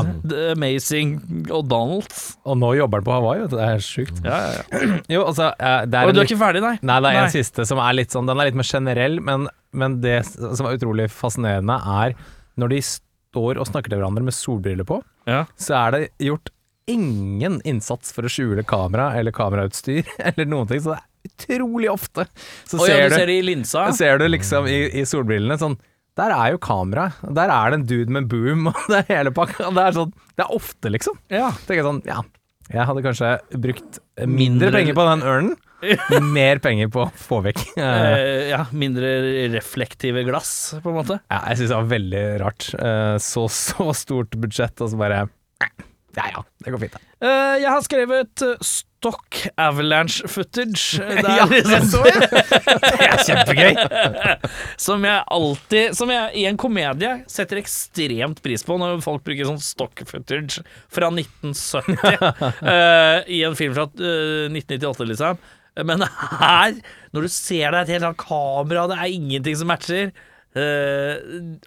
Amazing 0.54 1.12
og 1.50 1.66
Donald. 1.70 2.08
Og 2.48 2.58
nå 2.60 2.72
jobber 2.78 3.02
han 3.02 3.06
på 3.08 3.16
Hawaii, 3.18 3.42
vet 3.44 3.50
du. 3.52 3.56
Det 3.58 3.68
er 3.68 3.84
sjukt. 3.84 4.20
Ja, 4.24 4.38
ja, 4.38 4.52
ja. 4.54 4.98
Jo, 5.14 5.24
altså 5.28 5.50
eh, 5.58 5.80
det 5.90 5.98
er 6.00 6.08
Og 6.10 6.14
du 6.16 6.22
er 6.22 6.28
ikke 6.30 6.40
ferdig, 6.40 6.62
nei? 6.64 6.74
Nei, 6.82 6.98
det 7.04 7.10
er 7.12 7.20
en 7.22 7.26
Nei. 7.28 7.34
siste 7.34 7.66
som 7.68 7.80
er 7.82 7.96
litt 7.98 8.14
sånn 8.14 8.28
Den 8.30 8.38
er 8.42 8.48
litt 8.50 8.58
mer 8.58 8.70
generell, 8.70 9.18
men, 9.24 9.48
men 9.76 9.98
det 10.04 10.20
som 10.30 10.66
er 10.70 10.78
utrolig 10.78 11.08
fascinerende, 11.12 11.78
er 12.04 12.14
når 12.58 12.72
de 12.74 12.80
står 12.86 13.58
og 13.62 13.68
snakker 13.68 13.92
til 13.92 14.00
hverandre 14.00 14.24
med 14.26 14.34
solbriller 14.34 14.86
på, 14.88 15.02
Ja. 15.28 15.44
så 15.60 15.76
er 15.84 15.90
det 15.94 16.00
gjort 16.30 16.48
ingen 16.88 17.58
innsats 17.68 18.14
for 18.16 18.24
å 18.24 18.30
skjule 18.32 18.62
kamera 18.66 19.10
eller 19.18 19.34
kamerautstyr 19.36 20.06
eller 20.30 20.48
noen 20.48 20.70
ting, 20.70 20.80
så 20.80 20.94
det 20.94 21.00
er 21.02 21.07
utrolig 21.28 21.90
ofte 21.92 22.24
så 22.66 22.80
ja, 22.80 22.88
ser, 22.88 23.04
du 23.12 23.14
ser 23.20 23.30
det 23.30 23.36
i 23.38 23.44
linsa? 23.46 23.86
ser 23.96 24.18
du 24.18 24.26
liksom 24.32 24.66
i, 24.70 24.80
i 24.98 25.04
solbrillene 25.08 25.60
sånn 25.60 25.78
der 26.18 26.32
er 26.34 26.48
jo 26.50 26.58
kamera, 26.58 27.12
der 27.22 27.46
er 27.54 27.70
det 27.70 27.76
en 27.78 27.86
dude 27.86 28.10
med 28.10 28.24
boom, 28.26 28.64
og 28.72 28.78
det 28.90 29.04
er 29.04 29.20
hele 29.20 29.30
pakka. 29.30 29.68
Det 29.70 29.84
er, 29.84 29.92
sånn, 29.94 30.10
det 30.34 30.42
er 30.42 30.56
ofte, 30.56 30.90
liksom. 30.90 31.14
Ja. 31.30 31.52
Tenker 31.62 31.78
jeg 31.78 31.86
sånn, 31.86 32.00
ja, 32.08 32.24
Jeg 32.72 32.86
hadde 32.88 33.04
kanskje 33.04 33.28
brukt 33.62 34.00
mindre 34.26 34.72
penger 34.74 34.96
på 34.98 35.04
den 35.06 35.22
ørnen, 35.22 35.54
mer 36.34 36.58
penger 36.64 36.90
på 36.90 37.04
å 37.04 37.12
få 37.22 37.38
vekk. 37.46 37.62
Eh, 37.78 38.00
Eh, 38.18 38.48
ja, 38.50 38.64
mindre 38.74 39.12
reflektive 39.54 40.24
glass, 40.26 40.50
på 40.82 40.90
en 40.90 40.98
måte. 40.98 41.20
Ja, 41.30 41.38
jeg 41.52 41.60
syns 41.62 41.70
det 41.70 41.78
var 41.78 41.88
veldig 41.94 42.24
rart. 42.42 42.66
Eh, 42.74 43.14
Så 43.22 43.46
så 43.54 43.86
stort 43.94 44.34
budsjett, 44.42 44.74
og 44.82 44.90
så 44.90 44.98
bare 44.98 45.22
Ja 46.18 46.26
ja, 46.34 46.42
det 46.64 46.74
går 46.74 46.82
fint. 46.82 46.98
da. 46.98 47.30
Jeg 47.62 47.70
har 47.70 47.86
skrevet 47.86 48.42
stock 48.98 49.36
avalanche 49.56 50.26
footage. 50.28 50.98
Der, 50.98 51.22
er 51.22 51.36
Ja, 51.38 51.44
liksom- 51.46 51.70
det 51.70 51.90
så 51.90 52.00
jeg! 52.08 52.20
Det 52.82 53.06
er 53.06 53.20
kjempegøy! 53.28 53.74
Som 54.88 55.04
jeg 55.06 55.22
alltid 55.34 55.94
Som 55.98 56.10
jeg 56.12 56.32
i 56.40 56.44
en 56.50 56.58
komedie 56.58 57.12
setter 57.30 57.60
ekstremt 57.60 58.42
pris 58.42 58.64
på 58.66 58.78
når 58.80 58.98
folk 59.04 59.22
bruker 59.26 59.46
sånn 59.48 59.60
stock 59.62 60.02
footage 60.08 60.62
fra 60.92 61.10
1970 61.14 61.94
uh, 61.94 63.22
i 63.30 63.42
en 63.46 63.56
film 63.58 63.76
fra 63.76 63.86
uh, 63.86 64.48
1998, 64.50 65.06
liksom. 65.12 65.38
Men 65.86 66.02
her, 66.02 66.74
når 67.14 67.26
du 67.28 67.30
ser 67.30 67.70
det 67.70 67.78
er 67.78 67.84
et 67.84 67.92
helt 67.94 68.08
annet 68.08 68.18
kamera, 68.24 68.86
det 68.90 68.96
er 68.98 69.14
ingenting 69.14 69.58
som 69.60 69.70
matcher, 69.70 70.10
uh, 70.58 71.14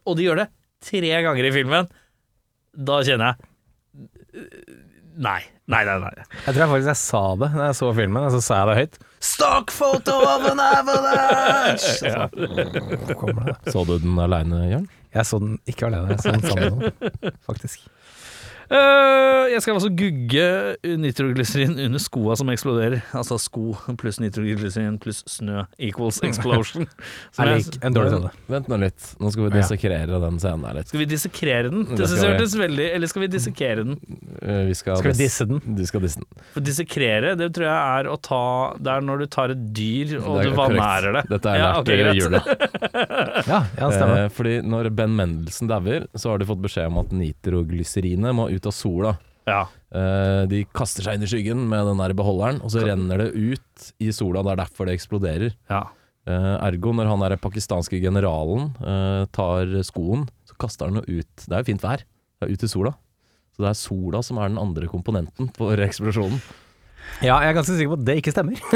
og 0.04 0.18
de 0.20 0.26
gjør 0.28 0.42
det 0.44 0.50
tre 0.84 1.14
ganger 1.24 1.48
i 1.48 1.54
filmen, 1.56 1.88
da 2.76 3.00
kjenner 3.08 3.32
jeg 3.32 3.48
eh, 4.42 4.80
Nei. 5.18 5.42
Nei, 5.72 5.86
nei, 5.88 5.98
nei. 6.04 6.12
Jeg 6.46 6.54
tror 6.56 6.62
jeg 6.66 6.70
faktisk 6.74 6.90
jeg 6.92 7.00
sa 7.00 7.22
det 7.40 7.48
da 7.54 7.68
jeg 7.70 7.78
så 7.80 7.90
filmen, 7.96 8.26
og 8.28 8.34
så 8.34 8.42
sa 8.44 8.58
jeg 8.62 8.68
det 8.70 8.76
høyt. 8.82 8.98
Stock 9.24 9.72
photo 9.72 10.18
of 10.28 10.48
an 10.50 10.60
avalanche! 10.66 12.12
Så 13.08 13.16
kommer 13.22 13.52
det. 13.52 13.56
Så 13.72 13.86
du 13.88 13.94
den 14.04 14.20
aleine, 14.20 14.60
Jørn? 14.72 14.88
Jeg 15.16 15.28
så 15.28 15.40
den 15.44 15.58
ikke 15.68 15.88
alene, 15.88 16.16
jeg 16.16 16.24
så 16.24 16.34
den 16.36 16.46
sammen 16.48 16.80
med 16.80 16.92
noen, 16.92 17.38
faktisk. 17.48 17.88
Eh, 18.72 19.50
jeg 19.52 19.62
skal 19.66 19.76
altså 19.76 19.90
gugge 20.00 20.44
nitroglyserin 21.02 21.74
under 21.84 22.00
skoa 22.00 22.38
som 22.40 22.48
eksploderer. 22.54 23.02
Altså 23.18 23.36
sko 23.42 23.74
pluss 24.00 24.20
nitroglyserin 24.24 24.96
pluss 25.04 25.20
snø 25.28 25.66
equals 25.76 26.22
explosion. 26.28 26.88
Som 27.36 27.50
jeg- 27.50 27.66
liker 27.66 27.86
en 27.90 27.98
dårlig 27.98 28.14
scene. 28.16 28.32
Vent 28.54 28.70
nå 28.72 28.78
litt. 28.80 29.10
Nå 29.20 29.32
skal 29.34 29.50
vi 29.50 29.52
dissekrere 29.58 30.22
den 30.24 30.40
scenen 30.40 30.64
her 30.70 30.78
litt. 30.80 30.88
Skal 30.94 31.02
vi 31.04 31.08
dissekere 31.12 31.66
den? 31.68 31.84
Det 31.90 32.08
synes 32.08 32.24
jeg 32.24 32.32
hørtes 32.32 32.56
veldig 32.62 32.86
Eller 32.96 33.12
skal 33.12 33.26
vi 33.26 33.30
dissekere 33.34 33.84
den? 33.90 33.98
Eh, 34.42 34.62
Vi 34.72 34.78
skal, 34.80 34.98
Skal 35.02 35.12
vi 35.12 35.20
disse 35.26 35.48
den? 35.52 35.60
Du 35.76 35.84
skal 35.90 36.06
disse 36.06 36.22
den. 36.24 36.30
For 36.54 36.64
dissekrere, 36.64 37.36
det 37.40 37.52
tror 37.58 37.68
jeg 37.68 38.00
er 38.00 38.10
å 38.14 38.16
ta 38.24 38.42
Det 38.80 38.94
er 38.96 39.04
når 39.10 39.26
du 39.26 39.28
tar 39.36 39.52
et 39.58 39.66
dyr 39.76 40.16
og 40.22 40.40
du 40.46 40.52
vanærer 40.56 41.20
det. 41.20 41.26
Dette 41.36 41.52
er 41.52 41.60
Ja, 41.60 41.68
lært 41.74 41.84
ok, 41.84 41.92
i 41.92 42.00
greit. 42.06 42.24
jula. 42.24 42.42
Ja, 43.52 43.60
ja 43.78 43.88
stemmer. 43.92 44.18
Eh, 44.26 44.30
fordi 44.32 44.56
når 44.64 44.90
Ben 44.96 45.12
Mendelsen 45.18 45.68
dauer, 45.70 46.08
så 46.16 46.32
har 46.32 46.40
de 46.42 46.46
fått 46.48 46.62
beskjed 46.64 46.88
om 46.92 47.00
at 47.04 47.12
nitroglyserinet 47.16 48.36
må 48.38 48.48
ut 48.52 48.61
av 48.70 48.76
sola. 48.76 49.16
Ja. 49.50 49.64
Eh, 49.94 50.44
de 50.48 50.64
kaster 50.74 51.04
seg 51.04 51.18
inn 51.18 51.24
i 51.26 51.30
skyggen 51.32 51.64
med 51.72 51.86
den 51.90 51.98
der 52.04 52.14
beholderen, 52.18 52.62
og 52.62 52.70
så 52.72 52.84
renner 52.86 53.18
det 53.26 53.32
ut 53.34 53.92
i 54.00 54.12
sola. 54.16 54.44
Det 54.46 54.52
er 54.54 54.62
derfor 54.66 54.86
det 54.90 54.98
eksploderer. 55.00 55.56
ja. 55.72 55.84
Eh, 56.30 56.34
ergo, 56.68 56.92
når 56.94 57.08
han 57.10 57.20
der 57.24 57.34
pakistanske 57.42 57.98
generalen 58.00 58.68
eh, 58.78 59.24
tar 59.34 59.66
skoen, 59.84 60.28
så 60.46 60.54
kaster 60.62 60.86
han 60.92 61.00
det 61.02 61.10
ut. 61.10 61.48
Det 61.48 61.56
er 61.58 61.64
jo 61.64 61.70
fint 61.72 61.82
vær. 61.82 62.04
Det 62.06 62.46
er 62.46 62.52
ut 62.54 62.64
i 62.64 62.70
sola. 62.70 62.92
Så 63.58 63.64
det 63.66 63.72
er 63.72 63.80
sola 63.80 64.22
som 64.24 64.38
er 64.38 64.52
den 64.54 64.60
andre 64.62 64.86
komponenten 64.88 65.50
for 65.58 65.74
eksplosjonen. 65.82 66.38
Ja, 67.26 67.40
jeg 67.42 67.50
er 67.50 67.58
ganske 67.58 67.74
sikker 67.74 67.96
på 67.96 67.98
at 67.98 68.06
det 68.06 68.16
ikke 68.22 68.32
stemmer. 68.36 68.62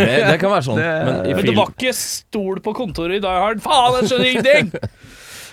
Det, 0.00 0.08
det 0.32 0.38
kan 0.40 0.50
være 0.54 0.64
sånn, 0.64 0.80
Det- 0.80 1.04
men 1.06 1.26
i 1.28 1.34
Men 1.36 1.44
det 1.46 1.56
var 1.60 1.70
ikke 1.76 1.92
stol 1.94 2.60
på 2.64 2.72
kontoret 2.74 3.16
i 3.20 3.22
dag, 3.22 3.36
Hard. 3.44 3.60
Faen, 3.64 4.00
jeg 4.00 4.08
skjønner 4.10 4.30
ingenting! 4.32 4.72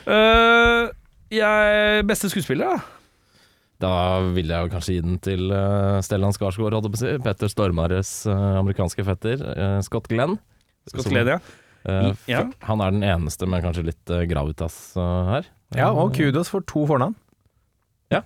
Eh, 0.10 0.88
jeg 1.32 2.06
Beste 2.10 2.30
skuespiller, 2.32 2.76
da? 2.78 2.96
Da 3.80 3.92
vil 4.36 4.50
jeg 4.52 4.66
jo 4.66 4.72
kanskje 4.74 4.98
gi 4.98 5.04
den 5.06 5.20
til 5.24 5.54
uh, 5.54 6.02
Stellan 6.04 6.34
Skarsgård, 6.36 6.76
holdt 6.76 6.90
jeg 6.90 6.96
på 6.96 7.00
å 7.00 7.04
si. 7.06 7.14
Petter 7.24 7.52
Stormares 7.52 8.10
uh, 8.28 8.58
amerikanske 8.60 9.06
fetter, 9.08 9.40
uh, 9.48 9.78
Scott 9.86 10.10
Glenn. 10.12 10.36
Scott 10.90 11.06
Som- 11.08 11.16
Glenn, 11.16 11.36
ja. 11.38 11.40
Ja. 12.28 12.42
Han 12.68 12.82
er 12.84 12.92
den 12.92 13.06
eneste 13.08 13.48
med 13.48 13.64
kanskje 13.64 13.86
litt 13.88 14.12
uh, 14.12 14.26
gravitas 14.28 14.76
her. 15.00 15.48
Ja, 15.78 15.94
og 15.96 16.12
kudos 16.18 16.52
for 16.52 16.66
to 16.68 16.84
fornavn. 16.90 17.16
ja. 18.12 18.22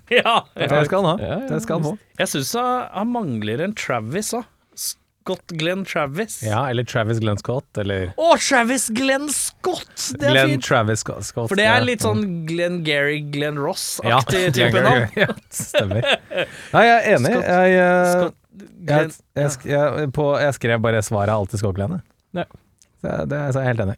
Det 0.56 0.70
skal 0.88 1.04
han 1.04 1.10
ha. 1.12 1.14
Ja, 1.22 1.38
ja, 1.44 1.48
Det 1.52 1.60
skal 1.62 1.78
han 1.78 1.86
få. 1.92 1.94
Jeg 2.18 2.32
syns 2.32 2.54
han, 2.58 2.88
han 2.96 3.12
mangler 3.14 3.62
en 3.68 3.76
Travis 3.78 4.34
òg. 4.40 4.48
Scott 5.24 5.54
Glenn 5.56 5.86
Travis. 5.88 6.42
Ja, 6.44 6.66
eller 6.70 6.84
Travis 6.84 7.20
Glenn 7.24 7.38
Scott, 7.40 7.78
eller 7.80 8.10
Å, 8.20 8.34
Travis 8.44 8.90
Glenn 8.92 9.30
Scott! 9.32 10.10
Det 10.20 10.28
er 10.28 10.34
Glenn 10.36 10.50
fint. 10.58 10.66
Travis 10.68 11.00
Scott. 11.06 11.24
Scott, 11.24 11.48
For 11.48 11.56
det 11.60 11.64
er 11.72 11.80
litt 11.86 12.04
sånn 12.04 12.26
Glenn 12.50 12.82
Gary, 12.84 13.22
Glenn 13.32 13.56
Ross-aktig 13.62 14.50
type 14.58 14.84
navn. 14.84 15.08
Ja, 15.24 15.30
stemmer. 15.56 16.04
Nei, 16.76 16.84
jeg 16.90 16.98
er 16.98 17.08
enig. 17.16 17.32
Scott- 17.38 17.48
Jeg, 17.54 17.78
eh, 17.80 18.10
Scott 18.12 18.36
jeg, 18.60 18.68
Glenn, 18.90 19.16
jeg, 19.40 19.56
jeg, 19.72 20.10
på, 20.20 20.26
jeg 20.44 20.58
skrev 20.60 20.84
bare 20.84 21.04
svaret 21.08 21.32
alltid 21.38 21.64
Scott 21.64 21.80
Glenn. 21.80 22.02
Ja. 22.36 22.44
Så 23.00 23.16
det 23.32 23.40
er 23.40 23.56
så 23.56 23.62
er 23.64 23.70
jeg 23.70 23.72
helt 23.78 23.86
enig. 23.88 23.98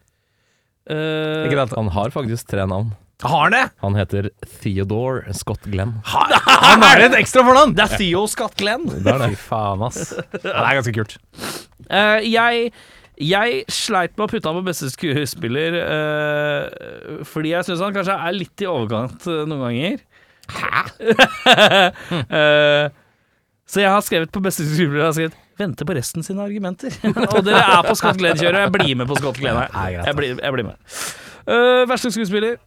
Uh, 0.86 1.48
Ikke 1.50 1.64
at 1.66 1.74
Han 1.74 1.90
har 1.98 2.14
faktisk 2.14 2.46
tre 2.54 2.68
navn. 2.70 2.94
Har 3.24 3.46
han 3.46 3.54
det?! 3.56 3.64
Han 3.84 3.96
heter 3.96 4.30
Theodore 4.60 5.34
Scott 5.34 5.64
Glenn. 5.72 5.94
Han 6.06 6.84
er 6.84 7.06
et 7.08 7.16
ekstra 7.22 7.46
fornavn! 7.48 7.76
Det 7.78 7.86
er 7.86 7.96
Theo 8.02 8.26
Scott 8.28 8.58
Glenn. 8.60 8.84
Det 8.92 9.08
er 9.08 9.24
det. 9.24 9.30
Fy 9.36 9.40
faen, 9.48 9.86
ass. 9.88 10.12
Ja, 10.44 10.60
det 10.60 10.66
er 10.66 10.80
ganske 10.82 10.96
kult. 11.00 11.18
Uh, 11.88 12.20
jeg 12.26 12.70
jeg 13.16 13.62
sleit 13.72 14.18
med 14.18 14.26
å 14.26 14.28
putte 14.28 14.52
han 14.52 14.58
på 14.60 14.66
beste 14.66 14.90
skuespiller 14.92 15.78
uh, 15.88 17.22
fordi 17.24 17.54
jeg 17.54 17.64
syns 17.64 17.80
han 17.86 17.96
kanskje 17.96 18.18
er 18.28 18.36
litt 18.36 18.60
i 18.60 18.68
overkant 18.68 19.24
uh, 19.32 19.46
noen 19.48 19.64
ganger. 19.70 20.04
Hæ? 20.52 20.84
så 23.72 23.82
jeg 23.82 23.90
har 23.90 24.04
skrevet 24.06 24.30
på 24.36 24.44
beste 24.46 24.62
skuespiller 24.68 25.00
Jeg 25.00 25.08
har 25.08 25.16
skrevet 25.16 25.40
'vente 25.56 25.88
på 25.88 25.96
resten 25.96 26.24
sine 26.28 26.44
argumenter'. 26.44 26.92
Og 27.08 27.40
dere 27.48 27.64
er 27.64 27.88
på 27.88 27.96
Scott 27.96 28.20
Glenn-kjøret. 28.20 28.66
Jeg 28.66 28.74
blir 28.76 28.96
med 29.00 29.08
på 29.08 29.16
Scott 29.22 29.40
Glenn 29.40 29.56
her. 29.56 29.72
Jeg 30.04 30.16
blir, 30.18 30.36
jeg 30.36 30.56
blir 30.58 30.68
med. 30.68 30.76
Eh, 31.48 31.86
verste 31.90 32.12
skuespiller? 32.12 32.58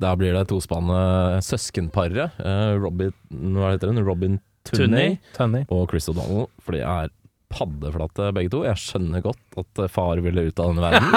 Da 0.00 0.14
blir 0.16 0.32
det 0.34 0.46
tospannet 0.50 1.44
søskenparet. 1.44 2.30
eh, 2.40 2.74
Robin, 2.80 3.12
hva 3.30 3.70
heter 3.74 3.86
den? 3.92 4.04
Robin 4.06 4.38
Tunney. 4.64 5.18
Tunney 5.36 5.64
og 5.70 5.88
Chris 5.90 6.08
O'Donnell. 6.08 6.46
For 6.62 6.72
de 6.76 6.80
er 6.80 7.08
paddeflate 7.52 8.30
begge 8.32 8.48
to. 8.54 8.62
Jeg 8.64 8.76
skjønner 8.80 9.20
godt 9.24 9.42
at 9.60 9.78
eh, 9.84 9.88
far 9.92 10.16
ville 10.24 10.42
ut 10.48 10.58
av 10.62 10.66
denne 10.72 10.84
verden. 10.86 11.10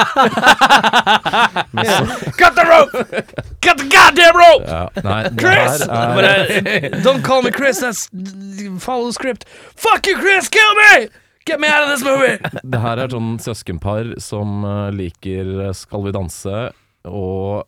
Cut 2.39 2.53
the 2.57 2.65
rope! 2.67 2.91
Cut 3.63 3.77
the 3.79 3.87
goddamn 3.89 4.35
rope! 4.35 4.65
Ja, 4.67 4.89
nei, 5.03 5.21
Chris! 5.39 5.81
er 5.87 6.99
Don't 7.05 7.23
call 7.23 7.41
me 7.45 7.51
Chris, 7.55 7.79
that's 7.79 8.09
follow 8.83 9.11
script. 9.11 9.45
Fuck 9.75 10.07
you, 10.07 10.17
Chris, 10.19 10.49
kill 10.49 10.75
me! 10.81 11.07
Get 11.45 11.59
me 11.59 11.67
out 11.67 11.83
of 11.83 11.89
this 11.93 12.03
movie! 12.03 12.37
Det 12.65 12.79
her 12.81 12.97
er 13.05 13.09
sånn 13.13 13.35
søskenpar 13.39 14.15
som 14.23 14.63
eh, 14.65 14.89
liker 14.97 15.71
Skal 15.77 16.03
vi 16.07 16.11
danse 16.15 16.55
og 17.05 17.63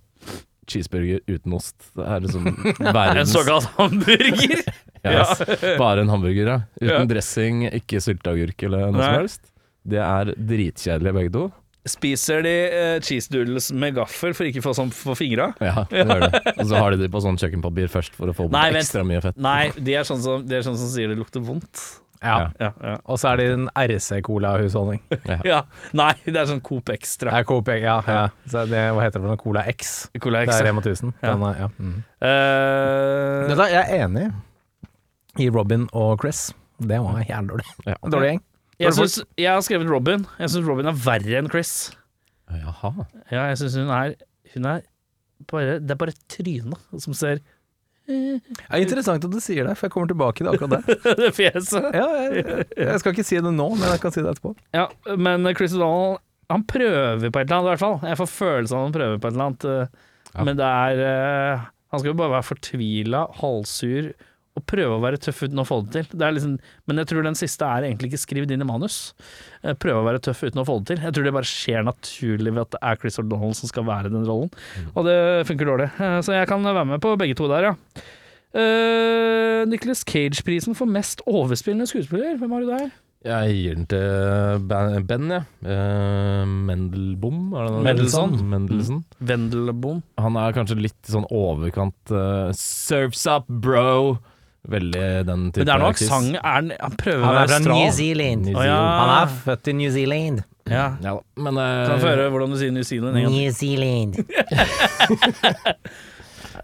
cheeseburger 0.67 1.21
uten 1.31 1.53
ost. 1.57 1.75
Det 1.97 2.05
er 2.07 2.23
liksom 2.25 2.47
En 2.79 2.91
verdens 2.95 3.33
såkalt 3.35 3.69
hamburger. 3.77 4.63
yes, 5.07 5.41
Bare 5.79 6.03
en 6.03 6.09
hamburger, 6.11 6.51
ja. 6.53 6.57
Uten 6.81 6.91
Ja. 6.93 7.03
dressing, 7.13 7.63
ikke 7.71 8.01
sylteagurk 8.03 8.67
eller 8.67 8.89
noe 8.91 8.97
Nei. 8.99 9.05
som 9.07 9.21
helst. 9.21 9.41
Det 9.87 10.01
er 10.03 10.33
dritkjedelige 10.35 11.15
begge 11.15 11.33
to. 11.37 11.45
Spiser 11.87 12.41
de 12.43 12.51
uh, 12.67 12.97
cheese 12.99 13.31
doodles 13.31 13.69
med 13.71 13.95
gaffel 13.95 14.33
for 14.35 14.43
ikke 14.49 14.59
å 14.59 14.65
få 14.65 14.73
sånn 14.75 14.89
på 14.91 15.13
fingra? 15.15 15.53
Ja, 15.63 15.85
det 15.87 16.01
gjør 16.03 16.25
det. 16.25 16.41
Og 16.57 16.65
så 16.67 16.81
har 16.81 16.91
de 16.91 16.97
det 17.05 17.07
på 17.13 17.21
sånn 17.23 17.39
kjøkkenpapir 17.39 17.87
først 17.93 18.17
for 18.17 18.27
å 18.27 18.35
få 18.35 18.49
bort 18.51 18.75
ekstra 18.75 19.05
mye 19.07 19.21
fett. 19.23 19.39
Nei, 19.39 19.69
de 19.79 19.95
er 19.95 20.03
sånn 20.09 20.19
som, 20.19 20.43
de 20.43 20.57
er 20.59 20.65
sånn 20.67 20.75
som 20.79 20.91
sier 20.91 21.07
det 21.13 21.15
lukter 21.21 21.39
vondt. 21.47 21.85
Ja. 22.21 22.37
Ja, 22.59 22.71
ja. 22.81 22.95
Og 23.05 23.19
så 23.21 23.31
er 23.31 23.41
det 23.41 23.47
en 23.53 23.67
RC-cola-husholdning. 23.77 25.01
ja. 25.51 25.61
Nei, 25.97 26.11
det 26.25 26.35
er 26.35 26.49
sånn 26.49 26.61
Coop 26.65 26.89
Extra. 26.93 27.33
Ja, 27.35 27.45
Coop, 27.47 27.69
ja, 27.73 27.99
ja. 28.07 28.23
Så 28.49 28.65
det, 28.69 28.83
hva 28.95 29.05
heter 29.05 29.19
det 29.19 29.25
for 29.25 29.33
noe? 29.33 29.41
Cola 29.41 29.63
X. 29.73 29.95
Cola 30.23 30.43
Det 30.47 30.55
er 30.57 30.69
Rema 30.69 30.83
1000. 30.83 31.13
Ja. 31.21 31.33
Den 31.33 31.45
er, 31.49 31.63
ja. 31.63 31.69
Mm. 31.77 31.95
uh... 32.25 33.53
Hva, 33.53 33.69
jeg 33.73 33.83
er 33.83 34.05
enig 34.07 34.27
i 35.37 35.49
Robin 35.53 35.85
og 35.93 36.17
Chris. 36.23 36.47
Det 36.77 36.99
var 37.01 37.21
jævlig 37.25 37.53
dårlig. 37.53 37.69
Ja. 37.85 37.97
Dårlig 38.05 38.31
gjeng. 38.31 38.43
jeg, 38.79 38.93
synes, 38.93 39.19
jeg 39.37 39.53
har 39.53 39.63
skrevet 39.65 39.89
Robin. 39.89 40.25
Jeg 40.39 40.53
syns 40.53 40.67
Robin 40.67 40.89
er 40.89 40.99
verre 41.05 41.39
enn 41.41 41.49
Chris. 41.53 41.73
Jaha. 42.53 42.93
Ja, 43.31 43.47
jeg 43.51 43.57
syns 43.59 43.75
hun 43.75 43.89
er 43.91 44.13
Hun 44.53 44.67
er 44.69 44.85
bare 45.51 45.79
Det 45.83 45.91
er 45.91 45.99
bare 45.99 46.13
trynet 46.31 47.01
som 47.03 47.15
ser 47.17 47.41
Det 48.07 48.69
er 48.71 48.83
interessant 48.85 49.25
at 49.27 49.33
du 49.33 49.39
sier 49.43 49.67
det, 49.67 49.73
for 49.77 49.87
jeg 49.87 49.93
kommer 49.95 50.07
tilbake 50.11 50.39
til 50.39 50.47
akkurat 50.51 50.77
det. 50.87 50.97
det 51.21 51.31
fjeset. 51.35 51.87
Ja, 51.95 52.05
jeg, 52.31 52.67
jeg 52.79 53.01
skal 53.03 53.13
ikke 53.15 53.25
si 53.27 53.39
det 53.43 53.51
nå, 53.55 53.67
men 53.75 53.87
jeg 53.91 53.99
kan 54.03 54.13
si 54.15 54.23
det 54.23 54.31
etterpå. 54.35 54.53
Ja, 54.77 54.85
men 55.19 55.47
Chris 55.57 55.75
O'Donnell 55.75 56.17
Han 56.49 56.63
prøver 56.63 57.27
på 57.27 57.41
et 57.41 57.49
eller 57.49 57.57
annet, 57.57 57.67
i 57.67 57.71
hvert 57.73 57.81
fall. 57.83 57.97
Jeg 58.07 58.17
får 58.21 58.29
følelsen 58.31 58.77
av 58.77 58.79
at 58.79 58.87
han 58.87 58.95
prøver 58.95 59.17
på 59.19 59.27
et 59.27 59.35
eller 59.35 59.49
annet. 59.49 59.65
eh, 59.73 60.05
Ja. 60.37 60.43
Men 60.47 60.57
det 60.59 60.65
er 60.67 60.99
eh, 61.07 61.65
Han 61.91 61.99
skal 62.01 62.11
jo 62.13 62.17
bare 62.19 62.33
være 62.37 62.45
fortvila, 62.53 63.21
halvsur 63.41 64.09
og 64.57 64.63
prøve 64.69 64.97
å 64.97 65.01
være 65.03 65.19
tøff 65.21 65.43
uten 65.45 65.61
å 65.61 65.65
få 65.67 65.77
det 65.85 65.93
til. 66.09 66.17
Det 66.17 66.29
liksom, 66.35 66.55
men 66.89 67.01
jeg 67.03 67.09
tror 67.11 67.27
den 67.27 67.37
siste 67.37 67.67
er 67.69 67.85
egentlig 67.87 68.09
ikke 68.11 68.21
skrevet 68.25 68.51
inn 68.55 68.65
i 68.65 68.67
manus. 68.67 68.97
Eh, 69.63 69.75
Prøve 69.77 70.01
å 70.01 70.07
være 70.09 70.23
tøff 70.27 70.41
uten 70.47 70.63
å 70.63 70.67
få 70.67 70.79
det 70.81 70.89
til. 70.95 71.03
Jeg 71.05 71.15
tror 71.15 71.27
det 71.29 71.35
bare 71.37 71.51
skjer 71.51 71.85
naturlig 71.87 72.55
ved 72.55 72.63
at 72.65 72.75
det 72.75 72.83
er 72.89 73.01
Chris 73.03 73.19
O'Donnell 73.21 73.55
som 73.61 73.69
skal 73.71 73.85
være 73.87 74.11
den 74.13 74.25
rollen. 74.27 74.49
Og 74.95 75.05
det 75.07 75.17
funker 75.49 75.69
dårlig. 75.69 75.91
Eh, 76.01 76.19
Så 76.25 76.33
jeg 76.35 76.49
kan 76.49 76.65
være 76.65 76.85
med 76.95 77.03
på 77.05 77.15
begge 77.21 77.37
to 77.37 77.47
der, 77.53 77.69
ja. 77.71 77.75
Eh, 78.57 79.65
Nicholas 79.69 80.01
Cage-prisen 80.07 80.73
for 80.75 80.89
mest 80.89 81.21
overspillende 81.29 81.85
skuespiller. 81.89 82.37
Hvem 82.41 82.55
har 82.57 82.63
du 82.65 82.71
der? 82.73 82.87
Jeg 83.27 83.55
gir 83.57 83.73
den 83.75 83.85
til 83.89 84.59
Ben, 84.69 85.01
ben 85.09 85.31
ja. 85.33 85.39
Mendelbom, 86.47 87.39
er 87.57 87.65
det 87.67 87.73
noe? 87.73 87.83
Mendelssohn. 87.87 88.35
Mendelssohn. 88.51 89.01
Vendelbom. 89.19 90.01
Han 90.21 90.37
er 90.39 90.55
kanskje 90.55 90.77
litt 90.79 91.09
sånn 91.11 91.25
overkant 91.33 92.13
uh, 92.13 92.53
Surfs 92.55 93.25
up, 93.27 93.47
bro! 93.49 94.17
Veldig 94.67 95.01
den 95.27 95.43
type 95.55 95.61
Men 95.63 95.67
det 95.69 95.73
er 95.73 95.79
noe 95.79 95.89
aksent. 95.93 96.35
Er 96.35 96.41
han- 96.43 96.73
Han 96.79 96.95
prøver 96.99 97.23
Han 97.23 97.37
er 97.37 97.47
fra 97.47 97.59
New. 97.73 97.91
Zealand. 97.95 98.45
New 98.49 98.55
Å, 98.59 98.65
ja. 98.67 98.77
Han 98.99 99.11
er 99.15 99.27
født 99.45 99.67
i 99.67 99.73
New 99.79 99.91
Zealand. 99.95 100.43
Ja. 100.67 100.97
Ja 100.99 101.13
da. 101.15 101.21
Men 101.37 101.55
uh, 101.57 101.63
Kan 101.87 101.93
jeg 101.95 102.01
få 102.03 102.09
høre 102.11 102.29
hvordan 102.33 102.51
du 102.51 102.57
sier 102.59 102.71
New 102.75 102.83
Zealand 102.83 103.15
en? 103.17 103.31
New 103.31 103.51
Zealand. 103.55 104.17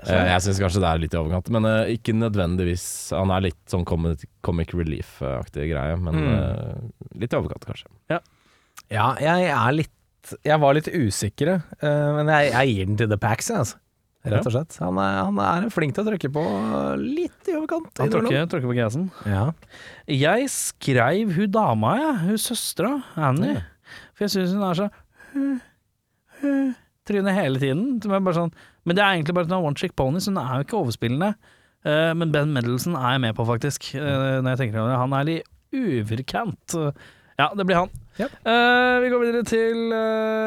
eh, 0.04 0.26
jeg 0.34 0.44
syns 0.46 0.60
kanskje 0.62 0.82
det 0.84 0.90
er 0.90 1.02
litt 1.04 1.16
i 1.16 1.20
overkant. 1.22 1.50
Men 1.56 1.68
uh, 1.70 1.84
ikke 1.94 2.16
nødvendigvis. 2.18 2.86
Han 3.16 3.32
er 3.36 3.46
litt 3.50 3.62
sånn 3.72 3.86
comic, 3.88 4.26
comic 4.46 4.74
relief-aktig 4.76 5.70
greie, 5.72 5.96
men 6.00 6.14
Mm. 6.14 6.30
uh, 6.34 6.76
litt 7.20 7.34
i 7.34 7.40
overkant, 7.40 7.66
kanskje. 7.70 7.88
Ja, 8.92 9.14
jeg 9.22 9.50
er 9.54 9.72
litt 9.80 9.90
Jeg 10.46 10.56
var 10.62 10.72
litt 10.74 10.88
usikker, 10.88 11.50
eh, 11.84 12.12
men 12.16 12.28
jeg, 12.32 12.52
jeg 12.54 12.68
gir 12.76 12.86
den 12.88 12.96
til 12.96 13.10
The 13.12 13.18
Packs, 13.20 13.50
altså. 13.52 13.76
Rett 14.24 14.48
og 14.48 14.54
slett. 14.54 14.76
Han 14.80 15.00
er, 15.04 15.18
han 15.28 15.40
er 15.44 15.66
flink 15.74 15.96
til 15.96 16.06
å 16.06 16.08
trykke 16.08 16.30
på 16.32 16.44
litt 17.02 17.50
i 17.52 17.56
overkant. 17.58 17.90
Han 18.00 18.12
tråkker, 18.14 18.46
tråkker 18.54 18.70
på 18.70 18.76
gassen. 18.78 19.10
Ja. 19.28 19.50
Jeg 20.08 20.46
skreiv 20.54 21.34
hun 21.36 21.52
dama, 21.52 21.98
jeg. 22.00 22.14
Hun 22.22 22.38
søstera, 22.40 22.94
Annie. 23.20 23.58
For 24.16 24.26
jeg 24.26 24.36
syns 24.38 24.54
hun 24.56 24.64
er 24.70 24.80
så 24.80 24.88
Trynet 27.04 27.36
hele 27.36 27.60
tiden. 27.60 27.98
Sånn, 28.00 28.54
men 28.88 28.96
det 28.96 29.04
er 29.04 29.18
egentlig 29.18 29.36
bare 29.36 29.50
en 29.52 29.58
one 29.60 29.80
chick 29.80 29.96
pony, 30.00 30.22
så 30.24 30.32
hun 30.32 30.40
er 30.40 30.62
jo 30.62 30.68
ikke 30.68 30.80
overspillende. 30.80 31.34
Eh, 31.84 32.12
men 32.16 32.32
Ben 32.32 32.54
Mendelsen 32.56 32.96
er 32.96 33.18
jeg 33.18 33.24
med 33.26 33.36
på, 33.36 33.44
faktisk. 33.48 33.90
eh, 34.00 34.40
når 34.40 34.54
jeg 34.54 34.62
tenker 34.62 34.80
over 34.80 34.94
det. 34.94 35.02
Han 35.02 35.18
er 35.18 35.28
litt 35.28 35.76
overkant. 35.76 36.78
Ja, 37.40 37.50
det 37.58 37.66
blir 37.68 37.82
han. 37.82 37.92
Ja. 38.22 38.28
Uh, 38.46 39.02
vi 39.02 39.10
går 39.10 39.24
videre 39.24 39.42
til 39.50 39.80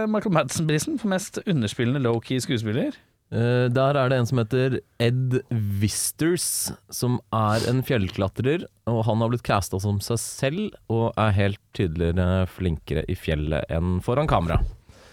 Michael 0.06 0.36
Madsen-prisen 0.36 1.00
for 1.02 1.10
mest 1.10 1.40
underspillende 1.42 1.98
low-key 2.04 2.38
skuespiller. 2.40 2.94
Eh, 3.34 3.66
der 3.74 3.98
er 3.98 4.10
det 4.10 4.20
en 4.20 4.28
som 4.28 4.38
heter 4.38 4.78
Ed 5.02 5.40
Visters, 5.80 6.70
som 6.94 7.18
er 7.34 7.66
en 7.70 7.82
fjellklatrer. 7.86 8.66
Og 8.86 9.02
han 9.08 9.22
har 9.22 9.32
blitt 9.32 9.46
casta 9.46 9.80
som 9.82 9.98
seg 10.04 10.20
selv, 10.22 10.76
og 10.92 11.10
er 11.18 11.34
helt 11.36 11.62
tydeligere 11.76 12.46
flinkere 12.50 13.06
i 13.10 13.18
fjellet 13.18 13.66
enn 13.72 13.98
foran 14.04 14.30
kamera. 14.30 14.60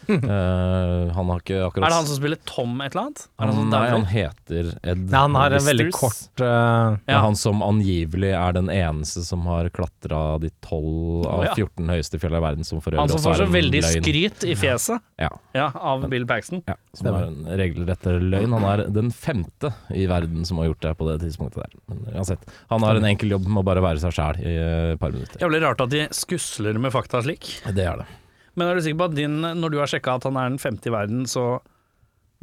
Eh, 0.08 1.14
han 1.16 1.30
har 1.30 1.42
ikke 1.42 1.60
akkurat 1.66 1.86
Er 1.86 1.94
det 1.94 1.98
han 1.98 2.08
som 2.10 2.18
spiller 2.18 2.40
Tom 2.50 2.82
et 2.84 2.94
eller 2.94 3.06
annet? 3.08 3.24
Er 3.40 3.50
det 3.50 3.56
han 3.58 3.70
Nei, 3.72 3.82
han 3.94 4.06
heter 4.10 4.70
Ed 4.84 5.04
Nei, 5.08 5.20
han 5.20 5.38
har 5.40 5.56
en 5.56 5.66
veldig 5.66 5.88
kort 5.96 6.44
uh, 6.44 6.98
er 7.08 7.20
han 7.24 7.38
som 7.40 7.64
angivelig 7.66 8.34
er 8.36 8.56
den 8.58 8.72
eneste 8.74 9.24
som 9.26 9.46
har 9.50 9.70
klatra 9.74 10.22
de 10.44 10.52
12 10.64 11.28
av 11.30 11.44
Å, 11.44 11.46
ja. 11.48 11.54
14 11.56 11.94
høyeste 11.94 12.20
fjellene 12.22 12.42
i 12.42 12.46
verden, 12.48 12.68
som 12.68 12.82
for 12.84 12.98
Han 13.00 13.12
som 13.12 13.22
får 13.24 13.40
så 13.40 13.48
er 13.48 13.54
veldig 13.54 13.82
løgn. 13.86 14.06
skryt 14.06 14.48
i 14.48 14.56
fjeset 14.60 15.04
Ja. 15.22 15.30
ja, 15.56 15.70
av 15.74 16.08
Bill 16.12 16.26
Paxton. 16.30 16.64
Ja, 16.68 16.76
som 16.98 17.10
er 17.12 17.28
en 17.28 17.52
regelrett 17.60 18.08
løgn. 18.24 18.56
Han 18.58 18.68
er 18.72 18.86
den 18.94 19.12
femte 19.16 19.74
i 19.94 20.08
verden 20.10 20.48
som 20.48 20.60
har 20.62 20.72
gjort 20.72 20.84
det 20.86 20.96
på 21.00 21.08
det 21.12 21.20
tidspunktet 21.24 21.64
der. 21.64 21.78
Men 21.92 22.04
uansett, 22.14 22.44
han 22.72 22.86
har 22.86 23.00
en 23.00 23.08
enkel 23.14 23.36
jobb 23.38 23.48
med 23.48 23.64
å 23.64 23.68
bare 23.68 23.84
være 23.86 24.04
seg 24.04 24.16
sjæl 24.18 24.42
i 24.44 24.58
et 24.94 25.00
par 25.02 25.14
minutter. 25.16 25.40
Jævlig 25.44 25.64
rart 25.64 25.86
at 25.86 25.94
de 25.94 26.08
skusler 26.16 26.80
med 26.82 26.94
fakta 26.96 27.24
slik. 27.26 27.56
Det 27.74 27.88
er 27.88 28.04
det. 28.04 28.10
Men 28.54 28.70
er 28.70 28.78
du 28.78 28.86
sikker 28.86 29.00
på 29.02 29.10
at 29.10 29.18
din, 29.18 29.40
når 29.42 29.74
du 29.74 29.80
har 29.82 29.90
sjekka 29.90 30.18
at 30.20 30.28
han 30.28 30.38
er 30.38 30.52
den 30.52 30.62
femte 30.62 30.90
i 30.90 30.94
verden, 30.94 31.26
så 31.30 31.58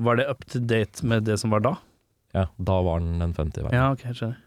var 0.00 0.18
det 0.18 0.26
up 0.32 0.44
to 0.50 0.58
date 0.58 1.06
med 1.06 1.26
det 1.28 1.38
som 1.40 1.52
var 1.54 1.62
da? 1.64 1.74
Ja, 2.34 2.46
da 2.56 2.78
var 2.86 3.02
han 3.02 3.18
den 3.20 3.34
femte 3.36 3.60
i 3.60 3.66
verden. 3.66 3.76
Ja, 3.78 3.90
ok, 3.94 4.06
skjønner. 4.14 4.38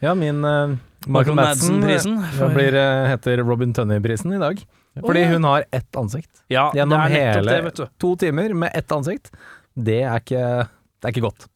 Ja, 0.00 0.14
min 0.16 0.44
uh, 0.44 0.76
Michael 1.06 1.36
Madsen-prisen. 1.36 2.16
eh, 2.24 2.52
blir, 2.54 2.76
uh, 2.76 3.06
heter 3.10 3.42
Robin 3.44 3.74
Tunney-prisen 3.76 4.32
i 4.32 4.40
dag. 4.40 4.62
Fordi 5.00 5.24
hun 5.30 5.44
har 5.44 5.64
ett 5.70 5.96
ansikt. 5.96 6.42
Ja, 6.50 6.70
Gjennom 6.74 7.00
er 7.04 7.12
hele 7.12 7.44
det, 7.46 7.58
vet 7.68 7.82
du. 7.82 7.84
To 8.02 8.14
timer 8.18 8.54
med 8.56 8.72
ett 8.74 8.92
ansikt. 8.92 9.30
Det 9.76 10.00
er 10.02 10.24
ikke, 10.24 10.46
det 10.66 11.08
er 11.08 11.14
ikke 11.14 11.28
godt. 11.28 11.46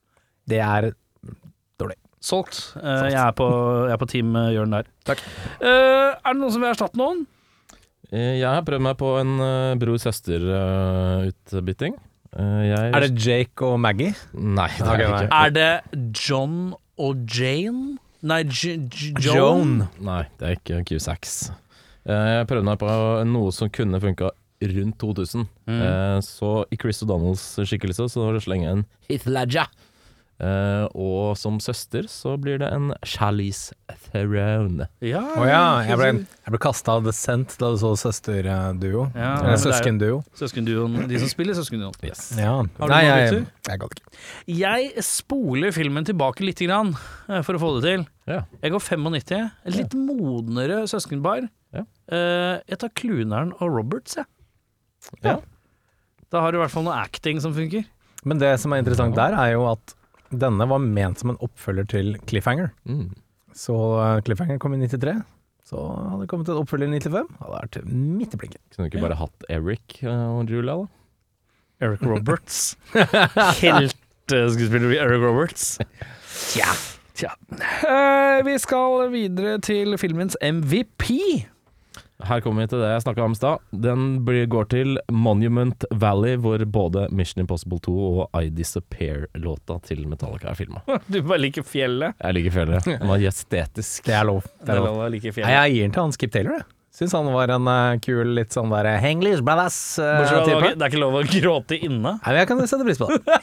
Det 0.49 0.61
er 0.61 0.93
Solgt. 2.25 2.57
Uh, 2.79 3.05
jeg, 3.11 3.19
er 3.21 3.35
på, 3.37 3.47
jeg 3.85 3.93
er 3.93 4.01
på 4.01 4.07
team 4.09 4.37
Jørn 4.55 4.73
der. 4.73 4.87
Takk. 5.05 5.21
er 5.61 6.15
det 6.25 6.39
noen 6.39 6.55
som 6.55 6.63
vil 6.63 6.71
erstatte 6.71 6.97
noen? 6.97 7.27
Eh, 8.15 8.37
Jeg 8.39 8.47
har 8.47 8.63
prøvd 8.67 8.83
meg 8.87 8.95
på 9.01 9.09
en 9.21 9.33
uh, 9.43 9.75
bror-søster-utbytting. 9.81 11.95
Er 12.35 13.01
det 13.05 13.13
Jake 13.23 13.63
og 13.67 13.77
Maggie? 13.83 14.13
Nei, 14.35 14.69
det 14.79 14.87
er 14.91 14.97
det 14.99 15.05
ikke. 15.09 15.29
Er 15.39 15.51
det 15.55 15.73
John 16.19 16.57
og 16.99 17.15
Jane? 17.31 17.97
Nei, 18.25 18.41
J 18.49 18.75
J 18.89 19.13
Joan? 19.21 19.37
Joan. 19.37 19.73
Nei, 20.03 20.23
det 20.41 20.45
er 20.49 20.53
ikke 20.59 20.81
Q6. 20.89 21.51
Eh, 22.07 22.31
Jeg 22.41 22.47
prøvde 22.51 22.67
meg 22.71 22.79
på 22.81 22.89
noe 23.29 23.51
som 23.55 23.69
kunne 23.71 24.01
funka 24.03 24.27
rundt 24.65 24.97
2000. 25.03 25.45
Mm. 25.69 25.81
Eh, 25.85 26.19
Så 26.25 26.49
i 26.73 26.77
Chris 26.81 27.03
O'Donnells 27.05 27.45
skikkelse 27.69 28.05
så 28.11 28.21
slenger 28.41 28.67
jeg 28.69 28.73
en 28.79 28.85
Heath 29.11 29.29
Ledger. 29.29 29.67
Eh, 30.43 30.87
og 30.99 31.37
som 31.39 31.61
søster 31.63 32.09
så 32.11 32.33
blir 32.43 32.59
det 32.59 32.67
en 32.75 32.89
Charlize 33.07 33.75
Theron. 34.09 34.81
Ja, 34.99 35.23
oh, 35.39 35.45
ja, 35.47 35.61
jeg 35.87 35.99
ble, 36.01 36.09
jeg 36.27 36.55
ble 36.57 36.61
kasta 36.65 36.97
av 36.99 37.07
The 37.07 37.15
Scent 37.15 37.55
da 37.61 37.71
du 37.71 37.79
så 37.79 37.93
søsterduo. 38.01 39.07
Ja, 39.15 39.37
Eller 39.39 39.55
er- 39.55 39.63
søskenduo. 39.63 40.19
Søskenduoen. 40.35 41.07
De 41.11 41.23
som 41.23 41.31
spiller 41.31 41.55
søskenduoen. 41.55 41.95
Yes. 42.03 42.33
Ja. 42.41 42.57
Har 42.81 42.91
du 42.91 42.95
Nei, 42.97 43.03
noe, 43.07 43.15
jeg, 43.23 43.47
jeg, 43.71 43.95
jeg. 44.51 44.59
Jeg 44.59 45.07
spoler 45.07 45.75
filmen 45.77 46.07
tilbake 46.11 46.43
litt 46.47 46.59
grann, 46.67 46.97
eh, 47.29 47.41
for 47.47 47.55
å 47.55 47.63
få 47.63 47.73
det 47.79 47.87
til. 47.87 48.07
Ja. 48.27 48.43
Jeg 48.65 48.75
går 48.75 48.87
95. 48.91 49.51
Et 49.71 49.79
litt 49.79 49.95
modnere 49.95 50.83
søskenbar. 50.91 51.47
Ja. 51.75 51.87
Uh, 52.11 52.61
jeg 52.71 52.79
tar 52.79 52.91
Kluneren 52.95 53.51
og 53.59 53.71
Roberts, 53.71 54.15
jeg. 54.19 54.27
Ja. 55.25 55.39
Da 56.33 56.41
har 56.43 56.53
du 56.53 56.59
i 56.59 56.63
hvert 56.63 56.73
fall 56.73 56.87
noe 56.87 56.97
acting 56.97 57.41
som 57.43 57.55
funker. 57.55 57.85
Men 58.25 58.41
det 58.41 58.55
som 58.63 58.73
er 58.73 58.81
interessant 58.83 59.15
der, 59.19 59.35
er 59.37 59.55
jo 59.55 59.67
at 59.69 59.95
denne 60.43 60.67
var 60.71 60.83
ment 60.83 61.21
som 61.21 61.33
en 61.33 61.41
oppfølger 61.45 61.87
til 61.91 62.15
Cliffhanger. 62.29 62.73
Mm. 62.89 63.13
Så 63.55 63.75
uh, 63.75 64.19
Cliffhanger 64.27 64.59
kom 64.63 64.75
i 64.77 64.83
93. 64.83 65.17
Så 65.65 65.81
hadde 65.81 66.21
det 66.25 66.29
kommet 66.29 66.51
en 66.53 66.61
oppfølger 66.61 66.91
i 66.93 67.01
95. 67.01 67.31
Hadde 67.41 67.55
vært 67.55 67.79
midt 67.89 68.35
i 68.37 68.41
blinken. 68.41 68.61
Kunne 68.75 68.85
du 68.85 68.91
ikke 68.91 69.05
bare 69.07 69.17
hatt 69.17 69.47
Eric 69.53 70.03
eh, 70.03 70.27
og 70.29 70.51
Julia, 70.53 70.77
da? 70.83 70.91
Eric 71.85 72.05
Roberts. 72.05 72.77
Helteskuespiller 73.63 74.93
Eric 75.01 75.25
Roberts. 75.25 75.79
Tja. 76.53 76.69
Tja. 77.17 77.33
Eh, 77.57 78.43
vi 78.45 78.59
skal 78.61 79.09
videre 79.15 79.57
til 79.65 79.97
filmens 80.01 80.37
MVP. 80.43 81.09
Her 82.23 82.39
kommer 82.45 82.63
vi 82.63 82.69
til 82.71 82.79
det 82.79 82.93
jeg 82.93 83.03
snakka 83.03 83.25
om 83.27 83.33
i 83.35 83.39
stad. 83.39 83.59
Den 83.85 84.05
blir, 84.25 84.45
går 84.47 84.69
til 84.71 84.93
Monument 85.11 85.85
Valley, 85.91 86.37
hvor 86.39 86.63
både 86.71 87.09
Mission 87.11 87.43
Impossible 87.43 87.81
2 87.83 87.95
og 88.23 88.39
I 88.39 88.53
Disappear-låta 88.55 89.81
til 89.89 90.05
Metallica 90.09 90.53
er 90.53 90.61
filma. 90.61 90.85
Du 91.11 91.19
bare 91.27 91.41
liker 91.43 91.67
fjellet. 91.67 92.15
Jeg 92.23 92.37
liker 92.39 92.55
fjellet. 92.55 92.87
Den 93.03 93.11
var 93.11 93.19
estetisk. 93.33 94.07
Det 94.07 94.15
er 94.15 94.29
lov. 94.31 94.47
Det 94.47 94.69
Det 94.71 94.77
er 94.77 94.81
lov. 94.81 94.87
lov 94.93 95.03
å 95.09 95.11
like 95.11 95.27
Nei, 95.33 95.35
fjellet. 95.41 95.57
jeg 95.59 95.75
gir 95.75 95.83
den 95.89 95.97
til 95.99 96.05
han 96.07 96.15
Skip 96.17 96.33
Taylor, 96.39 96.61
jeg. 96.63 96.71
Syns 96.95 97.11
han 97.17 97.27
var 97.35 97.51
en 97.51 97.67
uh, 97.67 97.97
kul, 97.99 98.29
litt 98.39 98.55
sånn 98.55 98.71
der 98.71 98.87
Hang 99.03 99.19
loose, 99.27 99.43
brothers 99.43 99.79
uh, 99.99 100.23
det 100.47 100.77
er 100.79 100.85
ikke 100.87 101.01
lov 101.03 101.17
å 101.19 101.25
gråte 101.35 101.75
inne. 101.83 102.13
Nei, 102.21 102.29
men 102.31 102.39
jeg 102.45 102.51
kan 102.53 102.63
sette 102.71 102.87
pris 102.87 103.03
på 103.03 103.11
det. 103.11 103.41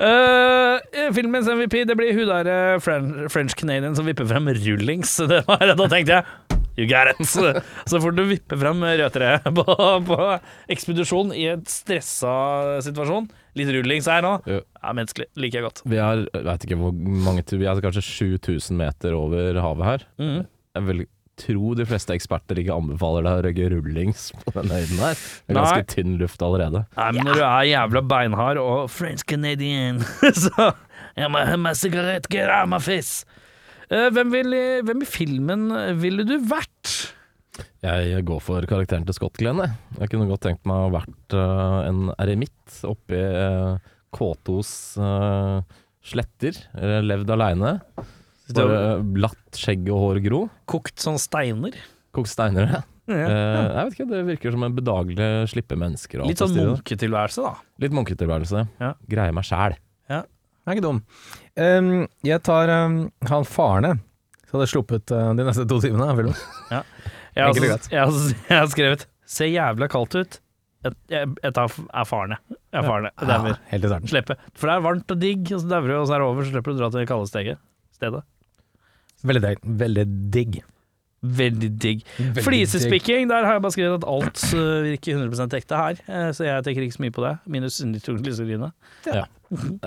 Uh, 0.00 0.80
filmens 1.12 1.48
MVP 1.50 1.82
det 1.84 1.96
blir 1.98 2.16
hun 2.16 2.30
der 2.30 2.48
eh, 2.48 2.78
French 2.80 3.52
Canadian 3.58 3.96
som 3.98 4.06
vipper 4.08 4.28
frem 4.30 4.48
rullings. 4.56 5.18
Det 5.30 5.42
var, 5.48 5.66
da 5.76 5.88
tenkte 5.92 6.20
jeg 6.20 6.56
You 6.78 6.86
got 6.88 7.10
it! 7.10 7.26
Så, 7.28 7.98
får 8.00 8.14
du 8.16 8.22
vippe 8.30 8.56
frem 8.56 8.80
rødtreet 8.80 9.44
på, 9.58 9.64
på 10.06 10.18
ekspedisjon 10.72 11.34
i 11.36 11.50
en 11.52 11.64
stressa 11.68 12.32
situasjon. 12.86 13.26
Litt 13.58 13.72
rullings 13.74 14.08
her 14.08 14.24
nå. 14.24 14.36
Ja, 14.48 14.94
menneskelig. 14.96 15.28
Liker 15.36 15.60
jeg 15.60 15.66
godt. 15.66 15.82
Vi 15.90 16.00
er, 16.00 16.24
vet 16.46 16.64
ikke 16.64 16.78
hvor 16.80 16.94
mange 16.94 17.44
vi 17.50 17.68
er 17.68 17.82
kanskje 17.84 18.06
7000 18.06 18.80
meter 18.80 19.18
over 19.18 19.60
havet 19.60 19.88
her. 19.90 20.06
Mm. 20.22 20.38
Jeg 20.78 20.86
vil 20.86 21.04
tro 21.40 21.74
de 21.78 21.86
fleste 21.88 22.14
eksperter 22.16 22.60
ikke 22.62 22.76
anbefaler 22.76 23.26
deg 23.26 23.32
å 23.32 23.44
røgge 23.48 23.68
rullings 23.74 24.30
på 24.44 24.54
den 24.58 24.72
høyden 24.74 25.02
der. 25.02 25.20
Det 25.20 25.54
er 25.54 25.58
Nei. 25.58 25.64
ganske 25.64 25.94
tynn 25.94 26.16
luft 26.20 26.44
allerede. 26.46 26.84
Nei, 26.98 27.10
men 27.16 27.28
når 27.28 27.40
du 27.40 27.44
er 27.48 27.68
jævla 27.72 28.04
beinhard 28.14 28.62
og 28.62 28.82
French 28.92 29.26
Canadian, 29.28 30.02
så 30.44 30.72
Jeg 31.18 31.32
må 31.32 31.40
ha 31.42 31.56
meg 31.58 31.74
sigarett, 31.76 32.28
get 32.30 32.52
out 32.52 32.68
my 32.70 32.78
face. 32.80 33.24
Eh, 33.90 34.08
hvem, 34.14 34.30
vil, 34.30 34.54
hvem 34.86 35.02
i 35.02 35.08
filmen 35.08 35.66
ville 35.98 36.22
du 36.28 36.36
vært? 36.46 37.10
Jeg 37.80 38.24
går 38.28 38.40
for 38.44 38.64
karakteren 38.68 39.06
til 39.08 39.16
Scott 39.16 39.38
Glenn. 39.40 39.62
Jeg, 39.64 39.72
jeg 40.02 40.12
kunne 40.12 40.28
godt 40.28 40.44
tenkt 40.44 40.66
meg 40.68 40.76
å 40.76 40.86
ha 40.88 40.94
vært 40.98 41.36
eh, 41.36 41.76
en 41.88 42.10
eremitt 42.20 42.80
oppi 42.84 43.16
uh, 43.16 43.80
K2s 44.16 44.72
eh, 45.00 45.78
sletter, 46.10 46.58
eller 46.76 47.06
levd 47.06 47.32
aleine. 47.32 47.72
Bare 48.56 49.22
latt 49.26 49.58
skjegg 49.58 49.88
og 49.92 50.04
hår 50.04 50.22
gro. 50.24 50.40
Kokt 50.70 51.02
sånn 51.02 51.18
steiner. 51.20 51.76
Kokt 52.16 52.32
steiner. 52.32 52.66
ja. 52.78 52.82
Ja. 53.10 53.16
ja. 53.26 53.62
jeg 53.74 53.86
vet 53.88 53.94
ikke, 53.96 54.08
Det 54.10 54.18
virker 54.28 54.54
som 54.54 54.64
en 54.66 54.74
bedagelig 54.76 55.30
slippe 55.50 55.78
mennesker. 55.78 56.22
og 56.22 56.30
Litt 56.30 56.42
sånn 56.42 56.54
munketilværelse, 56.54 57.42
da. 57.46 57.54
Litt 57.82 57.96
munketilværelse. 57.96 58.66
Ja. 58.82 58.92
Greie 59.10 59.34
meg 59.34 59.48
sjæl. 59.48 59.74
er 60.70 60.76
ikke 60.76 60.84
dum. 60.84 61.00
Um, 61.58 61.90
jeg 62.26 62.42
tar 62.46 62.70
um, 62.70 63.00
han 63.30 63.48
Farne, 63.48 63.96
som 64.46 64.58
hadde 64.60 64.70
sluppet 64.70 65.14
uh, 65.14 65.32
de 65.34 65.46
neste 65.48 65.66
to 65.70 65.80
timene 65.82 66.06
av 66.12 66.20
filmen. 66.20 66.38
Jeg 66.70 66.78
har, 66.78 67.48
Enkelt 67.48 67.64
og 67.64 67.66
greit. 67.70 67.90
jeg, 67.90 68.04
har, 68.04 68.38
jeg 68.50 68.58
har 68.58 68.70
skrevet 68.72 69.04
'ser 69.30 69.50
jævla 69.52 69.86
kaldt 69.90 70.16
ut'. 70.18 70.40
Jeg, 70.82 70.96
jeg, 71.12 71.28
jeg 71.44 71.54
tar, 71.54 71.74
er 71.92 72.06
farne. 72.08 72.38
Jeg 72.48 72.78
er 72.80 72.86
farene. 72.86 73.10
Jeg. 73.20 73.28
Ja, 73.28 73.54
helt 73.70 73.84
i 73.84 73.90
starten. 73.90 74.10
Slippe. 74.10 74.36
For 74.56 74.70
det 74.70 74.76
er 74.76 74.84
varmt 74.86 75.12
og 75.12 75.18
digg, 75.20 75.42
og 75.52 75.60
så 75.60 75.68
dauer 75.70 75.90
du, 75.90 75.94
og 75.98 76.06
så 76.08 76.16
er 76.16 76.22
det 76.22 76.28
over, 76.30 76.46
så 76.46 76.54
slipper 76.54 76.72
du 76.72 76.78
å 76.78 76.80
dra 76.80 76.88
til 76.90 77.02
det 77.02 77.10
kalde 77.10 77.30
stedet. 77.30 78.22
Veldig 79.26 79.42
digg. 79.44 79.64
Veldig 79.80 80.04
digg. 80.34 80.60
Veldig 81.20 81.68
digg. 81.82 82.04
Flisespikking, 82.40 83.28
der 83.28 83.44
har 83.44 83.58
jeg 83.58 83.64
bare 83.66 83.74
skrevet 83.74 83.98
at 84.00 84.06
alt 84.08 84.44
øh, 84.56 84.86
virker 84.86 85.18
100 85.18 85.58
ekte 85.58 85.76
her, 85.76 85.98
eh, 86.08 86.30
så 86.32 86.46
jeg 86.46 86.64
tenker 86.64 86.86
ikke 86.86 86.96
så 86.96 87.04
mye 87.04 87.14
på 87.16 87.24
det. 87.26 87.34
Minus 87.52 87.76
nitrogliserine. 87.84 88.70
Det 89.04 89.18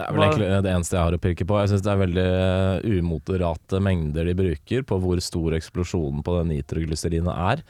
er 0.04 0.12
vel 0.14 0.26
egentlig 0.28 0.50
det 0.66 0.74
eneste 0.74 0.98
jeg 0.98 1.08
har 1.08 1.16
å 1.18 1.22
pirke 1.24 1.48
på. 1.50 1.58
Jeg 1.64 1.72
syns 1.72 1.86
det 1.86 1.94
er 1.94 2.02
veldig 2.04 2.28
eh, 2.28 3.00
umoderate 3.00 3.82
mengder 3.82 4.30
de 4.30 4.36
bruker 4.38 4.86
på 4.86 5.00
hvor 5.02 5.24
stor 5.24 5.58
eksplosjonen 5.58 6.22
på 6.26 6.38
det 6.38 6.46
nitroglycerinet 6.52 7.34
er. 7.34 7.64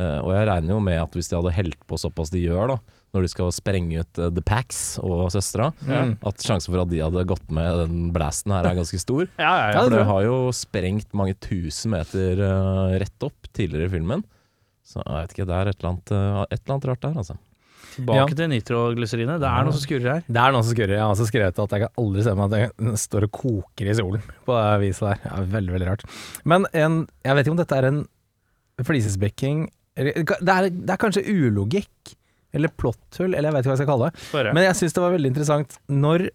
Eh, 0.00 0.18
og 0.22 0.32
jeg 0.36 0.48
regner 0.48 0.76
jo 0.76 0.80
med 0.88 1.02
at 1.02 1.18
hvis 1.18 1.28
de 1.28 1.36
hadde 1.36 1.56
helt 1.58 1.80
på 1.90 2.00
såpass 2.00 2.32
de 2.32 2.46
gjør, 2.46 2.72
da, 2.76 2.99
når 3.14 3.24
de 3.26 3.30
skal 3.32 3.50
sprenge 3.52 4.00
ut 4.04 4.18
eh, 4.22 4.30
The 4.36 4.42
Packs 4.46 4.98
og 5.02 5.30
søstera, 5.34 5.72
Mm. 5.82 6.12
at 6.26 6.44
sjansen 6.46 6.70
for 6.72 6.82
at 6.84 6.90
de 6.92 7.00
hadde 7.02 7.24
gått 7.26 7.50
med 7.50 7.80
den 7.82 8.12
blasten 8.14 8.52
her 8.54 8.64
er 8.70 8.78
ganske 8.78 9.00
stor. 9.02 9.26
Ja, 9.38 9.50
ja, 9.50 9.68
ja. 9.74 9.82
For 9.82 9.90
det 9.96 10.06
har 10.06 10.22
jo 10.28 10.36
sprengt 10.54 11.12
mange 11.18 11.34
tusen 11.42 11.90
meter 11.96 12.38
uh, 12.44 12.94
rett 13.02 13.26
opp 13.26 13.50
tidligere 13.56 13.88
i 13.90 13.94
filmen. 13.98 14.22
Så 14.86 15.02
jeg 15.02 15.14
vet 15.24 15.34
ikke, 15.36 15.46
det 15.50 15.56
er 15.58 15.70
et 15.70 15.78
eller 15.80 15.90
annet, 15.94 16.12
uh, 16.14 16.42
et 16.50 16.60
eller 16.62 16.74
annet 16.76 16.88
rart 16.92 17.02
der, 17.08 17.18
altså. 17.24 17.38
Tilbake 17.90 18.20
Ja. 18.20 18.26
til 18.38 18.48
nitroglyserine. 18.52 19.34
Det 19.42 19.48
er 19.50 19.64
noe 19.66 19.74
som 19.74 19.82
skurrer 19.82 20.06
her. 20.12 20.22
Det 20.30 20.38
er 20.38 20.52
noe 20.54 20.62
som 20.62 20.74
skurrer. 20.76 20.94
Jeg 20.94 21.02
har 21.02 21.10
også 21.10 21.26
skrevet 21.26 21.58
at 21.58 21.72
jeg 21.74 21.82
kan 21.82 21.98
aldri 21.98 22.22
se 22.22 22.34
meg 22.38 22.52
at 22.54 22.60
jeg 22.60 22.98
står 23.02 23.26
og 23.26 23.32
koker 23.34 23.90
i 23.90 23.94
solen 23.98 24.22
på 24.46 24.54
det 24.54 24.76
viset 24.84 25.08
der. 25.08 25.18
Ja, 25.26 25.40
veldig, 25.56 25.72
veldig 25.74 25.88
rart. 25.90 26.04
Men 26.46 26.66
en, 26.70 27.00
jeg 27.26 27.34
vet 27.34 27.48
ikke 27.48 27.56
om 27.56 27.58
dette 27.58 27.80
er 27.80 27.88
en 27.90 28.00
flisespikking 28.86 29.66
det 30.00 30.14
er, 30.22 30.70
det 30.70 30.92
er 30.94 31.00
kanskje 31.02 31.24
ulogikk, 31.28 32.14
eller 32.56 32.72
plotthull, 32.80 33.34
eller 33.34 33.50
jeg 33.50 33.56
vet 33.56 33.64
ikke 33.64 33.70
hva 33.70 33.76
jeg 33.76 33.82
skal 33.82 33.90
kalle 33.92 34.10
det. 34.10 34.26
Bare. 34.34 34.54
Men 34.56 34.66
jeg 34.66 34.78
syns 34.80 34.96
det 34.96 35.04
var 35.04 35.16
veldig 35.16 35.32
interessant 35.32 35.80
når 35.92 36.30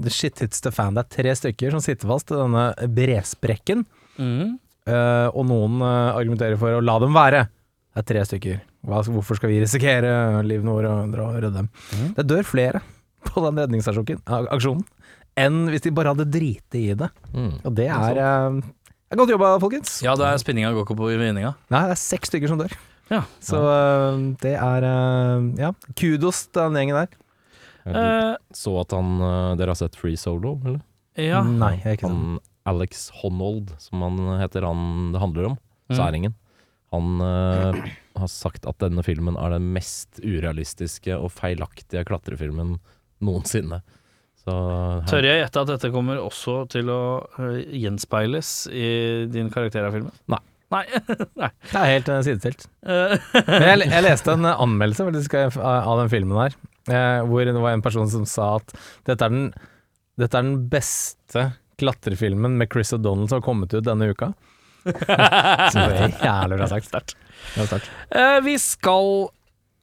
The 0.00 0.12
shit 0.14 0.38
hits 0.38 0.62
the 0.64 0.70
fan. 0.72 0.94
Det 0.96 1.02
er 1.02 1.14
tre 1.16 1.32
stykker 1.36 1.74
som 1.74 1.82
sitter 1.84 2.08
fast 2.08 2.30
i 2.30 2.38
denne 2.38 2.68
bresprekken, 2.94 3.82
mm. 4.16 4.52
uh, 4.88 5.28
og 5.34 5.42
noen 5.50 5.82
uh, 5.82 6.14
argumenterer 6.14 6.56
for 6.60 6.78
å 6.78 6.84
la 6.84 6.94
dem 7.02 7.16
være. 7.16 7.42
Det 7.90 8.04
er 8.04 8.06
tre 8.12 8.22
stykker. 8.28 8.60
Hva, 8.86 9.02
hvorfor 9.10 9.36
skal 9.36 9.50
vi 9.50 9.58
risikere 9.60 10.40
livene 10.46 10.72
våre 10.72 10.94
og 10.94 11.12
dra 11.12 11.26
og 11.26 11.36
redde 11.42 11.52
dem? 11.58 11.68
Mm. 11.98 12.12
Det 12.16 12.26
dør 12.30 12.48
flere 12.48 12.80
på 13.28 13.42
den 13.44 13.60
redningsaksjonen 13.60 14.86
enn 15.38 15.64
hvis 15.70 15.84
de 15.86 15.92
bare 15.94 16.12
hadde 16.14 16.28
driti 16.30 16.86
i 16.90 16.98
det. 16.98 17.08
Mm. 17.32 17.52
Og 17.62 17.74
det 17.76 17.88
er, 17.92 18.20
eh, 18.20 18.60
det 18.60 19.16
er 19.16 19.20
godt 19.20 19.32
jobba, 19.34 19.52
folkens. 19.62 20.00
Ja, 20.04 20.16
det 20.18 20.26
er 20.26 20.40
spinninga 20.42 20.72
går 20.74 20.86
ikke 20.86 20.98
på 20.98 21.10
vinninga. 21.10 21.54
Nei, 21.72 21.84
det 21.90 21.96
er 21.96 22.02
seks 22.02 22.32
stykker 22.32 22.50
som 22.50 22.60
dør. 22.60 22.74
Ja. 23.10 23.22
Så 23.42 23.58
eh, 23.58 24.18
det 24.42 24.52
er 24.56 24.86
eh, 24.86 25.48
Ja, 25.58 25.72
kudos 25.98 26.44
til 26.48 26.62
den 26.68 26.78
gjengen 26.80 27.00
der. 27.02 27.16
Uh, 27.90 28.36
Så 28.54 28.74
at 28.82 28.92
han 28.92 29.14
Dere 29.58 29.72
har 29.72 29.78
sett 29.80 29.96
Free 29.96 30.18
Solo, 30.20 30.58
eller? 30.64 30.82
ja. 31.16 31.40
Nei, 31.42 31.72
jeg 31.80 31.86
er 31.86 31.96
ikke 31.96 32.10
sånn. 32.10 32.18
Han 32.36 32.40
Alex 32.70 33.06
Honnold, 33.22 33.72
som 33.80 34.02
han 34.04 34.18
heter, 34.38 34.66
han 34.68 35.12
det 35.14 35.22
handler 35.22 35.48
om, 35.52 35.58
Mm. 35.90 35.96
særingen. 35.96 36.34
Han 36.92 37.20
uh, 37.24 37.74
har 38.20 38.28
sagt 38.30 38.66
at 38.68 38.78
denne 38.78 39.02
filmen 39.02 39.34
er 39.40 39.56
den 39.56 39.72
mest 39.74 40.20
urealistiske 40.22 41.16
og 41.16 41.32
feilaktige 41.34 42.04
klatrefilmen 42.06 42.76
noensinne. 43.26 43.80
Så 44.44 44.54
Tør 45.10 45.26
jeg 45.26 45.40
gjette 45.42 45.64
at 45.64 45.72
dette 45.72 45.90
kommer 45.90 46.20
også 46.22 46.68
til 46.70 46.92
å 46.94 47.00
gjenspeiles 47.74 48.52
i 48.70 49.26
din 49.32 49.50
karakter 49.50 49.88
av 49.88 49.96
filmen? 49.96 50.14
Nei. 50.30 50.38
Nei. 50.70 50.84
Nei. 51.40 51.50
Det 51.70 51.78
er 51.80 51.88
helt 51.94 52.10
uh, 52.10 52.20
sidestilt. 52.24 52.66
Eh, 52.86 53.16
Men 53.48 53.66
jeg, 53.66 53.88
jeg 53.90 54.06
leste 54.06 54.34
en 54.36 54.46
eh, 54.46 54.62
anmeldelse 54.66 55.06
faktisk, 55.08 55.34
av 55.58 56.02
den 56.02 56.12
filmen 56.12 56.38
her, 56.38 56.54
eh, 56.90 57.18
hvor 57.26 57.42
det 57.46 57.56
var 57.56 57.74
en 57.74 57.84
person 57.84 58.10
som 58.12 58.28
sa 58.28 58.52
at 58.60 58.76
dette 59.08 59.26
er 59.26 59.34
den, 59.34 59.50
dette 60.20 60.38
er 60.38 60.46
den 60.46 60.62
beste 60.70 61.48
klatrefilmen 61.80 62.58
med 62.60 62.70
Chris 62.72 62.94
O'Donnell 62.94 63.26
som 63.30 63.40
har 63.40 63.46
kommet 63.46 63.74
ut 63.74 63.86
denne 63.86 64.12
uka. 64.12 64.32
Så 64.84 65.82
det 65.90 65.98
er 66.06 66.14
jævlig 66.22 66.56
bra 66.56 66.70
sagt. 66.70 67.16
Eh, 68.16 68.38
vi 68.46 68.54
skal 68.60 69.28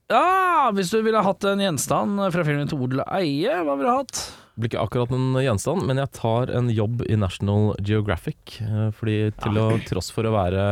Ja, 0.10 0.72
hvis 0.74 0.90
du 0.94 1.02
ville 1.06 1.22
hatt 1.22 1.46
en 1.46 1.62
gjenstand 1.62 2.22
fra 2.34 2.46
filmen 2.48 2.70
til 2.70 2.80
odel 2.82 3.04
og 3.04 3.12
eie, 3.20 3.60
hva 3.60 3.76
ville 3.76 3.92
du 3.92 4.00
hatt? 4.00 4.22
Blir 4.58 4.72
ikke 4.72 4.82
akkurat 4.88 5.12
en 5.14 5.36
gjenstand, 5.38 5.84
men 5.86 6.00
jeg 6.02 6.10
tar 6.18 6.50
en 6.58 6.70
jobb 6.74 7.04
i 7.06 7.16
National 7.20 7.76
Geographic. 7.86 8.58
eh, 8.62 8.88
Fordi 8.98 9.18
til 9.38 9.60
å, 9.62 9.68
tross 9.86 10.10
for 10.12 10.26
å 10.26 10.32
være 10.34 10.64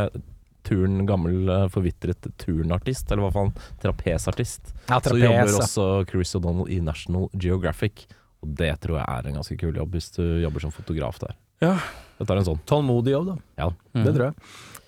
turn, 0.65 1.03
gammel, 1.05 1.47
eh, 1.53 1.67
forvitret 1.69 2.25
turnartist, 2.41 3.11
eller 3.11 3.27
hva 3.27 3.31
faen, 3.35 3.51
trapesartist, 3.83 4.73
Ja, 4.89 4.97
så 4.99 5.13
jobber 5.13 5.51
ja. 5.53 5.59
også 5.61 5.85
Chris 6.09 6.33
O'Donnell 6.33 6.69
i 6.73 6.79
National 6.81 7.29
Geographic. 7.37 8.07
Og 8.41 8.55
det 8.57 8.71
tror 8.81 8.97
jeg 8.97 9.05
er 9.07 9.27
en 9.29 9.37
ganske 9.37 9.57
kul 9.61 9.73
jobb, 9.77 9.91
hvis 9.93 10.09
du 10.17 10.23
jobber 10.41 10.59
som 10.65 10.71
fotograf 10.73 11.19
der. 11.21 11.35
Ja. 11.61 11.75
Jeg 12.19 12.27
tar 12.27 12.37
en 12.41 12.45
sånn. 12.49 12.59
Tålmodig 12.65 13.13
jobb, 13.13 13.27
da. 13.27 13.37
Ja. 13.61 13.69
Det 14.03 14.15
tror 14.15 14.25
jeg. 14.31 14.35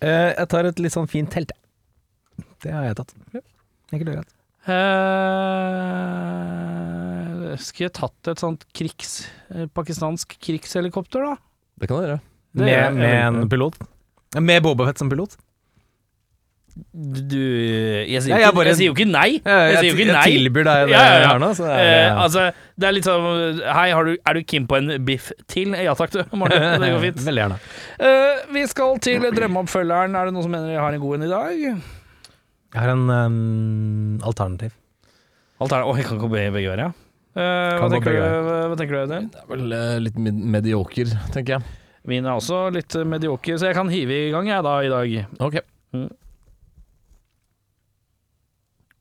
Eh, 0.01 0.33
jeg 0.37 0.49
tar 0.49 0.65
et 0.65 0.79
litt 0.79 0.93
sånn 0.93 1.07
fint 1.09 1.29
telt. 1.29 1.51
Det 2.65 2.73
har 2.73 2.83
jeg 2.89 2.97
tatt. 2.97 3.13
Ja. 3.33 3.41
Enkelt 3.93 4.09
og 4.09 4.15
greit. 4.17 4.33
Eh, 4.67 4.75
skulle 7.63 7.87
jeg 7.89 7.95
tatt 7.97 8.31
et 8.33 8.41
sånt 8.43 8.65
krigs... 8.75 9.11
eh, 9.53 9.65
pakistansk 9.73 10.35
krigshelikopter, 10.43 11.23
da? 11.23 11.35
Det 11.79 11.87
kan 11.89 11.97
du 12.01 12.05
gjøre. 12.07 12.21
Det 12.57 12.65
Med, 12.67 12.95
med 12.97 13.41
en 13.43 13.49
pilot. 13.51 13.75
Med 14.41 14.63
Bobafett 14.65 14.99
som 14.99 15.09
pilot. 15.11 15.33
Du 16.77 17.41
Jeg 18.05 18.21
sier, 18.21 18.29
Ja, 18.29 18.37
jo 18.37 18.37
jeg 18.37 18.45
ikke, 18.51 18.55
bare- 18.59 18.69
jeg 18.69 18.77
sier 18.77 18.89
jo 18.91 18.93
ikke 18.93 19.07
nei. 19.09 19.29
Jeg, 19.39 19.45
Jeg 19.45 19.77
sier 19.79 19.87
jo 19.89 19.95
ikke 19.97 20.13
nei. 20.13 20.25
tilbyr 20.29 20.63
deg 20.67 20.77
det 20.85 20.91
Ja, 20.93 20.99
ja, 21.01 21.15
ja. 21.23 21.27
her 21.31 21.39
nå. 21.41 21.49
Så 21.57 21.65
er, 21.65 21.87
Eh, 21.87 22.19
altså, 22.21 22.43
det 22.77 22.85
er 22.87 22.93
litt 22.93 23.07
sånn 23.07 23.61
Hei, 23.65 23.87
har 23.97 24.03
du, 24.05 24.11
er 24.25 24.33
du 24.37 24.41
keen 24.43 24.67
på 24.69 24.77
en 24.77 24.91
biff 25.05 25.31
til? 25.49 25.73
Ja 25.73 25.95
takk, 25.97 26.11
du. 26.13 26.21
Morten. 26.37 26.77
Det 26.83 26.91
går 26.93 27.01
fint. 27.07 27.17
Veldig 27.25 27.41
gjerne. 27.43 27.57
Uh, 27.97 28.45
vi 28.53 28.61
skal 28.69 28.99
til 29.01 29.25
drømmeoppfølgeren. 29.33 30.13
Er 30.15 30.25
det 30.29 30.33
noen 30.35 30.45
som 30.45 30.51
mener 30.53 30.69
jeg 30.75 30.81
har 30.85 30.93
en 30.93 31.01
god 31.01 31.15
en 31.17 31.25
i 31.25 31.31
dag? 31.33 31.55
Jeg 32.73 32.83
har 32.83 32.91
en 32.93 33.09
um, 33.09 34.19
alternativ. 34.27 34.75
Alternativ 35.63 35.91
Oh, 35.91 35.97
jeg 35.97 36.05
kan 36.09 36.19
gå 36.21 36.29
begge 36.31 36.51
begge 36.53 36.71
veier, 36.73 36.87
ja. 36.87 36.93
Uh, 37.37 37.77
hva, 37.77 37.87
tenker 37.93 38.11
du, 38.11 38.17
begge 38.17 38.29
hva, 38.47 38.61
hva 38.67 38.77
tenker 38.79 38.95
du, 38.95 39.01
Audun? 39.05 39.27
Det 39.33 39.41
er 39.43 39.49
vel 39.51 39.75
uh, 39.77 39.97
litt 40.01 40.17
medioker, 40.57 41.11
tenker 41.33 41.57
jeg. 41.57 41.77
Min 42.07 42.25
er 42.25 42.37
også 42.39 42.69
litt 42.71 42.95
eh, 42.95 43.03
medioker, 43.03 43.57
så 43.59 43.67
jeg 43.67 43.75
kan 43.75 43.89
hive 43.91 44.15
i 44.15 44.29
gang, 44.31 44.47
jeg, 44.47 44.63
da, 44.63 44.75
i 44.79 44.91
dag. 44.91 45.15
Ok. 45.43 45.57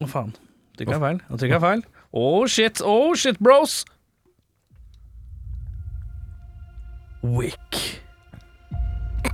Å, 0.03 0.09
faen. 0.11 0.35
Trykka 0.77 0.97
jeg 0.97 1.05
feil? 1.05 1.21
Nå 1.31 1.39
trykka 1.39 1.55
jeg 1.55 1.65
feil. 1.65 1.85
Oh 2.17 2.43
shit, 2.51 2.83
oh 2.83 3.15
shit, 3.15 3.39
bros! 3.39 3.85
Wick. 7.23 8.03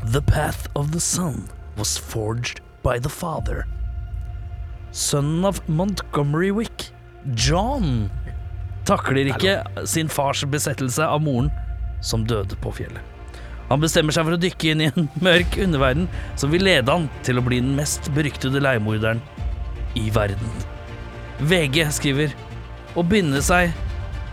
The 0.05 0.21
path 0.21 0.69
of 0.77 0.93
the 0.93 1.01
sun 1.01 1.49
was 1.79 1.97
forged 1.97 2.61
by 2.83 2.99
the 2.99 3.09
father. 3.09 3.65
Sønnen 4.93 5.47
av 5.49 5.61
Montgomery 5.73 6.51
Wick, 6.53 6.91
John, 7.39 8.11
takler 8.85 9.31
ikke 9.33 9.87
sin 9.89 10.11
fars 10.13 10.43
besettelse 10.53 11.07
av 11.07 11.23
moren, 11.25 11.49
som 12.05 12.27
døde 12.29 12.59
på 12.61 12.75
fjellet. 12.77 13.01
Han 13.71 13.81
bestemmer 13.81 14.13
seg 14.13 14.27
for 14.27 14.37
å 14.37 14.41
dykke 14.43 14.73
inn 14.73 14.83
i 14.85 14.91
en 14.91 15.09
mørk 15.25 15.57
underverden 15.65 16.11
som 16.37 16.53
vil 16.53 16.67
lede 16.67 16.93
han 16.93 17.09
til 17.25 17.41
å 17.41 17.47
bli 17.47 17.63
den 17.63 17.73
mest 17.79 18.11
beryktede 18.13 18.61
leiemorderen 18.61 19.23
i 19.97 20.11
verden. 20.13 20.53
VG 21.49 21.87
skriver 21.97 22.35
Å 22.95 23.03
binde 23.03 23.41
seg 23.43 23.73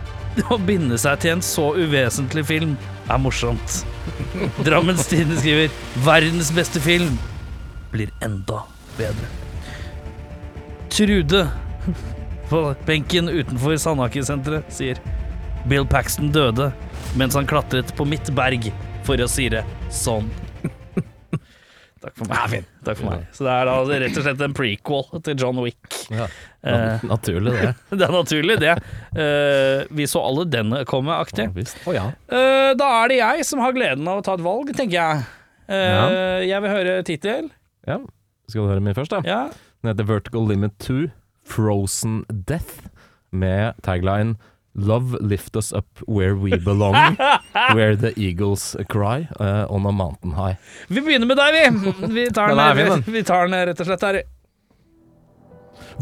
Å 0.52 0.60
binde 0.62 0.98
seg 1.00 1.22
til 1.24 1.34
en 1.34 1.42
så 1.42 1.70
uvesentlig 1.74 2.44
film 2.52 2.76
er 3.10 3.18
morsomt. 3.18 3.80
Drammens 4.66 5.08
Tidende 5.10 5.40
skriver 5.40 5.72
Verdens 6.04 6.52
beste 6.54 6.82
film 6.84 7.16
blir 7.90 8.12
enda 8.22 8.62
bedre. 9.00 9.39
Trude 10.90 11.44
på 12.50 12.60
benken 12.86 13.28
utenfor 13.30 13.76
Sandaker-senteret 13.78 14.72
sier 14.74 14.98
Bill 15.70 15.86
Paxton 15.86 16.32
døde 16.34 16.70
mens 17.18 17.36
han 17.38 17.46
klatret 17.48 17.92
på 17.98 18.04
mitt 18.06 18.30
berg, 18.34 18.68
for 19.06 19.18
å 19.22 19.26
si 19.30 19.48
det 19.50 19.62
sånn. 19.94 20.28
Takk 22.02 22.14
for 22.16 22.30
meg. 22.30 22.66
Takk 22.86 22.98
for 23.00 23.10
meg. 23.10 23.24
Så 23.34 23.44
det 23.46 23.54
er 23.54 23.68
da 23.68 23.74
rett 24.02 24.18
og 24.20 24.24
slett 24.24 24.44
en 24.46 24.54
prequel 24.56 25.22
til 25.26 25.42
John 25.42 25.58
Wick. 25.64 25.96
Ja. 26.12 26.28
Eh, 26.62 27.02
Naturlig, 27.08 27.54
det. 27.56 27.72
det 27.98 28.06
er 28.06 28.14
naturlig, 28.14 28.56
det. 28.62 28.76
Uh, 29.16 29.82
vi 29.96 30.06
så 30.10 30.22
alle 30.26 30.46
den 30.48 30.72
komme 30.90 31.18
aktig. 31.18 31.48
Ja. 31.90 32.06
Eh, 32.30 32.70
da 32.78 32.92
er 33.02 33.12
det 33.12 33.18
jeg 33.20 33.48
som 33.48 33.62
har 33.64 33.74
gleden 33.76 34.08
av 34.10 34.22
å 34.22 34.26
ta 34.26 34.36
et 34.38 34.46
valg, 34.46 34.70
tenker 34.76 34.96
jeg. 34.98 35.26
Uh, 35.70 36.40
Jeg 36.46 36.62
vil 36.64 36.72
høre 36.72 36.94
tittel. 37.06 37.50
Ja. 37.86 38.00
Skal 38.50 38.64
du 38.64 38.72
høre 38.72 38.82
min 38.82 38.96
først, 38.96 39.12
da? 39.14 39.20
Ja. 39.26 39.42
Den 39.82 39.88
heter 39.90 40.04
Vertical 40.04 40.48
Limit 40.48 40.78
2 40.78 41.10
Frozen 41.44 42.24
Death 42.28 42.88
med 43.30 43.74
tagline 43.82 44.36
Love 44.74 45.18
lift 45.20 45.56
us 45.56 45.72
up 45.72 45.98
where 46.06 46.36
we 46.36 46.56
belong, 46.58 47.16
where 47.74 47.96
the 47.96 48.12
eagles 48.16 48.76
cry, 48.88 49.26
uh, 49.40 49.66
on 49.68 49.84
a 49.86 49.90
mountain 49.92 50.30
high. 50.30 50.56
Vi 50.88 51.00
begynner 51.00 51.26
med 51.26 51.36
deg, 51.36 51.72
vi. 51.72 51.92
Vi 52.14 52.30
tar 52.30 52.48
Den 52.48 52.76
den, 52.76 53.02
vi, 53.06 53.12
vi 53.12 53.24
tar 53.24 53.48
den 53.48 53.66
rett 53.66 53.80
og 53.80 53.86
slett 53.86 54.02
her. 54.02 54.22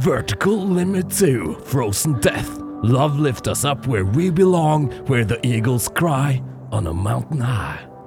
Vertical 0.04 0.68
limit 0.68 1.10
two, 1.10 1.56
frozen 1.64 2.20
death. 2.20 2.60
Love 2.82 3.18
lift 3.18 3.48
us 3.48 3.64
up 3.64 3.86
where 3.86 4.04
we 4.04 4.30
belong, 4.30 4.92
where 5.08 5.24
the 5.24 5.40
eagles 5.46 5.88
cry, 5.88 6.42
on 6.70 6.86
a 6.86 6.92
mountain 6.92 7.40
high. 7.40 7.97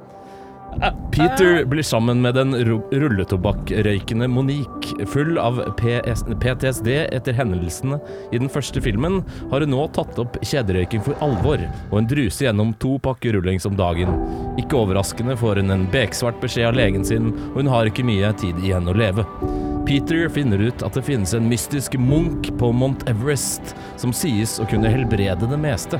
Peter 1.11 1.65
blir 1.65 1.83
sammen 1.83 2.21
med 2.21 2.35
den 2.35 2.55
rulletobakkrøykende 2.91 4.27
Monique. 4.27 5.05
Full 5.07 5.37
av 5.37 5.59
PS 5.77 6.23
PTSD 6.41 6.87
etter 7.11 7.35
hendelsene 7.35 7.99
i 8.31 8.39
den 8.39 8.49
første 8.49 8.81
filmen, 8.81 9.19
har 9.51 9.65
hun 9.65 9.73
nå 9.75 9.87
tatt 9.95 10.19
opp 10.21 10.39
kjederøyking 10.41 11.03
for 11.05 11.19
alvor, 11.25 11.61
og 11.89 11.97
hun 11.99 12.07
druser 12.09 12.47
gjennom 12.47 12.73
to 12.81 12.95
pakker 13.03 13.35
rullings 13.35 13.67
om 13.69 13.75
dagen. 13.79 14.15
Ikke 14.61 14.79
overraskende 14.79 15.35
får 15.37 15.61
hun 15.61 15.75
en 15.75 15.89
beksvart 15.91 16.39
beskjed 16.41 16.71
av 16.71 16.79
legen 16.79 17.05
sin, 17.05 17.33
og 17.51 17.61
hun 17.61 17.73
har 17.73 17.91
ikke 17.91 18.07
mye 18.07 18.31
tid 18.39 18.63
igjen 18.63 18.89
å 18.89 18.95
leve. 18.97 19.27
Peter 19.85 20.29
finner 20.31 20.61
ut 20.61 20.83
at 20.85 20.95
det 20.95 21.03
finnes 21.03 21.33
en 21.35 21.49
mystisk 21.51 21.97
munk 21.99 22.47
på 22.59 22.71
Mount 22.71 23.03
Everest 23.11 23.73
som 23.99 24.13
sies 24.15 24.59
å 24.61 24.67
kunne 24.71 24.91
helbrede 24.93 25.49
det 25.49 25.59
meste. 25.59 25.99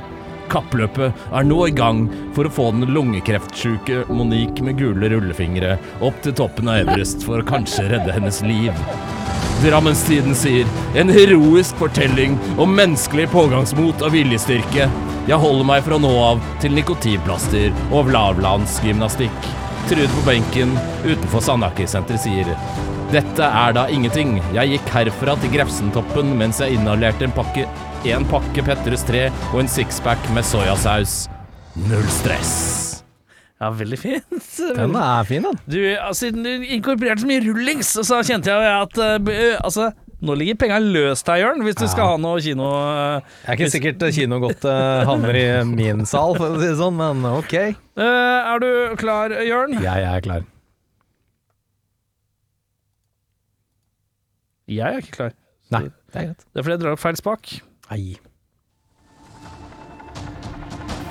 Kappløpet 0.52 1.22
er 1.32 1.46
nå 1.48 1.58
i 1.66 1.72
gang 1.72 2.04
for 2.36 2.44
å 2.44 2.52
få 2.52 2.68
den 2.76 2.92
lungekreftsyke 2.92 4.02
Monique 4.12 4.64
med 4.64 4.76
gule 4.80 5.08
rullefingre 5.14 5.78
opp 6.04 6.18
til 6.24 6.36
toppen 6.36 6.68
av 6.68 6.82
Everest 6.82 7.24
for 7.24 7.40
å 7.40 7.46
kanskje 7.48 7.88
redde 7.94 8.12
hennes 8.12 8.42
liv. 8.44 8.76
Drammenstiden 9.62 10.36
sier 10.36 10.68
en 10.98 11.12
heroisk 11.12 11.78
fortelling 11.80 12.36
om 12.60 12.74
menneskelig 12.76 13.28
pågangsmot 13.32 14.04
og 14.04 14.12
viljestyrke. 14.12 14.88
Jeg 15.30 15.38
holder 15.38 15.68
meg 15.68 15.84
fra 15.86 16.00
nå 16.02 16.12
av 16.20 16.42
til 16.60 16.74
nikotinplaster 16.76 17.70
og 17.94 18.10
lavlandsgymnastikk. 18.12 19.52
Trude 19.88 20.10
på 20.16 20.26
benken 20.26 20.74
utenfor 21.06 21.44
Sandaker-senteret 21.46 22.26
sier 22.26 22.50
dette 23.12 23.44
er 23.44 23.74
da 23.76 23.82
ingenting. 23.92 24.38
Jeg 24.56 24.70
gikk 24.70 24.86
herfra 24.94 25.34
til 25.40 25.50
Grefsentoppen 25.52 26.30
mens 26.38 26.62
jeg 26.62 26.78
inhalerte 26.78 27.26
en 27.26 27.34
pakke, 27.36 27.66
en 28.10 28.24
pakke 28.26 28.64
Petters 28.66 29.04
3 29.06 29.28
og 29.52 29.60
en 29.62 29.70
sixpack 29.70 30.30
med 30.34 30.46
soyasaus. 30.46 31.26
Null 31.86 32.06
stress. 32.10 32.52
Ja, 33.62 33.68
veldig 33.70 33.98
fint. 34.00 34.48
Den 34.58 34.96
er 34.98 35.26
fin, 35.28 35.44
den. 35.46 35.58
Du, 35.70 35.78
altså, 35.94 36.26
Siden 36.26 36.42
du 36.42 36.64
inkorporerte 36.74 37.22
så 37.22 37.28
mye 37.30 37.44
rullings, 37.44 37.92
så 37.94 38.18
kjente 38.26 38.50
jeg 38.50 38.58
jo 38.58 38.72
at 38.82 38.98
uh, 38.98 39.30
eh, 39.30 39.54
Altså, 39.62 39.92
nå 40.22 40.34
ligger 40.38 40.58
penga 40.58 40.80
løst 40.82 41.30
her, 41.30 41.44
Jørn, 41.44 41.62
hvis 41.62 41.78
du 41.78 41.86
skal 41.86 42.10
ha 42.10 42.18
noe 42.18 42.42
kino 42.42 42.66
Uh, 42.72 43.22
Jeg 43.44 43.54
er 43.54 43.60
ikke 43.60 43.70
sikkert 43.76 44.04
kino 44.18 44.40
godt 44.42 44.66
eh, 44.66 45.04
havner 45.06 45.38
i 45.38 45.46
min 45.68 46.02
sal, 46.10 46.34
for 46.38 46.56
å 46.56 46.58
si 46.58 46.66
det 46.72 46.78
sånn, 46.82 46.98
men 46.98 47.22
ok. 47.30 47.56
Uh, 47.94 48.02
Er 48.02 48.62
du 48.62 48.70
klar, 48.98 49.34
Jørn? 49.46 49.78
Jeg 49.78 50.10
er 50.10 50.26
klar. 50.26 50.46
Jeg 54.72 54.88
er 54.88 55.04
ikke 55.04 55.18
klar. 55.20 55.36
Nei, 55.72 55.86
det 55.86 56.18
er 56.18 56.32
greit. 56.32 56.48
Det 56.50 56.58
er 56.58 56.66
fordi 56.66 56.74
jeg 56.74 56.82
drar 56.82 56.96
opp 56.96 57.02
feil 57.02 57.18
spak. 57.18 57.60
Nei. 57.92 58.16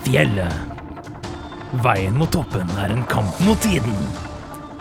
Fjellet. 0.03 0.53
Veien 1.83 2.15
mot 2.17 2.31
toppen 2.33 2.71
er 2.81 2.89
en 2.95 3.03
kamp 3.09 3.37
mot 3.45 3.59
tiden. 3.61 3.99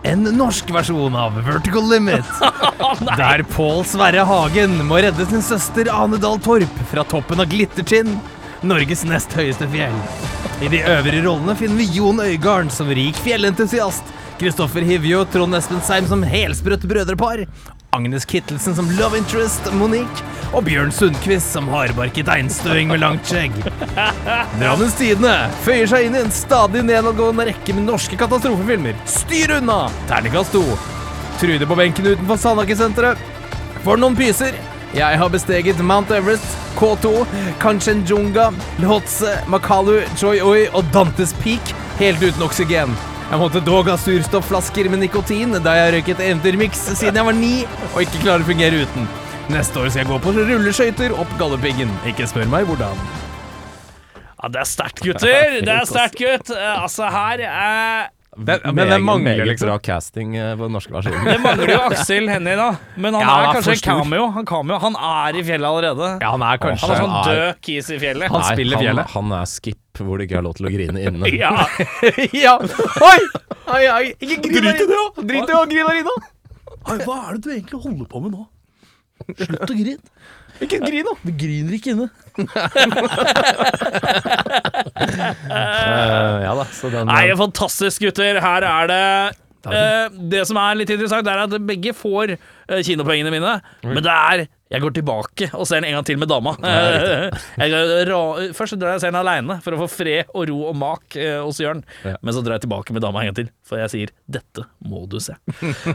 En 0.09 0.25
norsk 0.39 0.71
versjon 0.73 1.19
av 1.19 1.37
Vertical 1.45 1.85
Limit. 1.91 2.31
Der 3.21 3.45
Pål 3.53 3.85
Sverre 3.91 4.25
Hagen 4.25 4.79
må 4.89 5.03
redde 5.05 5.27
sin 5.29 5.45
søster 5.45 5.93
Ane 5.93 6.17
Dahl 6.23 6.41
Torp 6.41 6.81
fra 6.89 7.05
toppen 7.05 7.45
av 7.45 7.53
Glittertind, 7.53 8.17
Norges 8.65 9.05
nest 9.05 9.37
høyeste 9.37 9.69
fjell. 9.69 10.01
I 10.65 10.73
de 10.73 10.81
øvrige 10.81 11.27
rollene 11.29 11.59
finner 11.61 11.83
vi 11.83 11.91
Jon 11.99 12.25
Øygarden 12.25 12.73
som 12.73 12.89
rik 12.97 13.21
fjellentusiast, 13.27 14.09
Kristoffer 14.41 14.81
Hivju 14.81 15.19
og 15.21 15.29
Trond 15.35 15.53
Espen 15.53 15.83
Seim 15.85 16.07
som 16.09 16.23
helsprøtt 16.25 16.87
brødrepar, 16.89 17.43
Agnes 17.93 18.25
Kittelsen 18.25 18.73
som 18.79 18.87
love 18.97 19.19
interest 19.19 19.67
Monique, 19.77 20.23
og 20.57 20.65
Bjørn 20.65 20.93
Sundquist 20.95 21.53
som 21.53 21.69
hardbarket 21.69 22.31
einstøing 22.33 22.89
med 22.89 23.03
langt 23.03 23.29
skjegg. 23.29 23.53
Drammens 24.57 24.97
Tidende 24.97 25.35
føyer 25.67 25.91
seg 25.91 26.07
inn 26.07 26.17
i 26.17 26.23
en 26.23 26.33
stadig 26.33 26.87
nedadgående 26.89 27.51
rekke 27.51 27.77
med 27.77 27.85
norske 27.91 28.17
katastrofefilmer. 28.21 28.97
Styr 29.11 29.59
unna! 29.59 29.83
Terningkast 30.09 30.57
to. 30.57 30.65
Trude 31.43 31.69
på 31.69 31.77
benken 31.83 32.09
utenfor 32.09 32.41
Sandaker-senteret. 32.41 33.21
For 33.85 34.01
noen 34.01 34.17
pyser. 34.17 34.57
Jeg 34.97 35.21
har 35.21 35.31
besteget 35.31 35.79
Mount 35.87 36.11
Everest, 36.11 36.57
K2, 36.81 37.13
Kanchenjunga, 37.63 38.49
Lhotse, 38.83 39.37
Makalu, 39.53 40.01
Choi 40.19 40.41
Oi 40.43 40.65
og 40.73 40.89
Dantes 40.97 41.37
Peak 41.45 41.77
helt 42.01 42.25
uten 42.25 42.43
oksygen. 42.49 42.97
Jeg 43.31 43.39
måtte 43.39 43.61
dog 43.63 43.87
ha 43.87 43.95
surstoffflasker 44.01 44.89
med 44.91 45.05
nikotin 45.05 45.55
da 45.63 45.77
jeg 45.79 45.93
røyket 45.95 46.23
eventyrmix 46.25 46.81
siden 46.99 47.21
jeg 47.21 47.27
var 47.29 47.37
ni 47.39 47.53
og 47.93 48.01
ikke 48.03 48.23
klarer 48.25 48.43
å 48.43 48.49
fungere 48.49 48.81
uten. 48.83 49.07
Neste 49.55 49.79
år 49.79 49.91
skal 49.93 50.03
jeg 50.03 50.09
gå 50.11 50.17
på 50.25 50.33
rulleskøyter 50.35 51.15
opp 51.15 51.31
Galdhøpiggen. 51.39 51.93
Ikke 52.11 52.27
spør 52.31 52.51
meg 52.51 52.67
hvordan. 52.67 52.99
Ja, 54.41 54.51
det 54.51 54.61
er 54.65 54.67
sterkt, 54.71 55.03
gutter! 55.05 55.57
Det 55.67 55.75
er 55.77 55.87
sterkt, 55.87 56.19
gutt. 56.19 56.51
Eh, 56.57 56.75
Altså, 56.83 57.07
her 57.13 57.43
eh, 57.47 58.11
Det, 58.41 58.55
men 58.73 58.89
det 58.89 58.97
mangler 59.05 59.37
meget 59.37 59.49
liksom 59.51 59.69
bra 59.69 59.77
casting 59.85 60.37
eh, 60.41 60.53
på 60.57 60.65
den 60.69 60.73
norske 60.77 60.95
versjonen. 60.95 61.25
Det 61.29 61.37
mangler 61.45 61.73
jo 61.75 61.81
Aksel 61.91 62.29
Hennie, 62.33 62.55
da. 62.57 62.69
Men 62.97 63.15
han 63.19 63.23
Ja, 63.27 63.35
er 63.37 63.51
kanskje 63.55 63.65
for 63.67 63.73
en 63.75 63.81
stor. 63.83 63.99
cameo. 64.01 64.27
Han, 64.37 64.47
cameo. 64.49 64.79
han 64.81 64.97
er 65.11 65.39
i 65.41 65.45
fjellet 65.45 65.69
allerede. 65.69 66.09
Ja, 66.23 66.31
han 66.35 66.45
er 66.49 66.61
kanskje 66.63 66.89
Han 66.89 66.95
er 66.97 67.03
sånn 67.05 67.17
død 67.29 67.61
kis 67.69 67.91
i 67.93 67.99
fjellet. 68.01 68.33
Han 68.33 68.47
spiller 68.49 68.81
fjellet. 68.85 69.13
han 69.17 69.33
er 69.41 69.51
skip 69.53 70.01
hvor 70.01 70.17
det 70.17 70.29
ikke 70.31 70.39
er 70.41 70.47
lov 70.47 70.55
til 70.57 70.71
å 70.71 70.73
grine 70.73 71.03
inne. 71.11 71.33
Ja. 71.43 71.51
ja. 72.47 72.55
Oi! 72.61 73.19
Oi, 73.77 73.83
oi. 73.93 74.05
Ikke 74.25 74.41
grin 74.49 74.65
Drit 74.71 74.81
i 74.81 74.87
det, 74.89 74.97
da. 74.97 75.25
Drit 75.35 75.53
i 75.53 75.59
å 75.59 75.65
grine 75.69 75.93
Rina! 75.99 76.17
Hva 77.05 77.17
er 77.29 77.37
det 77.37 77.43
du 77.45 77.51
egentlig 77.53 77.81
holder 77.85 78.09
på 78.09 78.23
med 78.25 78.33
nå? 78.39 78.47
Slutt 79.37 79.69
å 79.69 79.77
grine. 79.77 80.01
Ikke 80.61 80.79
grin, 80.83 81.07
da! 81.09 81.15
Vi 81.25 81.33
griner 81.41 81.77
ikke 81.79 81.95
inne. 81.97 82.11
Eh, 85.51 86.37
ja 86.45 86.53
da, 86.57 86.65
så 86.73 86.89
den 86.93 87.09
Nei, 87.11 87.25
fantastisk, 87.39 88.03
gutter. 88.05 88.39
Her 88.43 88.65
er 88.67 88.91
det 88.91 89.03
Det 89.65 90.47
som 90.49 90.61
er 90.63 90.81
litt 90.81 90.95
interessant, 90.95 91.29
er 91.29 91.45
at 91.45 91.59
begge 91.69 91.93
får 91.97 92.37
kinopengene 92.87 93.33
mine, 93.35 93.59
mine, 93.83 93.95
men 93.95 94.05
det 94.05 94.15
er 94.15 94.47
jeg 94.71 94.85
går 94.85 94.93
tilbake 94.95 95.49
og 95.59 95.65
ser 95.67 95.81
den 95.81 95.89
en 95.89 95.97
gang 95.97 96.05
til 96.07 96.19
med 96.21 96.31
dama. 96.31 96.53
først 98.55 98.77
drar 98.79 98.93
jeg 98.93 99.01
og 99.01 99.03
ser 99.03 99.11
den 99.11 99.19
aleine 99.19 99.57
for 99.65 99.75
å 99.75 99.81
få 99.83 99.89
fred 99.91 100.31
og 100.31 100.45
ro 100.47 100.59
og 100.69 100.77
mak 100.79 101.17
eh, 101.19 101.41
hos 101.43 101.59
Jørn. 101.59 101.81
Ja. 102.07 102.15
Men 102.23 102.37
så 102.37 102.43
drar 102.47 102.61
jeg 102.61 102.69
tilbake 102.69 102.95
med 102.95 103.03
dama 103.03 103.25
en 103.25 103.33
gang 103.33 103.39
til, 103.41 103.49
for 103.67 103.83
jeg 103.83 103.91
sier 103.91 104.13
'dette 104.31 104.69
må 104.87 105.09
du 105.11 105.19
se'. 105.19 105.35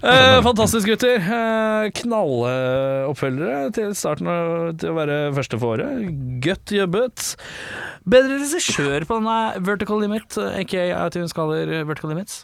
Eh, 0.06 0.42
fantastisk, 0.44 0.90
gutter. 0.90 1.24
Eh, 1.24 1.88
Knalloppfølgere 1.96 3.72
til 3.76 3.94
starten 3.96 4.28
av, 4.30 4.74
til 4.80 4.92
å 4.92 4.98
være 4.98 5.20
første 5.38 5.60
for 5.62 5.78
året. 5.78 6.10
Godt 6.44 6.74
jobbet. 6.76 7.30
Bedre 8.04 8.42
regissør 8.44 9.08
på 9.08 9.22
denne 9.22 9.64
Vertical 9.66 10.04
Limit, 10.04 10.36
aka 10.36 11.08
iTunes 11.08 11.36
kaller 11.36 11.72
Vertical 11.88 12.12
Limits. 12.12 12.44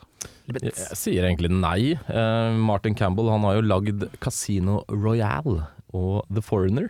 Jeg, 0.52 0.72
jeg 0.74 0.98
sier 1.00 1.26
egentlig 1.28 1.52
nei. 1.54 1.94
Uh, 2.10 2.52
Martin 2.60 2.96
Campbell 2.98 3.30
han 3.32 3.46
har 3.48 3.60
jo 3.60 3.64
lagd 3.68 4.06
Casino 4.24 4.82
Royale 4.90 5.68
og 5.96 6.26
The 6.32 6.44
Foreigner. 6.44 6.90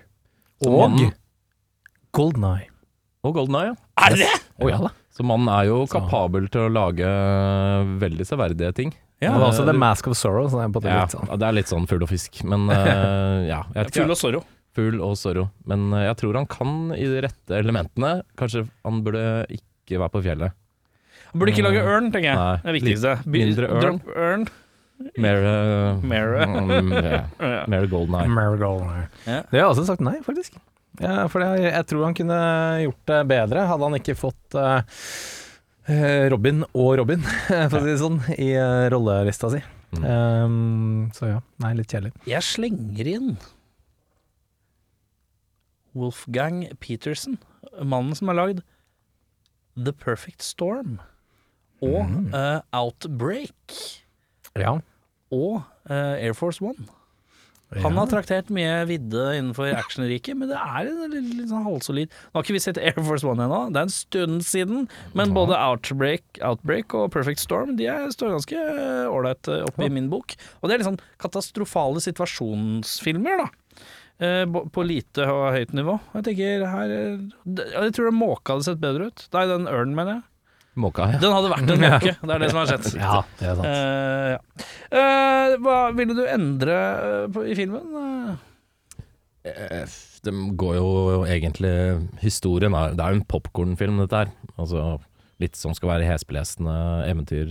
Og 0.66 0.76
mannen- 0.80 1.14
Golden 2.14 2.44
Eye. 2.44 2.68
og 3.24 3.36
Golden 3.38 3.56
Eye, 3.56 3.70
ja. 3.72 3.76
Er 4.08 4.18
det? 4.20 4.32
Å 4.62 4.70
ja 4.70 4.80
da. 4.82 4.90
Så 5.12 5.24
mannen 5.28 5.48
er 5.52 5.68
jo 5.70 5.84
kapabel 5.92 6.48
til 6.52 6.66
å 6.68 6.72
lage 6.74 7.08
veldig 8.02 8.26
severdige 8.28 8.74
ting. 8.78 8.94
Ja, 9.22 9.34
det 9.36 9.42
var 9.44 9.52
også 9.52 9.66
The 9.68 9.76
Mask 9.78 10.08
of 10.10 10.18
Sorrow. 10.18 10.48
Så 10.50 10.58
det 10.58 10.82
er 10.90 10.96
Ja, 10.96 11.04
litt 11.06 11.14
sånn. 11.14 11.30
det 11.40 11.48
er 11.48 11.56
litt 11.60 11.70
sånn 11.70 11.86
fugl 11.90 12.04
og 12.08 12.10
fisk, 12.10 12.42
men 12.48 12.66
uh, 12.72 13.44
ja. 13.52 13.62
Jeg 13.76 13.92
ikke. 13.92 14.02
Full 14.02 14.16
og 14.16 14.18
sorrow. 14.20 14.46
Fugl 14.76 15.02
og 15.06 15.14
sorrow. 15.20 15.50
Men 15.70 15.92
uh, 15.94 16.02
jeg 16.08 16.18
tror 16.24 16.40
han 16.40 16.48
kan 16.50 16.74
i 16.98 17.06
de 17.12 17.22
rette 17.28 17.60
elementene. 17.60 18.14
Kanskje 18.40 18.66
han 18.88 19.04
burde 19.06 19.24
ikke 19.54 20.00
være 20.02 20.14
på 20.16 20.24
fjellet. 20.26 20.58
Burde 21.32 21.54
ikke 21.54 21.64
lage 21.66 21.86
ørn, 21.86 22.10
tenker 22.12 22.30
jeg. 22.32 22.40
Nei, 22.40 22.58
Det 22.62 22.70
er 22.72 22.78
viktigste. 22.80 23.14
mindre 23.26 23.72
ørn. 23.78 24.02
Ørn. 24.16 24.50
Mer 25.18 25.40
uh, 25.42 26.04
Mer. 26.06 26.36
mm, 26.82 26.92
ja. 26.94 27.24
Ja. 27.72 27.86
Golden 27.90 28.20
Eye. 28.20 29.08
Det 29.26 29.56
har 29.56 29.64
jeg 29.64 29.70
også 29.72 29.88
sagt 29.88 30.04
nei, 30.06 30.20
faktisk. 30.26 30.60
Ja, 31.00 31.26
for 31.32 31.44
jeg, 31.44 31.70
jeg 31.72 31.88
tror 31.90 32.04
han 32.06 32.18
kunne 32.18 32.40
gjort 32.84 33.06
det 33.10 33.20
bedre, 33.32 33.68
hadde 33.70 33.88
han 33.88 33.98
ikke 33.98 34.16
fått 34.20 34.58
eh, 34.60 34.98
eh, 35.88 36.26
Robin 36.34 36.66
og 36.68 36.98
Robin, 37.00 37.24
for 37.72 37.80
å 37.80 37.84
si 37.86 37.94
det 37.94 38.02
sånn, 38.02 38.20
i 38.36 38.52
eh, 38.60 38.90
rollelista 38.92 39.54
si. 39.54 39.62
Mm. 39.96 40.04
Um, 40.08 41.00
så 41.16 41.32
ja, 41.34 41.40
nei, 41.64 41.74
litt 41.80 41.92
kjedelig. 41.92 42.14
Jeg 42.30 42.48
slenger 42.48 43.10
inn 43.12 43.32
Wolfgang 45.98 46.64
Peterson, 46.80 47.40
mannen 47.80 48.16
som 48.16 48.32
har 48.32 48.40
lagd 48.40 48.62
The 49.80 49.96
Perfect 49.96 50.44
Storm 50.44 51.00
og 51.82 52.34
eh, 52.38 52.62
Outbreak 52.78 53.78
Ja. 54.60 54.78
og 55.32 55.62
uh, 55.90 56.16
Air 56.20 56.34
Force 56.38 56.62
One. 56.64 56.88
Han 57.72 57.96
har 57.96 58.10
traktert 58.12 58.50
mye 58.52 58.82
vidde 58.90 59.22
innenfor 59.38 59.70
actionriket, 59.72 60.36
men 60.36 60.50
det 60.52 60.58
er 60.60 60.90
en 60.92 61.14
litt, 61.14 61.30
litt 61.38 61.48
sånn 61.54 61.64
halvsolid 61.64 62.10
Nå 62.12 62.34
har 62.36 62.44
ikke 62.44 62.56
vi 62.58 62.60
sett 62.66 62.80
Air 62.82 62.98
Force 63.08 63.24
One 63.24 63.46
ennå, 63.46 63.62
det 63.72 63.80
er 63.80 63.88
en 63.88 63.94
stund 63.96 64.44
siden, 64.44 64.90
men 65.16 65.32
både 65.32 65.56
Outbreak, 65.56 66.26
Outbreak 66.44 66.92
og 67.00 67.14
Perfect 67.16 67.40
Storm 67.40 67.78
De 67.80 67.88
er, 67.88 68.10
står 68.12 68.34
ganske 68.36 68.66
ålreit 69.08 69.48
eh, 69.48 69.64
oppe 69.70 69.88
i 69.88 69.94
min 69.94 70.10
bok. 70.12 70.36
Og 70.60 70.68
det 70.68 70.76
er 70.76 70.82
litt 70.84 70.90
sånn 70.90 71.00
katastrofale 71.24 72.04
situasjonsfilmer, 72.04 73.46
da. 73.46 73.48
Eh, 74.22 74.44
på 74.76 74.84
lite 74.86 75.26
og 75.32 75.48
høyt 75.56 75.72
nivå. 75.74 75.96
Jeg 76.18 76.28
tenker 76.28 76.68
her 76.70 76.92
Jeg 76.92 77.96
tror 77.96 78.12
det 78.12 78.18
måke 78.20 78.52
hadde 78.52 78.68
sett 78.68 78.84
bedre 78.84 79.08
ut. 79.10 79.24
Nei, 79.34 79.48
den 79.50 79.72
ørnen, 79.72 79.96
mener 79.96 80.18
jeg. 80.20 80.28
Måka, 80.80 81.10
ja. 81.12 81.20
Den 81.20 81.34
hadde 81.36 81.50
vært 81.52 81.72
en 81.74 81.82
måke, 81.86 82.14
det 82.16 82.36
er 82.36 82.44
det 82.44 82.48
som 82.52 82.60
har 82.62 82.70
skjedd. 82.70 82.86
Ja, 82.96 83.18
det 83.40 83.50
er 83.50 83.58
sant. 83.60 83.68
Uh, 83.68 84.30
ja. 84.32 84.40
uh, 84.96 85.56
hva 85.66 85.80
ville 85.98 86.16
du 86.16 86.22
endre 86.32 86.78
eh, 86.78 87.26
på, 87.34 87.44
i 87.44 87.58
filmen? 87.60 88.38
Eh, 89.44 89.84
Det 90.24 90.32
går 90.62 90.76
jo 90.78 90.90
egentlig 91.26 91.72
Historien 92.22 92.76
er 92.78 92.94
Det 92.94 93.02
er 93.04 93.16
jo 93.16 93.20
en 93.20 93.28
popkornfilm, 93.34 94.00
dette 94.04 94.24
her. 94.24 94.32
Altså 94.56 95.00
litt 95.42 95.58
som 95.58 95.74
skal 95.74 95.96
være 95.96 96.06
hesblesende 96.06 96.74
eventyr 97.10 97.50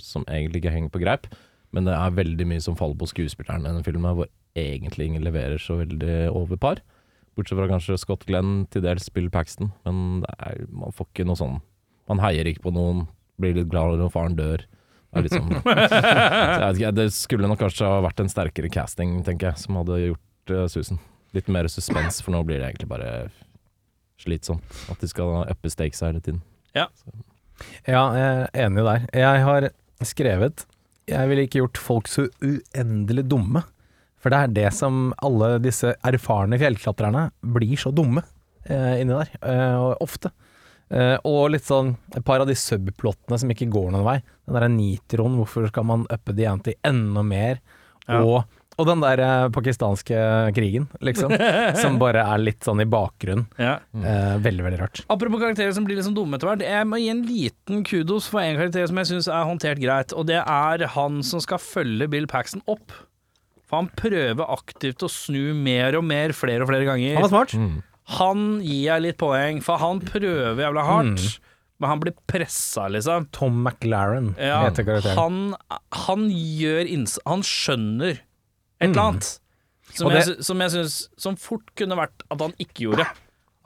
som 0.00 0.22
egentlig 0.24 0.62
ikke 0.62 0.72
henger 0.72 0.92
på 0.94 1.02
greip. 1.02 1.26
Men 1.76 1.84
det 1.84 1.92
er 1.92 2.14
veldig 2.16 2.46
mye 2.48 2.62
som 2.64 2.78
faller 2.78 2.96
på 2.96 3.10
skuespilleren 3.10 3.66
i 3.66 3.68
denne 3.68 3.84
filmen, 3.84 4.16
hvor 4.16 4.30
egentlig 4.56 5.10
ingen 5.10 5.26
leverer 5.26 5.60
så 5.60 5.76
veldig 5.82 6.30
over 6.32 6.56
par. 6.56 6.80
Bortsett 7.36 7.60
fra 7.60 7.68
kanskje 7.68 7.98
Scott 8.00 8.24
Glenn, 8.28 8.64
til 8.72 8.84
dels 8.84 9.08
Bill 9.12 9.28
Paxton. 9.32 9.70
Men 9.84 10.22
det 10.24 10.32
er, 10.40 10.64
man 10.72 10.96
får 10.96 11.10
ikke 11.10 11.28
noe 11.28 11.36
sånn 11.40 11.60
Man 12.10 12.22
heier 12.22 12.48
ikke 12.50 12.66
på 12.66 12.74
noen, 12.74 13.06
blir 13.40 13.56
litt 13.56 13.70
glad 13.72 13.98
når 14.00 14.12
faren 14.14 14.36
dør. 14.38 14.64
Det 15.12 15.20
er 15.20 15.26
litt 15.26 15.34
sånn 15.36 15.50
så 15.60 16.00
jeg 16.00 16.76
ikke, 16.78 16.92
Det 16.96 17.06
skulle 17.14 17.48
nok 17.50 17.60
kanskje 17.60 17.88
ha 17.88 18.00
vært 18.04 18.22
en 18.22 18.32
sterkere 18.32 18.70
casting, 18.72 19.18
tenker 19.26 19.50
jeg, 19.50 19.64
som 19.64 19.80
hadde 19.80 20.00
gjort 20.06 20.54
uh, 20.54 20.66
susen. 20.72 21.00
Litt 21.36 21.48
mer 21.52 21.68
suspens, 21.72 22.20
for 22.24 22.34
nå 22.34 22.42
blir 22.48 22.60
det 22.60 22.70
egentlig 22.70 22.90
bare 22.90 23.10
slitsomt. 24.20 24.64
At 24.92 25.00
de 25.02 25.10
skal 25.10 25.46
uppe 25.50 25.72
stakes 25.72 26.02
hele 26.04 26.22
tiden. 26.24 26.42
Ja, 26.76 26.88
jeg 27.86 27.96
er 27.96 28.48
enig 28.64 28.84
der. 28.86 29.06
Jeg 29.14 29.44
har 29.46 29.68
skrevet 30.02 30.64
Jeg 31.10 31.28
ville 31.28 31.44
ikke 31.46 31.60
gjort 31.60 31.80
folk 31.80 32.10
så 32.10 32.26
uendelig 32.42 33.26
dumme. 33.30 33.64
For 34.22 34.30
det 34.30 34.38
er 34.38 34.54
det 34.54 34.68
som 34.76 35.10
alle 35.24 35.56
disse 35.62 35.96
erfarne 36.06 36.58
fjellklatrerne 36.60 37.26
blir 37.56 37.74
så 37.80 37.90
dumme 37.90 38.22
eh, 38.70 39.00
inni 39.02 39.16
der. 39.16 39.32
Eh, 39.42 39.76
og 39.82 40.04
ofte. 40.04 40.30
Eh, 40.92 41.18
og 41.24 41.52
litt 41.54 41.64
sånn 41.64 41.94
et 42.12 42.24
par 42.26 42.42
av 42.42 42.48
de 42.48 42.56
subplottene 42.58 43.38
som 43.40 43.52
ikke 43.52 43.70
går 43.72 43.92
noen 43.94 44.06
vei. 44.06 44.18
Den 44.44 44.58
derre 44.58 44.72
nitroen, 44.72 45.38
hvorfor 45.40 45.70
skal 45.70 45.86
man 45.88 46.08
uppe 46.12 46.34
de 46.36 46.48
anti 46.50 46.74
til 46.74 46.90
enda 46.90 47.22
mer? 47.24 47.62
Ja. 48.04 48.18
Og, 48.20 48.58
og 48.76 48.88
den 48.88 49.04
der 49.04 49.22
pakistanske 49.54 50.18
krigen, 50.56 50.88
liksom. 51.04 51.32
som 51.82 51.96
bare 52.00 52.24
er 52.34 52.42
litt 52.42 52.66
sånn 52.66 52.82
i 52.84 52.88
bakgrunnen. 52.88 53.46
ja. 53.60 53.78
Uh, 53.94 54.36
veldig, 54.42 54.66
veldig 54.66 54.80
rart. 54.82 55.04
Apropos 55.12 55.40
karakterer 55.40 55.72
som 55.76 55.86
blir 55.86 55.96
litt 55.96 56.08
sånn 56.08 56.18
dumme 56.18 56.36
etter 56.36 56.50
hvert. 56.50 56.66
Jeg 56.66 56.88
må 56.90 57.00
gi 57.00 57.08
en 57.12 57.22
liten 57.28 57.86
kudos 57.88 58.28
for 58.32 58.44
en 58.44 58.58
karakter 58.60 58.90
som 58.90 59.00
jeg 59.00 59.12
syns 59.14 59.30
er 59.30 59.48
håndtert 59.48 59.80
greit, 59.80 60.12
og 60.12 60.28
det 60.28 60.42
er 60.42 60.84
han 60.96 61.22
som 61.24 61.40
skal 61.44 61.62
følge 61.62 62.10
Bill 62.12 62.28
Paxton 62.28 62.64
opp. 62.68 62.92
For 63.70 63.80
han 63.80 63.88
prøver 63.96 64.52
aktivt 64.52 65.00
å 65.06 65.08
snu 65.08 65.54
mer 65.56 65.96
og 65.96 66.04
mer, 66.04 66.36
flere 66.36 66.66
og 66.66 66.68
flere 66.68 66.84
ganger. 66.90 67.16
Han 67.16 67.24
var 67.24 67.32
smart. 67.32 67.56
Mm. 67.56 67.80
Han 68.18 68.60
gir 68.64 68.84
jeg 68.88 69.02
litt 69.04 69.18
poeng, 69.20 69.60
for 69.62 69.78
han 69.78 70.00
prøver 70.02 70.58
jævla 70.58 70.82
hardt, 70.88 71.38
men 71.78 71.88
han 71.90 72.00
blir 72.02 72.14
pressa, 72.30 72.88
liksom. 72.90 73.28
Tom 73.34 73.62
McLaren 73.64 74.32
Ja, 74.38 74.64
heter 74.68 74.84
karakteren. 74.86 75.16
han, 75.18 75.80
han 76.06 76.28
gjør 76.30 76.90
inns... 76.90 77.18
Han 77.26 77.42
skjønner 77.46 78.18
et 78.18 78.88
eller 78.90 79.02
annet. 79.02 79.30
Som, 79.92 80.08
det- 80.10 80.22
jeg, 80.26 80.44
som 80.46 80.60
jeg 80.62 80.72
syns 80.72 80.94
Som 81.20 81.34
fort 81.36 81.66
kunne 81.76 81.96
vært 81.98 82.22
at 82.32 82.40
han 82.40 82.54
ikke 82.62 82.86
gjorde. 82.86 83.04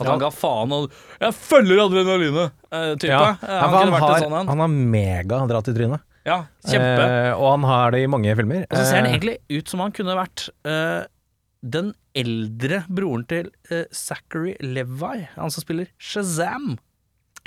At 0.00 0.08
han 0.10 0.18
ga 0.20 0.28
faen 0.34 0.72
og 0.76 0.90
'Jeg 1.20 1.32
følger 1.32 1.78
adrenalinet', 1.86 2.50
eh. 2.72 2.96
Ja, 3.08 3.20
ja, 3.40 3.60
han 3.62 3.70
han, 3.72 3.92
har, 3.94 4.18
sånn 4.20 4.34
en. 4.40 4.48
han 4.50 4.58
har 4.60 4.68
mega 4.68 5.38
dratt 5.48 5.68
i 5.70 5.72
trynet. 5.76 6.02
Ja, 6.26 6.42
kjempe. 6.66 7.04
Eh, 7.06 7.32
og 7.32 7.46
han 7.54 7.64
har 7.64 7.90
det 7.94 8.02
i 8.02 8.06
mange 8.10 8.34
filmer. 8.36 8.66
og 8.68 8.76
så 8.76 8.84
ser 8.84 8.96
han 9.00 9.06
Eh, 9.06 9.12
egentlig 9.14 9.38
ut 9.56 9.68
som 9.72 9.80
han 9.80 9.92
kunne 9.96 10.16
vært 10.18 10.48
eh, 10.66 11.06
den 11.64 11.94
eldre 12.16 12.82
broren 12.88 13.26
til 13.28 13.50
uh, 13.70 13.84
Zachary 13.94 14.56
Levi, 14.64 15.26
han 15.36 15.52
som 15.52 15.64
spiller 15.64 15.90
Shazam. 15.98 16.76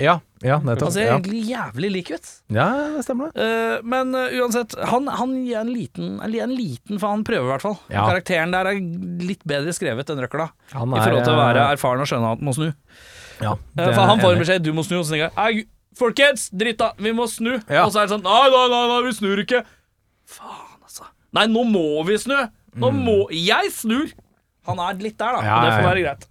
Ja, 0.00 0.14
ja 0.40 0.56
nettopp. 0.64 0.86
Han 0.88 0.92
ser 0.94 1.04
Ja. 1.10 1.16
egentlig 1.18 1.42
jævlig 1.44 1.90
lik 1.92 2.10
ut. 2.14 2.28
ja, 2.48 2.68
det 2.96 3.02
stemmer 3.04 3.32
det. 3.34 3.44
Uh, 3.44 3.82
men 3.84 4.14
uh, 4.16 4.30
uansett, 4.40 4.72
han, 4.88 5.08
han 5.12 5.34
gir 5.44 5.58
en 5.60 5.72
liten, 5.74 6.14
en 6.24 6.54
liten 6.56 6.96
For 6.98 7.12
han 7.12 7.24
prøver 7.28 7.44
i 7.44 7.50
hvert 7.52 7.66
fall. 7.66 7.76
Ja. 7.92 8.06
Karakteren 8.08 8.54
der 8.54 8.70
er 8.70 8.80
litt 9.26 9.44
bedre 9.44 9.74
skrevet 9.76 10.08
enn 10.08 10.22
Røkla. 10.24 10.48
Han 10.72 10.94
I 10.96 11.02
forhold 11.02 11.26
til 11.26 11.34
å 11.34 11.42
være 11.42 11.66
erfaren 11.74 12.00
og 12.00 12.08
skjønne 12.08 12.30
at 12.32 12.40
han 12.40 12.48
må 12.48 12.56
snu. 12.56 12.70
ja, 13.42 13.52
uh, 13.52 13.84
for 13.92 14.00
han 14.06 14.16
er 14.16 14.24
får 14.24 14.32
en 14.38 14.42
beskjed 14.46 14.64
'du 14.64 14.72
må 14.72 14.86
snu', 14.86 14.98
og 15.02 15.04
så 15.04 15.16
tenker 15.16 15.36
jeg 15.36 15.68
Folkens, 16.00 16.48
drita, 16.54 16.92
vi 17.02 17.10
må 17.12 17.26
snu. 17.28 17.56
Og 17.58 17.90
så 17.92 18.00
er 18.00 18.06
det 18.06 18.14
sånn 18.14 18.22
'nei, 18.24 18.46
nei, 18.48 18.66
nei, 18.72 18.82
nei 18.94 19.00
vi 19.04 19.12
snur 19.12 19.42
ikke'. 19.42 19.64
Faen, 20.30 20.80
altså. 20.86 21.04
Nei, 21.36 21.46
nå 21.50 21.64
må 21.68 22.06
vi 22.06 22.16
snu! 22.16 22.38
Nå 22.78 22.90
må 22.94 23.16
Jeg 23.34 23.72
snur! 23.74 24.12
Han 24.68 24.78
er 24.84 24.98
litt 25.00 25.16
der, 25.18 25.38
da. 25.38 25.40
Ja, 25.46 25.56
det 25.64 25.70
får 25.78 25.86
være 25.88 26.02
greit. 26.04 26.26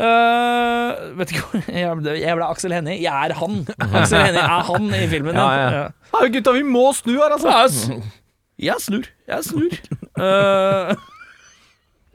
Uh, 0.00 1.16
vet 1.18 1.32
ikke 1.34 1.60
Jeg 1.82 1.96
ble, 2.00 2.14
jeg 2.20 2.36
ble 2.38 2.46
Aksel 2.48 2.72
Hennie. 2.74 2.96
Jeg 3.02 3.12
er 3.30 3.34
han. 3.36 3.60
Aksel 3.90 4.22
Hennie 4.24 4.42
er 4.42 4.64
han 4.70 4.88
i 4.96 5.04
filmen. 5.10 5.36
Ja, 5.38 5.48
ja. 5.76 5.84
Hei, 6.14 6.28
gutta, 6.34 6.54
vi 6.56 6.62
må 6.66 6.86
snu 6.96 7.14
her, 7.18 7.34
altså! 7.36 7.50
Jeg, 7.52 7.70
s- 7.70 8.16
jeg 8.60 8.84
snur. 8.84 9.08
Jeg 9.30 9.44
snur. 9.46 9.76
Uh, 10.20 10.94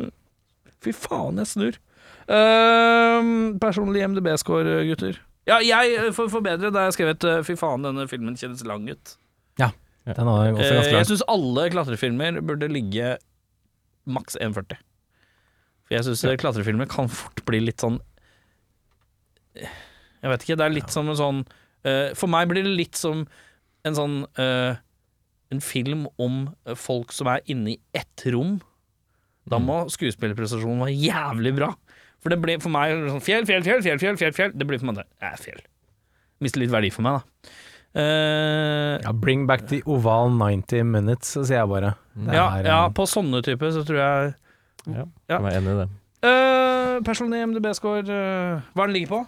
fy 0.85 0.93
faen, 0.95 1.39
jeg 1.41 1.49
snur. 1.51 1.77
Uh, 2.25 3.53
personlig 3.61 4.03
MDB-score, 4.09 4.79
gutter. 4.89 5.19
Ja, 5.45 5.59
jeg 5.61 6.09
får 6.17 6.31
forbedre 6.33 6.71
da 6.73 6.87
jeg 6.87 6.95
skrevet 6.95 7.21
eh, 7.29 7.43
'fy 7.45 7.53
faen, 7.59 7.83
denne 7.85 8.07
filmen 8.09 8.33
kjennes 8.39 8.63
lang 8.65 8.87
ut'. 8.89 9.11
Ja, 9.61 9.67
Den 10.07 10.25
er 10.25 10.31
også 10.31 10.55
ganske 10.55 10.71
ganske 10.73 10.89
jeg 10.89 10.95
lang. 10.95 11.05
syns 11.11 11.21
alle 11.29 11.65
klatrefilmer 11.69 12.39
burde 12.41 12.65
ligge 12.73 13.11
maks 14.09 14.33
1,40. 14.41 14.79
For 15.85 15.97
jeg 15.97 16.07
syns 16.07 16.25
klatrefilmer 16.41 16.89
kan 16.89 17.09
fort 17.11 17.43
bli 17.45 17.61
litt 17.61 17.83
sånn 17.83 17.99
Jeg 19.55 20.31
vet 20.31 20.45
ikke, 20.45 20.57
det 20.57 20.65
er 20.65 20.73
litt 20.73 20.93
som 20.93 21.11
en 21.11 21.19
sånn 21.19 21.43
uh, 21.85 22.09
For 22.17 22.31
meg 22.31 22.49
blir 22.51 22.65
det 22.65 22.73
litt 22.73 22.99
som 22.99 23.25
en 23.85 23.97
sånn 23.97 24.15
uh, 24.41 24.79
En 25.53 25.61
film 25.61 26.07
om 26.17 26.47
eh, 26.65 26.73
folk 26.73 27.13
som 27.13 27.29
er 27.29 27.43
inne 27.53 27.75
i 27.75 27.79
ett 27.93 28.23
rom. 28.33 28.55
Da 29.45 29.59
må 29.61 29.83
skuespillerprestasjonen 29.93 30.81
være 30.81 30.95
jævlig 30.97 31.51
bra. 31.59 31.67
For 32.17 32.33
det 32.33 32.39
blir 32.41 32.57
for 32.63 32.73
meg 32.73 32.95
sånn 33.11 33.21
fjell, 33.21 33.45
fjell, 33.45 33.61
fjell, 33.61 33.83
fjell, 33.85 33.99
fjell, 34.01 34.17
fjell, 34.17 34.33
fjell. 34.33 34.55
Det 34.57 34.65
blir 34.65 34.81
for 34.81 34.89
meg 34.89 34.97
det. 34.97 35.05
er 35.21 35.37
fjell. 35.37 35.61
Mister 36.41 36.63
litt 36.63 36.73
verdi 36.73 36.89
for 36.91 37.05
meg, 37.05 37.21
da. 37.21 37.53
Uh, 37.95 38.95
Ja, 39.05 39.13
bring 39.13 39.45
back 39.47 39.67
the 39.69 39.83
oval 39.85 40.33
90 40.33 40.89
minutes, 40.89 41.35
sier 41.37 41.61
jeg 41.61 41.69
bare. 41.71 41.93
Ja, 42.25 42.47
ja, 42.65 42.79
på 42.89 43.05
sånne 43.07 43.45
typer 43.45 43.69
så 43.77 43.85
tror 43.85 44.01
jeg 44.01 44.33
Ja, 44.87 45.05
Ja. 45.29 45.39
jeg 45.39 45.53
er 45.53 45.59
enig 45.61 45.73
i 45.73 45.79
det. 45.83 45.89
uh, 46.25 46.99
Personlig 47.05 47.41
MDB-score, 47.49 48.03
uh, 48.05 48.61
hva 48.75 48.83
er 48.85 48.87
den 48.91 48.95
ligger 48.99 49.11
på? 49.15 49.21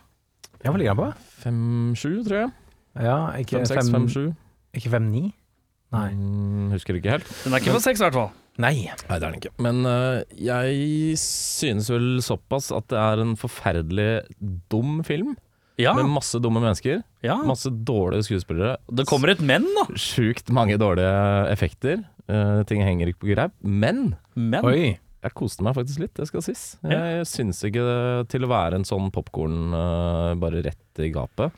Ja, 0.63 0.71
hva 0.71 0.77
ligger 0.81 0.95
den 0.95 1.01
på? 1.03 1.09
5-7, 1.43 2.23
tror 2.27 2.37
jeg. 2.43 2.51
Ja, 2.97 3.17
ikke 3.37 3.61
5-6, 3.61 3.91
5-7. 3.93 4.35
Ikke 4.77 4.89
5-9? 4.93 5.31
Nei. 5.93 6.07
Mm, 6.17 6.69
husker 6.73 6.97
ikke 6.97 7.13
helt. 7.17 7.27
Den 7.45 7.53
er 7.55 7.61
ikke 7.61 7.75
på 7.77 7.81
6 7.83 7.99
i 8.01 8.03
hvert 8.07 8.17
fall. 8.17 8.31
Nei. 8.57 8.73
Nei, 8.89 9.17
det 9.19 9.21
er 9.21 9.25
den 9.29 9.37
ikke. 9.37 9.51
Men 9.61 9.83
uh, 9.85 10.23
jeg 10.33 11.13
synes 11.21 11.91
vel 11.93 12.07
såpass 12.25 12.71
at 12.73 12.87
det 12.89 12.97
er 12.97 13.21
en 13.21 13.35
forferdelig 13.37 14.09
dum 14.73 15.03
film. 15.07 15.35
Ja, 15.77 15.91
Med 15.93 16.09
masse 16.09 16.39
dumme 16.41 16.57
mennesker. 16.63 17.03
ja. 17.21 17.35
Masse 17.45 17.69
dårlige 17.69 18.25
skuespillere. 18.25 18.77
Det 18.89 19.05
kommer 19.05 19.29
et 19.35 19.43
men, 19.45 19.67
da. 19.77 19.85
Sjukt 19.93 20.49
mange 20.49 20.73
dårlige 20.81 21.11
effekter. 21.53 22.01
Uh, 22.27 22.63
ting 22.65 22.81
henger 22.81 23.11
ikke 23.13 23.21
på 23.21 23.29
greip. 23.35 23.53
Men 23.61 24.15
Men. 24.33 24.65
Oi. 24.65 24.97
Jeg 25.28 25.36
koste 25.38 25.65
meg 25.67 25.75
faktisk 25.78 26.01
litt, 26.03 26.15
det 26.17 26.28
skal 26.30 26.43
sies. 26.45 26.65
Jeg, 26.88 27.13
Jeg 27.19 27.30
syns 27.30 27.61
ikke 27.67 27.86
det, 27.86 28.01
til 28.34 28.47
å 28.47 28.51
være 28.51 28.80
en 28.80 28.88
sånn 28.88 29.11
popkorn 29.13 29.71
bare 30.41 30.63
rett 30.65 31.03
i 31.03 31.11
gapet. 31.13 31.55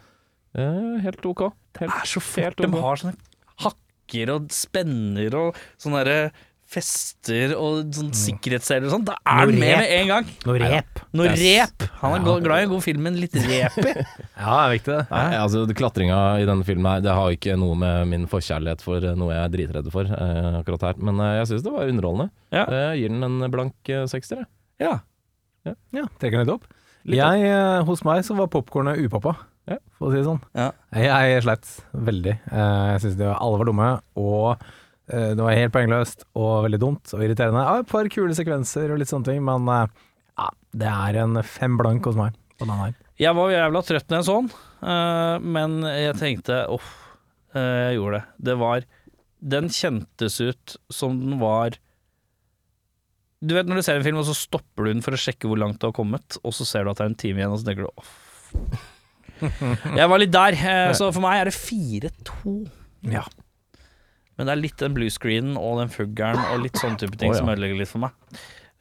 Uh, 0.58 0.98
helt 1.04 1.26
ok. 1.30 1.50
Det 1.78 1.86
er 1.86 2.10
så 2.10 2.22
fort 2.24 2.58
helt 2.58 2.64
de 2.66 2.82
har 2.82 3.00
sånne 3.00 3.14
hakker 3.62 4.32
og 4.34 4.48
spenner 4.54 5.36
og 5.38 5.60
sånne 5.78 6.02
derre 6.02 6.32
fester 6.70 7.56
og 7.58 7.88
sånn 7.98 8.12
sikkerhetsseler 8.14 8.86
og 8.86 8.92
sånn. 8.94 9.06
Da 9.08 9.16
er 9.26 9.40
han 9.42 9.54
med 9.58 9.80
med 9.80 9.94
en 9.96 10.12
gang. 10.12 10.28
Noe 10.46 10.60
rep. 10.62 11.02
Noe 11.18 11.32
Yes. 11.32 11.40
rep. 11.42 11.86
Han 12.04 12.14
er 12.20 12.28
ja. 12.30 12.36
glad 12.46 12.60
i 12.62 12.68
en 12.68 12.74
god 12.76 12.84
film 12.86 13.02
men 13.08 13.18
litt 13.18 13.34
rep 13.42 13.80
i. 13.82 13.94
Ja, 14.40 14.54
det 14.54 14.60
er 14.62 14.74
viktig, 14.76 14.94
det. 15.00 15.06
Nei, 15.10 15.40
altså 15.42 15.64
Klatringa 15.82 16.20
i 16.40 16.46
denne 16.48 16.64
filmen 16.68 16.88
her 16.92 17.02
Det 17.04 17.16
har 17.18 17.34
ikke 17.36 17.58
noe 17.60 17.76
med 17.82 18.08
min 18.14 18.28
forkjærlighet 18.32 18.84
for 18.86 19.02
eh, 19.04 19.18
noe 19.20 19.34
jeg 19.34 19.44
er 19.48 19.54
dritredd 19.58 19.90
for 19.94 20.08
eh, 20.14 20.50
akkurat 20.62 20.88
her. 20.92 21.02
Men 21.10 21.20
eh, 21.26 21.34
jeg 21.42 21.52
syns 21.54 21.66
det 21.66 21.74
var 21.76 21.90
underholdende. 21.92 22.30
Ja. 22.56 22.66
Jeg 22.94 23.02
gir 23.04 23.16
den 23.18 23.26
en 23.30 23.52
blank 23.54 23.92
eh, 23.98 24.06
sekster. 24.12 24.46
jeg. 24.46 24.52
Ja. 24.86 24.98
Ja, 25.94 26.06
Trekker 26.22 26.40
den 26.40 26.46
litt 26.48 26.56
opp. 26.56 26.70
Litt 27.10 27.20
jeg, 27.20 27.48
eh, 27.50 27.80
hos 27.88 28.06
meg 28.08 28.22
så 28.28 28.38
var 28.38 28.52
popkornet 28.54 29.02
upappa. 29.06 29.36
Ja. 29.70 29.76
for 30.00 30.08
å 30.08 30.12
si 30.14 30.18
det 30.18 30.26
sånn. 30.26 30.40
Ja. 30.58 30.72
Jeg, 30.98 31.10
jeg 31.30 31.42
sleit 31.46 31.68
veldig. 31.94 32.32
Eh, 32.50 32.86
Jeg 32.96 33.02
syns 33.04 33.20
alle 33.28 33.60
var 33.62 33.68
dumme. 33.70 33.90
Og 34.18 34.48
eh, 34.56 34.72
det 35.10 35.42
var 35.42 35.58
helt 35.58 35.74
poengløst 35.74 36.26
og 36.38 36.66
veldig 36.68 36.80
dumt 36.82 37.14
og 37.16 37.24
irriterende. 37.26 37.64
Ja, 37.66 37.82
et 37.82 37.90
par 37.90 38.08
kule 38.14 38.36
sekvenser 38.38 38.92
og 38.94 39.00
litt 39.02 39.10
sånne 39.12 39.32
ting, 39.32 39.42
men 39.46 39.66
eh, 39.74 39.88
ja, 40.38 40.50
det 40.84 40.92
er 40.92 41.20
en 41.24 41.40
fem 41.46 41.78
blank 41.80 42.06
hos 42.10 42.18
meg 42.20 42.38
på 42.60 42.68
den 42.68 42.78
her. 42.84 42.96
Jeg 43.20 43.36
var 43.36 43.52
jævla 43.52 43.82
trøtt 43.84 44.12
når 44.12 44.22
jeg 44.22 44.28
så 44.30 44.38
den, 44.40 44.50
eh, 44.94 45.48
men 45.58 45.76
jeg 45.90 46.18
tenkte 46.20 46.62
uff, 46.76 46.92
eh, 47.56 47.90
jeg 47.90 48.00
gjorde 48.00 48.20
det. 48.20 48.26
Det 48.52 48.58
var 48.62 48.88
Den 49.40 49.70
kjentes 49.72 50.36
ut 50.44 50.74
som 50.92 51.14
den 51.22 51.38
var 51.40 51.78
Du 53.40 53.54
vet 53.56 53.70
når 53.70 53.80
du 53.80 53.84
ser 53.88 53.96
en 53.96 54.04
film, 54.04 54.18
og 54.20 54.28
så 54.28 54.36
stopper 54.36 54.84
du 54.84 54.92
den 54.92 55.04
for 55.04 55.16
å 55.16 55.20
sjekke 55.20 55.48
hvor 55.48 55.60
langt 55.62 55.80
du 55.80 55.88
har 55.88 55.96
kommet, 55.96 56.38
og 56.44 56.52
så 56.52 56.68
ser 56.68 56.84
du 56.84 56.92
at 56.92 57.00
det 57.00 57.06
er 57.06 57.12
en 57.14 57.20
time 57.22 57.40
igjen, 57.40 57.54
og 57.56 57.62
så 57.62 57.70
tenker 57.70 57.88
du 57.88 57.92
uff. 57.96 58.16
Jeg 60.00 60.10
var 60.12 60.20
litt 60.20 60.34
der, 60.36 60.58
eh, 60.60 60.90
så 61.00 61.08
for 61.16 61.24
meg 61.24 61.40
er 61.40 61.48
det 61.48 61.56
4-2. 61.56 62.58
Ja. 63.16 63.24
Men 64.40 64.48
det 64.48 64.56
er 64.56 64.62
litt 64.64 64.80
den 64.80 64.96
bluescreenen 64.96 65.60
og 65.60 65.82
den 65.82 65.92
fuggeren 65.92 66.40
og 66.54 66.64
litt 66.64 66.80
sånne 66.80 67.02
type 67.02 67.20
ting 67.20 67.34
oh, 67.34 67.36
ja. 67.36 67.44
som 67.44 67.52
ødelegger 67.52 67.82
litt 67.82 67.92
for 67.92 68.06
meg. 68.06 68.16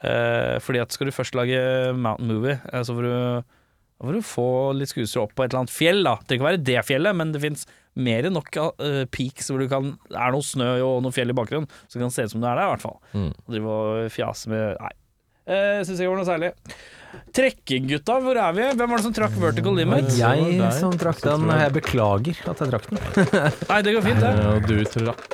Eh, 0.06 0.56
fordi 0.62 0.78
at 0.78 0.94
skal 0.94 1.10
du 1.10 1.14
først 1.14 1.34
lage 1.34 1.58
mountain 1.98 2.30
movie, 2.30 2.54
eh, 2.70 2.84
så 2.86 2.94
får 2.94 3.08
du, 3.08 3.56
får 3.98 4.14
du 4.14 4.28
få 4.28 4.48
litt 4.78 4.92
skuespillere 4.92 5.26
opp 5.26 5.34
på 5.34 5.42
et 5.42 5.50
eller 5.50 5.64
annet 5.64 5.74
fjell. 5.74 6.04
da 6.06 6.14
Det 6.22 6.38
kan 6.38 6.46
være 6.46 6.62
det 6.70 6.86
fjellet, 6.86 7.18
men 7.18 7.34
det 7.34 7.42
fins 7.42 7.66
mer 7.98 8.28
enn 8.28 8.36
nok 8.38 8.54
uh, 8.54 9.02
peaks 9.10 9.48
hvor 9.50 9.58
du 9.58 9.66
kan 9.66 9.88
Det 10.06 10.14
er 10.14 10.30
noe 10.30 10.46
snø 10.46 10.68
og 10.86 11.00
noe 11.02 11.10
fjell 11.10 11.32
i 11.32 11.34
bakgrunnen, 11.34 11.66
så 11.88 11.98
det 11.98 12.04
kan 12.04 12.14
se 12.14 12.28
ut 12.28 12.36
som 12.36 12.44
du 12.44 12.46
er 12.46 12.54
der, 12.54 12.68
i 12.68 12.72
hvert 12.76 12.84
fall. 12.84 13.00
Mm. 13.10 13.32
Og 13.34 13.56
drive 13.56 13.74
og 13.74 14.12
fjase 14.14 14.54
med 14.54 14.78
Nei. 14.78 14.94
Uh, 15.48 15.80
Syns 15.82 15.96
ikke 15.96 16.04
det 16.04 16.12
var 16.12 16.18
noe 16.20 16.28
særlig. 16.28 16.52
Trekking, 17.32 17.86
gutta. 17.88 18.18
Hvor 18.20 18.36
er 18.36 18.52
vi? 18.52 18.64
Hvem 18.76 18.90
var 18.92 19.00
det 19.00 19.04
som 19.06 19.14
trakk 19.16 19.36
vertical 19.40 19.76
limit? 19.78 20.10
Jeg 20.18 20.72
som 20.76 20.92
trakk 21.00 21.22
den, 21.24 21.46
jeg- 21.48 21.62
jeg 21.64 21.72
beklager 21.78 22.42
at 22.52 22.60
jeg 22.60 22.68
trakk 22.74 22.88
den. 22.90 22.98
Nei, 23.70 23.78
det 23.86 23.94
går 23.96 24.04
fint, 24.04 24.20
det. 24.20 24.32
Eh, 24.34 24.52
Og 24.52 24.68
du 24.68 24.84
trakk 24.84 25.24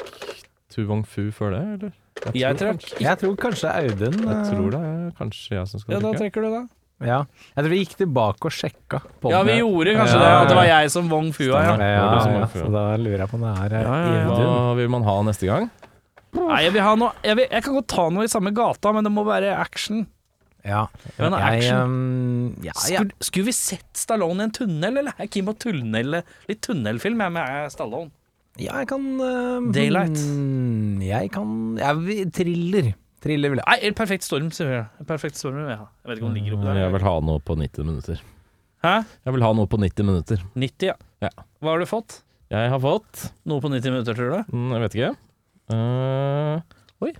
Tu 0.74 0.84
Wong 0.86 1.02
Fu 1.06 1.28
før 1.34 1.50
det, 1.54 1.62
eller? 1.74 1.92
Jeg 2.34 2.56
tror 2.58 2.78
trakk. 2.78 3.00
Jeg 3.02 3.18
tror 3.20 3.34
kanskje 3.42 3.70
Audun 3.74 4.14
Jeg 4.22 4.38
eh, 4.38 4.46
tror 4.50 4.70
det 4.70 4.80
er 4.86 5.10
kanskje 5.18 5.58
jeg 5.58 5.68
som 5.70 5.82
skal 5.82 5.94
Ja, 5.96 6.00
da 6.06 6.12
trekker 6.18 6.46
du, 6.46 6.48
da. 6.54 6.62
Ja. 7.04 7.18
Jeg 7.56 7.64
tror 7.64 7.72
vi 7.74 7.78
gikk 7.82 7.94
tilbake 7.98 8.48
og 8.48 8.54
sjekka 8.54 9.00
på 9.22 9.30
Ja, 9.34 9.42
vi 9.46 9.58
gjorde 9.58 9.94
kanskje 9.98 10.14
Ja, 10.14 10.22
det. 10.22 10.34
At 10.38 10.48
det 10.52 10.56
var 10.60 10.68
jeg 10.70 10.90
som 10.94 11.10
Wong 11.10 11.32
Fua, 11.34 11.46
ja. 11.58 11.74
Ja, 11.74 11.76
Det 11.82 11.90
ja, 11.90 12.04
ja, 12.38 12.46
så 12.54 12.70
da 12.74 12.84
lurer 13.02 13.18
jeg 13.26 13.30
på 13.34 13.38
om 13.38 13.46
det 13.48 13.54
er 13.66 13.74
eh, 13.74 13.82
Ja, 13.82 13.96
ja, 13.98 14.14
ja. 14.14 14.28
Audun. 14.30 14.46
Hva 14.46 14.76
vil 14.78 14.92
man 14.94 15.02
ha 15.10 15.16
neste 15.26 15.50
gang? 15.50 15.66
Nei, 16.34 16.58
jeg 16.66 16.72
vil 16.74 16.82
ha 16.84 16.94
noe 16.98 17.12
jeg, 17.22 17.36
vil, 17.38 17.46
jeg 17.50 17.62
kan 17.66 17.76
godt 17.78 17.88
ta 17.94 18.08
noe 18.10 18.24
i 18.26 18.30
samme 18.32 18.50
gata, 18.56 18.92
men 18.96 19.06
det 19.06 19.12
må 19.14 19.24
være 19.26 19.52
action. 19.58 20.04
Ja. 20.64 20.86
Jeg 21.18 21.28
Jeg, 21.30 21.44
action. 21.44 21.76
ehm, 21.76 22.64
ja, 22.64 22.72
ja. 22.72 23.00
Skulle, 23.04 23.12
skulle 23.28 23.46
vi 23.50 23.52
sett 23.56 23.90
Stallone 24.00 24.40
i 24.40 24.48
en 24.48 24.54
tunnel, 24.56 24.96
eller? 25.02 25.12
Jeg 25.20 25.28
er 25.28 25.32
keen 25.36 25.48
på 25.50 25.54
tunnel, 25.60 26.20
litt 26.48 26.62
tunnelfilm 26.64 27.20
jeg, 27.20 27.34
med 27.36 27.72
Stallone. 27.74 28.10
ja, 28.58 28.78
jeg 28.80 28.88
kan 28.88 29.04
uh, 29.20 29.72
Daylight. 29.74 30.16
Jeg 31.04 31.30
kan 31.34 31.50
jeg 31.80 32.28
Thriller. 32.32 32.92
Thriller 33.24 33.52
vil 33.54 33.60
jeg 33.62 33.66
Nei, 33.84 33.90
Perfekt 33.96 34.24
storm, 34.26 34.50
sier 34.52 34.70
jeg. 34.72 35.06
Perfekt 35.08 35.36
storm 35.40 35.56
vil 35.62 35.70
jeg 35.72 35.78
ha. 35.80 35.86
Jeg 36.02 36.10
vet 36.10 36.18
ikke 36.20 36.26
om 36.28 36.34
den 36.34 36.42
ligger 36.42 36.56
oppi 36.58 36.66
der. 36.70 36.80
Jeg 36.82 36.92
vil 36.96 37.06
ha 37.08 37.14
noe 37.28 37.40
på 37.44 37.56
90 37.60 37.86
minutter. 37.88 38.24
Hæ? 38.84 38.94
Jeg 39.24 39.32
vil 39.36 39.44
ha 39.46 39.52
noe 39.56 39.70
på 39.72 39.80
90 39.80 40.04
minutter. 40.10 40.42
90, 40.60 40.90
ja. 40.90 40.96
Ja. 41.24 41.30
Hva 41.64 41.72
har 41.76 41.80
du 41.84 41.88
fått? 41.88 42.18
Jeg 42.52 42.68
har 42.70 42.80
fått 42.84 43.22
Noe 43.48 43.62
på 43.64 43.70
90 43.72 43.94
minutter, 43.94 44.16
tror 44.18 44.34
du? 44.34 44.52
mm, 44.52 44.72
Jeg 44.76 44.82
vet 44.84 44.96
ikke. 44.98 45.12
Eh, 45.72 46.60
oi. 47.00 47.14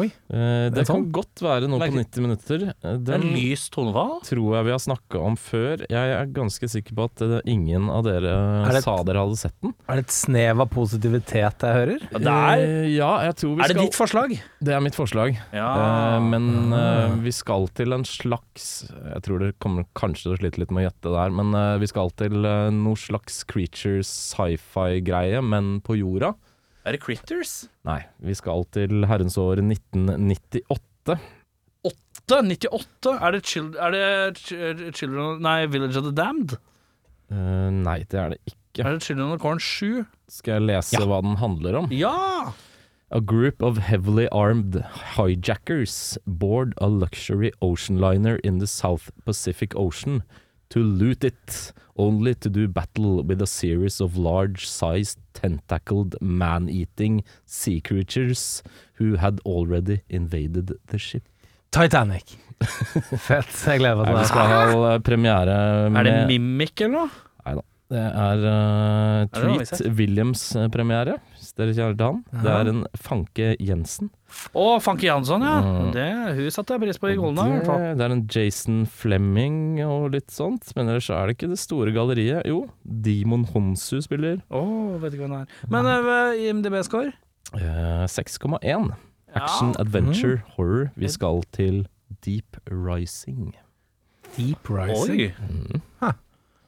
Oi. 0.00 0.06
Uh, 0.32 0.72
det 0.72 0.78
Det 0.78 0.84
kan 0.88 1.02
godt 1.12 1.42
være 1.44 1.68
noe 1.68 1.80
på 1.82 1.92
90 1.92 2.24
minutter. 2.24 2.62
Eh, 2.72 2.94
Det 2.96 3.12
Den 3.12 3.26
lys 3.34 3.68
tonefall. 3.68 4.22
tror 4.24 4.56
jeg 4.56 4.64
vi 4.64 4.72
har 4.72 4.80
snakka 4.80 5.20
om 5.20 5.36
før. 5.36 5.84
Jeg 5.90 6.14
er 6.16 6.26
ganske 6.32 6.64
sikker 6.64 6.96
på 6.96 7.04
at 7.04 7.44
ingen 7.44 7.90
av 7.90 8.04
dere 8.04 8.32
et, 8.72 8.82
sa 8.82 9.02
dere 9.04 9.20
hadde 9.20 9.36
sett 9.36 9.54
den. 9.60 9.74
Er 9.88 10.00
det 10.00 10.06
et 10.06 10.14
snev 10.16 10.60
av 10.64 10.70
positivitet 10.72 11.60
jeg 11.60 11.76
hører? 11.76 12.00
Det 12.08 12.24
er, 12.24 12.62
uh, 12.64 12.88
ja, 12.88 13.10
jeg 13.28 13.36
tror 13.36 13.52
vi 13.52 13.60
er 13.60 13.68
det 13.68 13.76
skal 13.76 13.84
ditt 13.84 13.98
forslag? 14.00 14.36
Det 14.62 14.72
er 14.72 14.80
mitt 14.80 14.96
forslag. 14.96 15.36
Ja. 15.52 15.68
Uh, 16.16 16.20
men 16.24 16.72
eh, 16.72 17.16
vi 17.26 17.32
skal 17.32 17.68
til 17.76 17.92
en 17.92 18.04
slags 18.04 18.88
Jeg 18.88 19.22
tror 19.26 19.42
dere 19.42 19.56
kommer 19.60 19.84
kanskje 19.94 20.30
til 20.30 20.32
å 20.32 20.40
slite 20.40 20.62
litt 20.62 20.72
med 20.72 20.86
å 20.86 20.88
gjette 20.88 21.12
der, 21.12 21.36
men 21.36 21.52
vi 21.82 21.90
skal 21.90 22.08
til 22.16 22.46
uh, 22.46 22.70
noe 22.72 22.96
slags 22.96 23.42
creatures 23.44 24.08
sci-fi-greie, 24.32 25.42
men 25.44 25.80
på 25.84 26.00
jorda. 26.00 26.32
Er 26.84 26.96
det 26.96 27.00
Critters? 27.04 27.68
Nei, 27.86 28.00
vi 28.18 28.34
skal 28.34 28.64
til 28.74 29.04
herrens 29.06 29.36
år 29.38 29.60
1998. 29.62 31.18
98? 32.32 33.12
Er 33.18 33.34
det, 33.34 33.40
chil 33.46 33.70
er 33.78 33.94
det 33.94 34.38
ch- 34.38 34.92
Children 34.96 35.40
Nei, 35.42 35.66
Village 35.70 35.98
of 35.98 36.04
the 36.06 36.12
Damned? 36.14 36.56
Uh, 37.32 37.70
nei, 37.82 38.00
det 38.10 38.18
er 38.20 38.34
det 38.34 38.38
ikke. 38.46 38.84
Er 38.86 38.96
det 38.96 39.02
Children 39.06 39.32
of 39.34 39.40
Corn 39.42 39.60
7? 39.60 40.04
Skal 40.32 40.58
jeg 40.60 40.66
lese 40.70 41.00
hva 41.06 41.18
den 41.24 41.36
handler 41.40 41.78
om? 41.82 41.88
Ja! 41.92 42.52
A 43.12 43.20
group 43.20 43.60
of 43.62 43.76
heavily 43.90 44.26
armed 44.32 44.78
hijackers 45.16 46.16
board 46.26 46.72
a 46.80 46.86
luxury 46.88 47.50
ocean 47.60 47.98
liner 48.00 48.38
in 48.42 48.58
the 48.58 48.66
South 48.66 49.10
Pacific 49.26 49.74
Ocean 49.76 50.22
to 50.70 50.80
loot 50.80 51.22
it, 51.24 51.72
only 51.96 52.34
to 52.34 52.48
do 52.48 52.68
battle 52.68 53.22
with 53.22 53.42
a 53.42 53.46
series 53.46 54.00
of 54.00 54.16
large-sized 54.16 55.18
tentacled 55.34 56.16
man-eating 56.20 57.22
sea 57.44 57.80
creatures 57.80 58.62
who 58.94 59.16
had 59.16 59.40
already 59.44 60.02
invaded 60.08 60.72
the 60.86 60.98
ship. 60.98 61.22
Titanic. 61.72 62.36
Fett. 63.18 63.48
Jeg 63.66 63.80
gleder 63.80 64.04
meg 64.04 64.06
Nei, 64.06 64.12
til 64.12 64.14
vi 64.14 64.22
det. 64.22 64.30
skal 64.30 64.50
ha 64.52 64.62
eh, 64.92 64.98
premiere 65.02 65.54
med 65.90 65.98
Er 65.98 66.04
det 66.06 66.16
Mimic 66.28 66.84
eller 66.84 66.98
noe? 67.00 67.10
Det 67.92 68.00
er 68.00 68.44
uh, 68.46 68.54
Er 69.24 69.26
det 69.26 69.48
noe 69.48 69.58
vi 69.60 69.66
Treat 69.68 69.96
Williams-premiere, 69.98 71.16
hvis 71.31 71.31
dere 71.58 71.74
kjenner 71.76 71.96
til 71.98 72.06
han. 72.06 72.20
Det 72.44 72.52
er 72.52 72.68
en 72.70 72.82
Fanke 72.96 73.48
Jensen. 73.60 74.08
Å, 74.56 74.64
Fanke 74.80 75.04
Jansson, 75.04 75.44
ja. 75.44 75.58
Mm. 75.60 75.90
Det, 75.92 76.06
hun 76.38 76.54
satte 76.54 76.76
jeg 76.76 76.82
pris 76.86 77.00
på 77.02 77.10
i 77.12 77.18
Golden. 77.20 77.58
i. 77.58 77.60
Det, 77.66 77.90
det 78.00 78.06
er 78.06 78.14
en 78.14 78.24
Jason 78.32 78.82
Fleming 78.88 79.82
og 79.84 80.12
litt 80.16 80.32
sånt, 80.32 80.72
men 80.78 80.88
ellers 80.88 81.10
er 81.12 81.28
det 81.28 81.36
ikke 81.36 81.52
det 81.52 81.60
store 81.60 81.92
galleriet. 81.94 82.48
Jo, 82.48 82.64
Demon 82.82 83.44
Honsu 83.52 84.00
spiller. 84.04 84.40
Å, 84.48 84.64
vet 85.02 85.16
ikke 85.16 85.26
hvem 85.26 85.36
det 85.36 85.42
er. 85.44 85.62
Men 85.76 85.90
uh, 85.92 86.32
IMDb-score? 86.40 87.12
Uh, 87.52 88.08
6,1. 88.08 88.92
Action, 89.32 89.72
adventure, 89.80 90.42
horror. 90.56 90.90
Vi 90.96 91.08
skal 91.08 91.44
til 91.52 91.86
Deep 92.24 92.56
Rising. 92.68 93.52
Deep 94.36 94.68
Rising. 94.72 95.20
Oi. 95.20 95.32
Mm. 95.48 96.20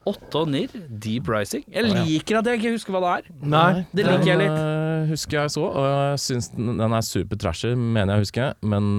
Åtte 0.05 0.41
og 0.43 0.49
nirr. 0.53 0.73
Deep 0.89 1.29
Rising. 1.31 1.65
Jeg 1.73 1.89
liker 1.89 2.39
at 2.39 2.49
jeg 2.51 2.61
ikke 2.61 2.75
husker 2.75 2.93
hva 2.95 3.01
det 3.03 3.11
er. 3.17 3.35
Nei. 3.55 3.69
Det 3.89 4.05
liker 4.05 4.31
jeg 4.31 4.41
litt. 4.43 4.57
eh, 4.61 5.05
husker 5.09 5.39
jeg 5.41 5.53
så, 5.57 5.65
og 5.65 5.85
jeg 5.89 6.23
syns 6.27 6.51
den, 6.53 6.75
den 6.81 6.97
er 6.97 7.05
super 7.05 7.39
trashy, 7.41 7.73
mener 7.75 8.13
jeg 8.13 8.21
å 8.21 8.25
huske, 8.27 8.49
men 8.61 8.91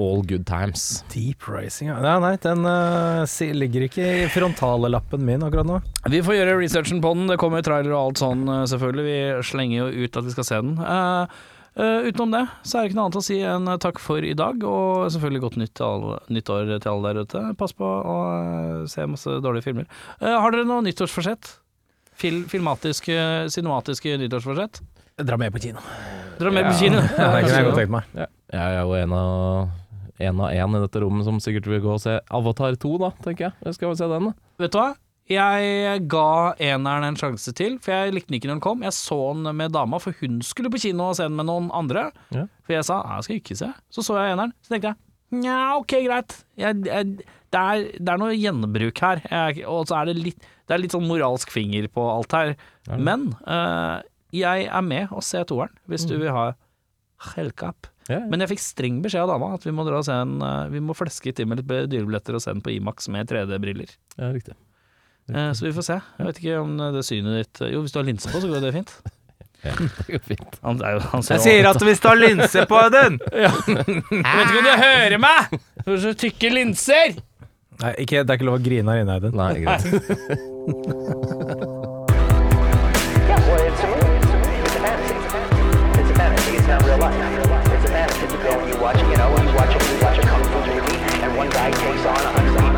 all 0.00 0.22
good 0.24 0.46
times. 0.48 1.04
Deep 1.12 1.46
Rising, 1.48 1.90
ja. 1.92 1.98
Nei, 2.00 2.16
nei, 2.24 2.32
den 2.40 2.64
uh, 2.64 3.54
ligger 3.54 3.84
ikke 3.84 4.06
i 4.22 4.26
frontalelappen 4.32 5.22
min 5.26 5.44
akkurat 5.44 5.68
nå. 5.68 5.78
Vi 6.10 6.22
får 6.24 6.38
gjøre 6.38 6.58
researchen 6.62 7.02
på 7.04 7.12
den. 7.18 7.28
Det 7.30 7.38
kommer 7.40 7.64
trailer 7.66 7.92
og 7.92 8.00
alt 8.08 8.22
sånn, 8.22 8.46
eh, 8.48 8.64
selvfølgelig. 8.72 9.04
Vi 9.06 9.48
slenger 9.52 9.76
jo 9.82 10.06
ut 10.06 10.20
at 10.20 10.28
vi 10.30 10.34
skal 10.34 10.48
se 10.48 10.60
den. 10.64 10.72
Eh, 10.80 11.40
eh, 11.80 12.08
utenom 12.10 12.34
det 12.34 12.42
så 12.62 12.78
er 12.78 12.84
det 12.84 12.90
ikke 12.90 12.98
noe 12.98 13.06
annet 13.08 13.18
å 13.20 13.24
si 13.24 13.38
enn 13.46 13.70
eh, 13.72 13.80
takk 13.82 14.00
for 14.02 14.26
i 14.26 14.34
dag, 14.38 14.62
og 14.66 15.08
selvfølgelig 15.14 15.42
godt 15.46 15.58
nytt, 15.62 15.72
til 15.80 15.86
alle, 15.88 16.20
nyttår 16.36 16.70
til 16.76 16.92
alle 16.92 17.12
der 17.14 17.26
ute. 17.26 17.42
Pass 17.60 17.74
på 17.76 17.88
å 17.88 18.16
uh, 18.28 18.86
se 18.90 19.06
masse 19.08 19.40
dårlige 19.44 19.66
filmer. 19.68 19.90
Uh, 20.22 20.36
har 20.36 20.54
dere 20.54 20.68
noe 20.68 20.84
nyttårsforsett? 20.86 21.52
Fil 22.20 22.42
filmatiske, 22.50 23.16
cinematiske 23.52 24.16
nyttårsforsett? 24.20 24.82
Dra 25.20 25.36
med 25.40 25.52
på 25.52 25.62
kino. 25.66 25.82
Dra 26.40 26.52
med 26.52 26.64
Ja. 26.64 26.72
på 26.72 26.78
kino? 26.80 27.00
Ja, 27.20 27.30
det 27.34 27.44
kunne 27.44 27.56
jeg 27.56 27.68
godt 27.70 27.80
tenkt 27.82 27.94
meg. 27.96 28.16
Ja. 28.16 28.30
Jeg 28.50 28.80
er 28.80 28.82
jo 28.84 28.96
en 28.98 29.14
av 29.16 29.78
en 30.20 30.40
av 30.44 30.50
en 30.52 30.74
i 30.76 30.80
dette 30.82 31.00
rommet 31.00 31.24
som 31.24 31.38
sikkert 31.40 31.68
vil 31.70 31.80
gå 31.80 31.94
og 31.94 32.02
se 32.02 32.18
Avatar 32.28 32.76
2, 32.76 32.96
da, 33.00 33.08
tenker 33.24 33.48
jeg. 33.48 33.54
Jeg 33.64 33.76
skal 33.78 33.88
vel 33.88 33.96
se 33.96 34.08
den, 34.10 34.26
da. 34.28 34.50
Vet 34.60 34.74
du 34.74 34.78
hva? 34.80 34.90
Jeg 35.30 36.06
ga 36.10 36.54
eneren 36.58 37.06
en 37.06 37.18
sjanse 37.18 37.52
til, 37.54 37.76
for 37.82 37.94
jeg 37.94 38.16
likte 38.16 38.32
den 38.32 38.40
ikke 38.40 38.50
når 38.50 38.56
den 38.58 38.64
kom. 38.64 38.80
Jeg 38.82 38.96
så 38.96 39.18
den 39.36 39.46
med 39.56 39.76
dama, 39.76 40.00
for 40.02 40.16
hun 40.18 40.40
skulle 40.46 40.72
på 40.72 40.80
kino 40.82 41.12
og 41.12 41.18
se 41.20 41.28
den 41.28 41.38
med 41.38 41.46
noen 41.46 41.68
andre. 41.76 42.08
Ja. 42.34 42.48
For 42.66 42.74
jeg 42.74 42.88
sa 42.88 42.98
«Nei, 43.04 43.20
jeg 43.20 43.28
skal 43.28 43.38
ikke 43.38 43.58
se. 43.60 43.70
Så 43.94 44.04
så 44.06 44.18
jeg 44.18 44.34
eneren, 44.34 44.56
så 44.66 44.74
tenkte 44.74 44.90
jeg 44.90 44.98
nja, 45.30 45.58
ok, 45.78 45.94
greit. 46.06 46.34
Jeg, 46.58 46.80
jeg, 46.86 47.10
det, 47.54 47.60
er, 47.60 47.84
det 47.98 48.14
er 48.14 48.18
noe 48.18 48.34
gjenbruk 48.34 49.02
her, 49.04 49.22
jeg, 49.30 49.64
og 49.70 49.86
så 49.90 50.00
er 50.00 50.10
det 50.10 50.16
litt 50.18 50.48
Det 50.66 50.74
er 50.74 50.82
litt 50.82 50.94
sånn 50.94 51.06
moralsk 51.06 51.50
finger 51.50 51.86
på 51.90 52.02
alt 52.12 52.34
her. 52.34 52.56
Ja. 52.88 52.98
Men 52.98 53.30
uh, 53.46 54.02
jeg 54.34 54.66
er 54.70 54.84
med 54.86 55.14
og 55.14 55.24
se 55.26 55.42
toeren, 55.46 55.74
hvis 55.90 56.06
du 56.06 56.16
vil 56.20 56.30
ha 56.34 56.52
helkap. 57.34 57.88
Ja, 58.10 58.20
Men 58.30 58.42
jeg 58.42 58.54
fikk 58.54 58.62
streng 58.64 58.98
beskjed 59.04 59.22
av 59.22 59.30
dama 59.34 59.52
at 59.54 59.66
vi 59.66 59.74
må 59.74 59.84
dra 59.86 60.00
og 60.00 60.06
se 60.06 60.14
en 60.18 60.40
uh, 60.42 60.70
Vi 60.72 60.80
må 60.82 60.96
fleske 60.98 61.30
til 61.36 61.46
med 61.46 61.60
litt 61.60 61.90
dyrebilletter 61.92 62.34
og 62.34 62.42
se 62.42 62.54
den 62.54 62.62
på 62.64 62.72
Imax 62.74 63.10
med 63.12 63.30
3D-briller. 63.30 63.92
ja, 64.16 64.32
riktig. 64.34 64.56
Eh, 65.34 65.52
så 65.52 65.66
vi 65.66 65.72
får 65.72 65.82
se. 65.86 65.96
Jeg 66.18 66.26
vet 66.26 66.38
ikke 66.42 66.58
om 66.60 66.76
det 66.94 67.04
synet 67.06 67.32
ditt 67.38 67.60
Jo, 67.70 67.80
hvis 67.84 67.92
du 67.94 67.98
har 68.00 68.06
linse 68.08 68.30
på, 68.30 68.40
så 68.42 68.48
går 68.50 68.60
det 68.66 68.74
fint. 68.80 68.92
Ja, 69.60 69.74
det 69.76 70.06
går 70.14 70.22
fint. 70.24 70.54
Han, 70.64 70.78
han 71.12 71.22
ser 71.22 71.34
Jeg 71.34 71.42
sier 71.44 71.66
at 71.68 71.82
hvis 71.84 72.00
du 72.00 72.06
har 72.08 72.16
linse 72.16 72.62
på 72.64 72.78
den! 72.94 73.18
ja. 73.44 73.50
Jeg 73.68 73.76
vet 73.76 74.46
ikke 74.48 74.62
om 74.62 74.64
du 74.64 74.72
hører 74.80 75.18
meg! 75.20 75.52
Du 75.84 75.90
har 75.90 76.00
så 76.00 76.14
tykke 76.16 76.48
linser! 76.54 77.20
Nei, 77.82 77.92
ikke, 78.06 78.22
det 78.24 78.32
er 78.32 78.40
ikke 78.40 78.48
lov 78.48 78.56
å 78.56 78.64
grine 78.64 78.88
her 78.88 79.04
inne, 79.04 79.20
Aiden. 79.20 79.36
Nei, 79.36 79.60
greit. 79.60 79.84
watch, 88.80 89.02
you 89.02 89.16
know, 89.16 89.36
you 89.36 89.54
watch 89.54 89.76
a, 89.76 89.92
you 89.92 90.02
watch 90.02 90.18
a 90.18 90.22
kung 90.22 90.44
fu 90.44 90.58
movie, 90.72 90.96
and 91.22 91.36
one 91.36 91.50
guy 91.50 91.70
takes 91.70 92.06
on 92.06 92.16
a 92.16 92.32
hundred. 92.32 92.69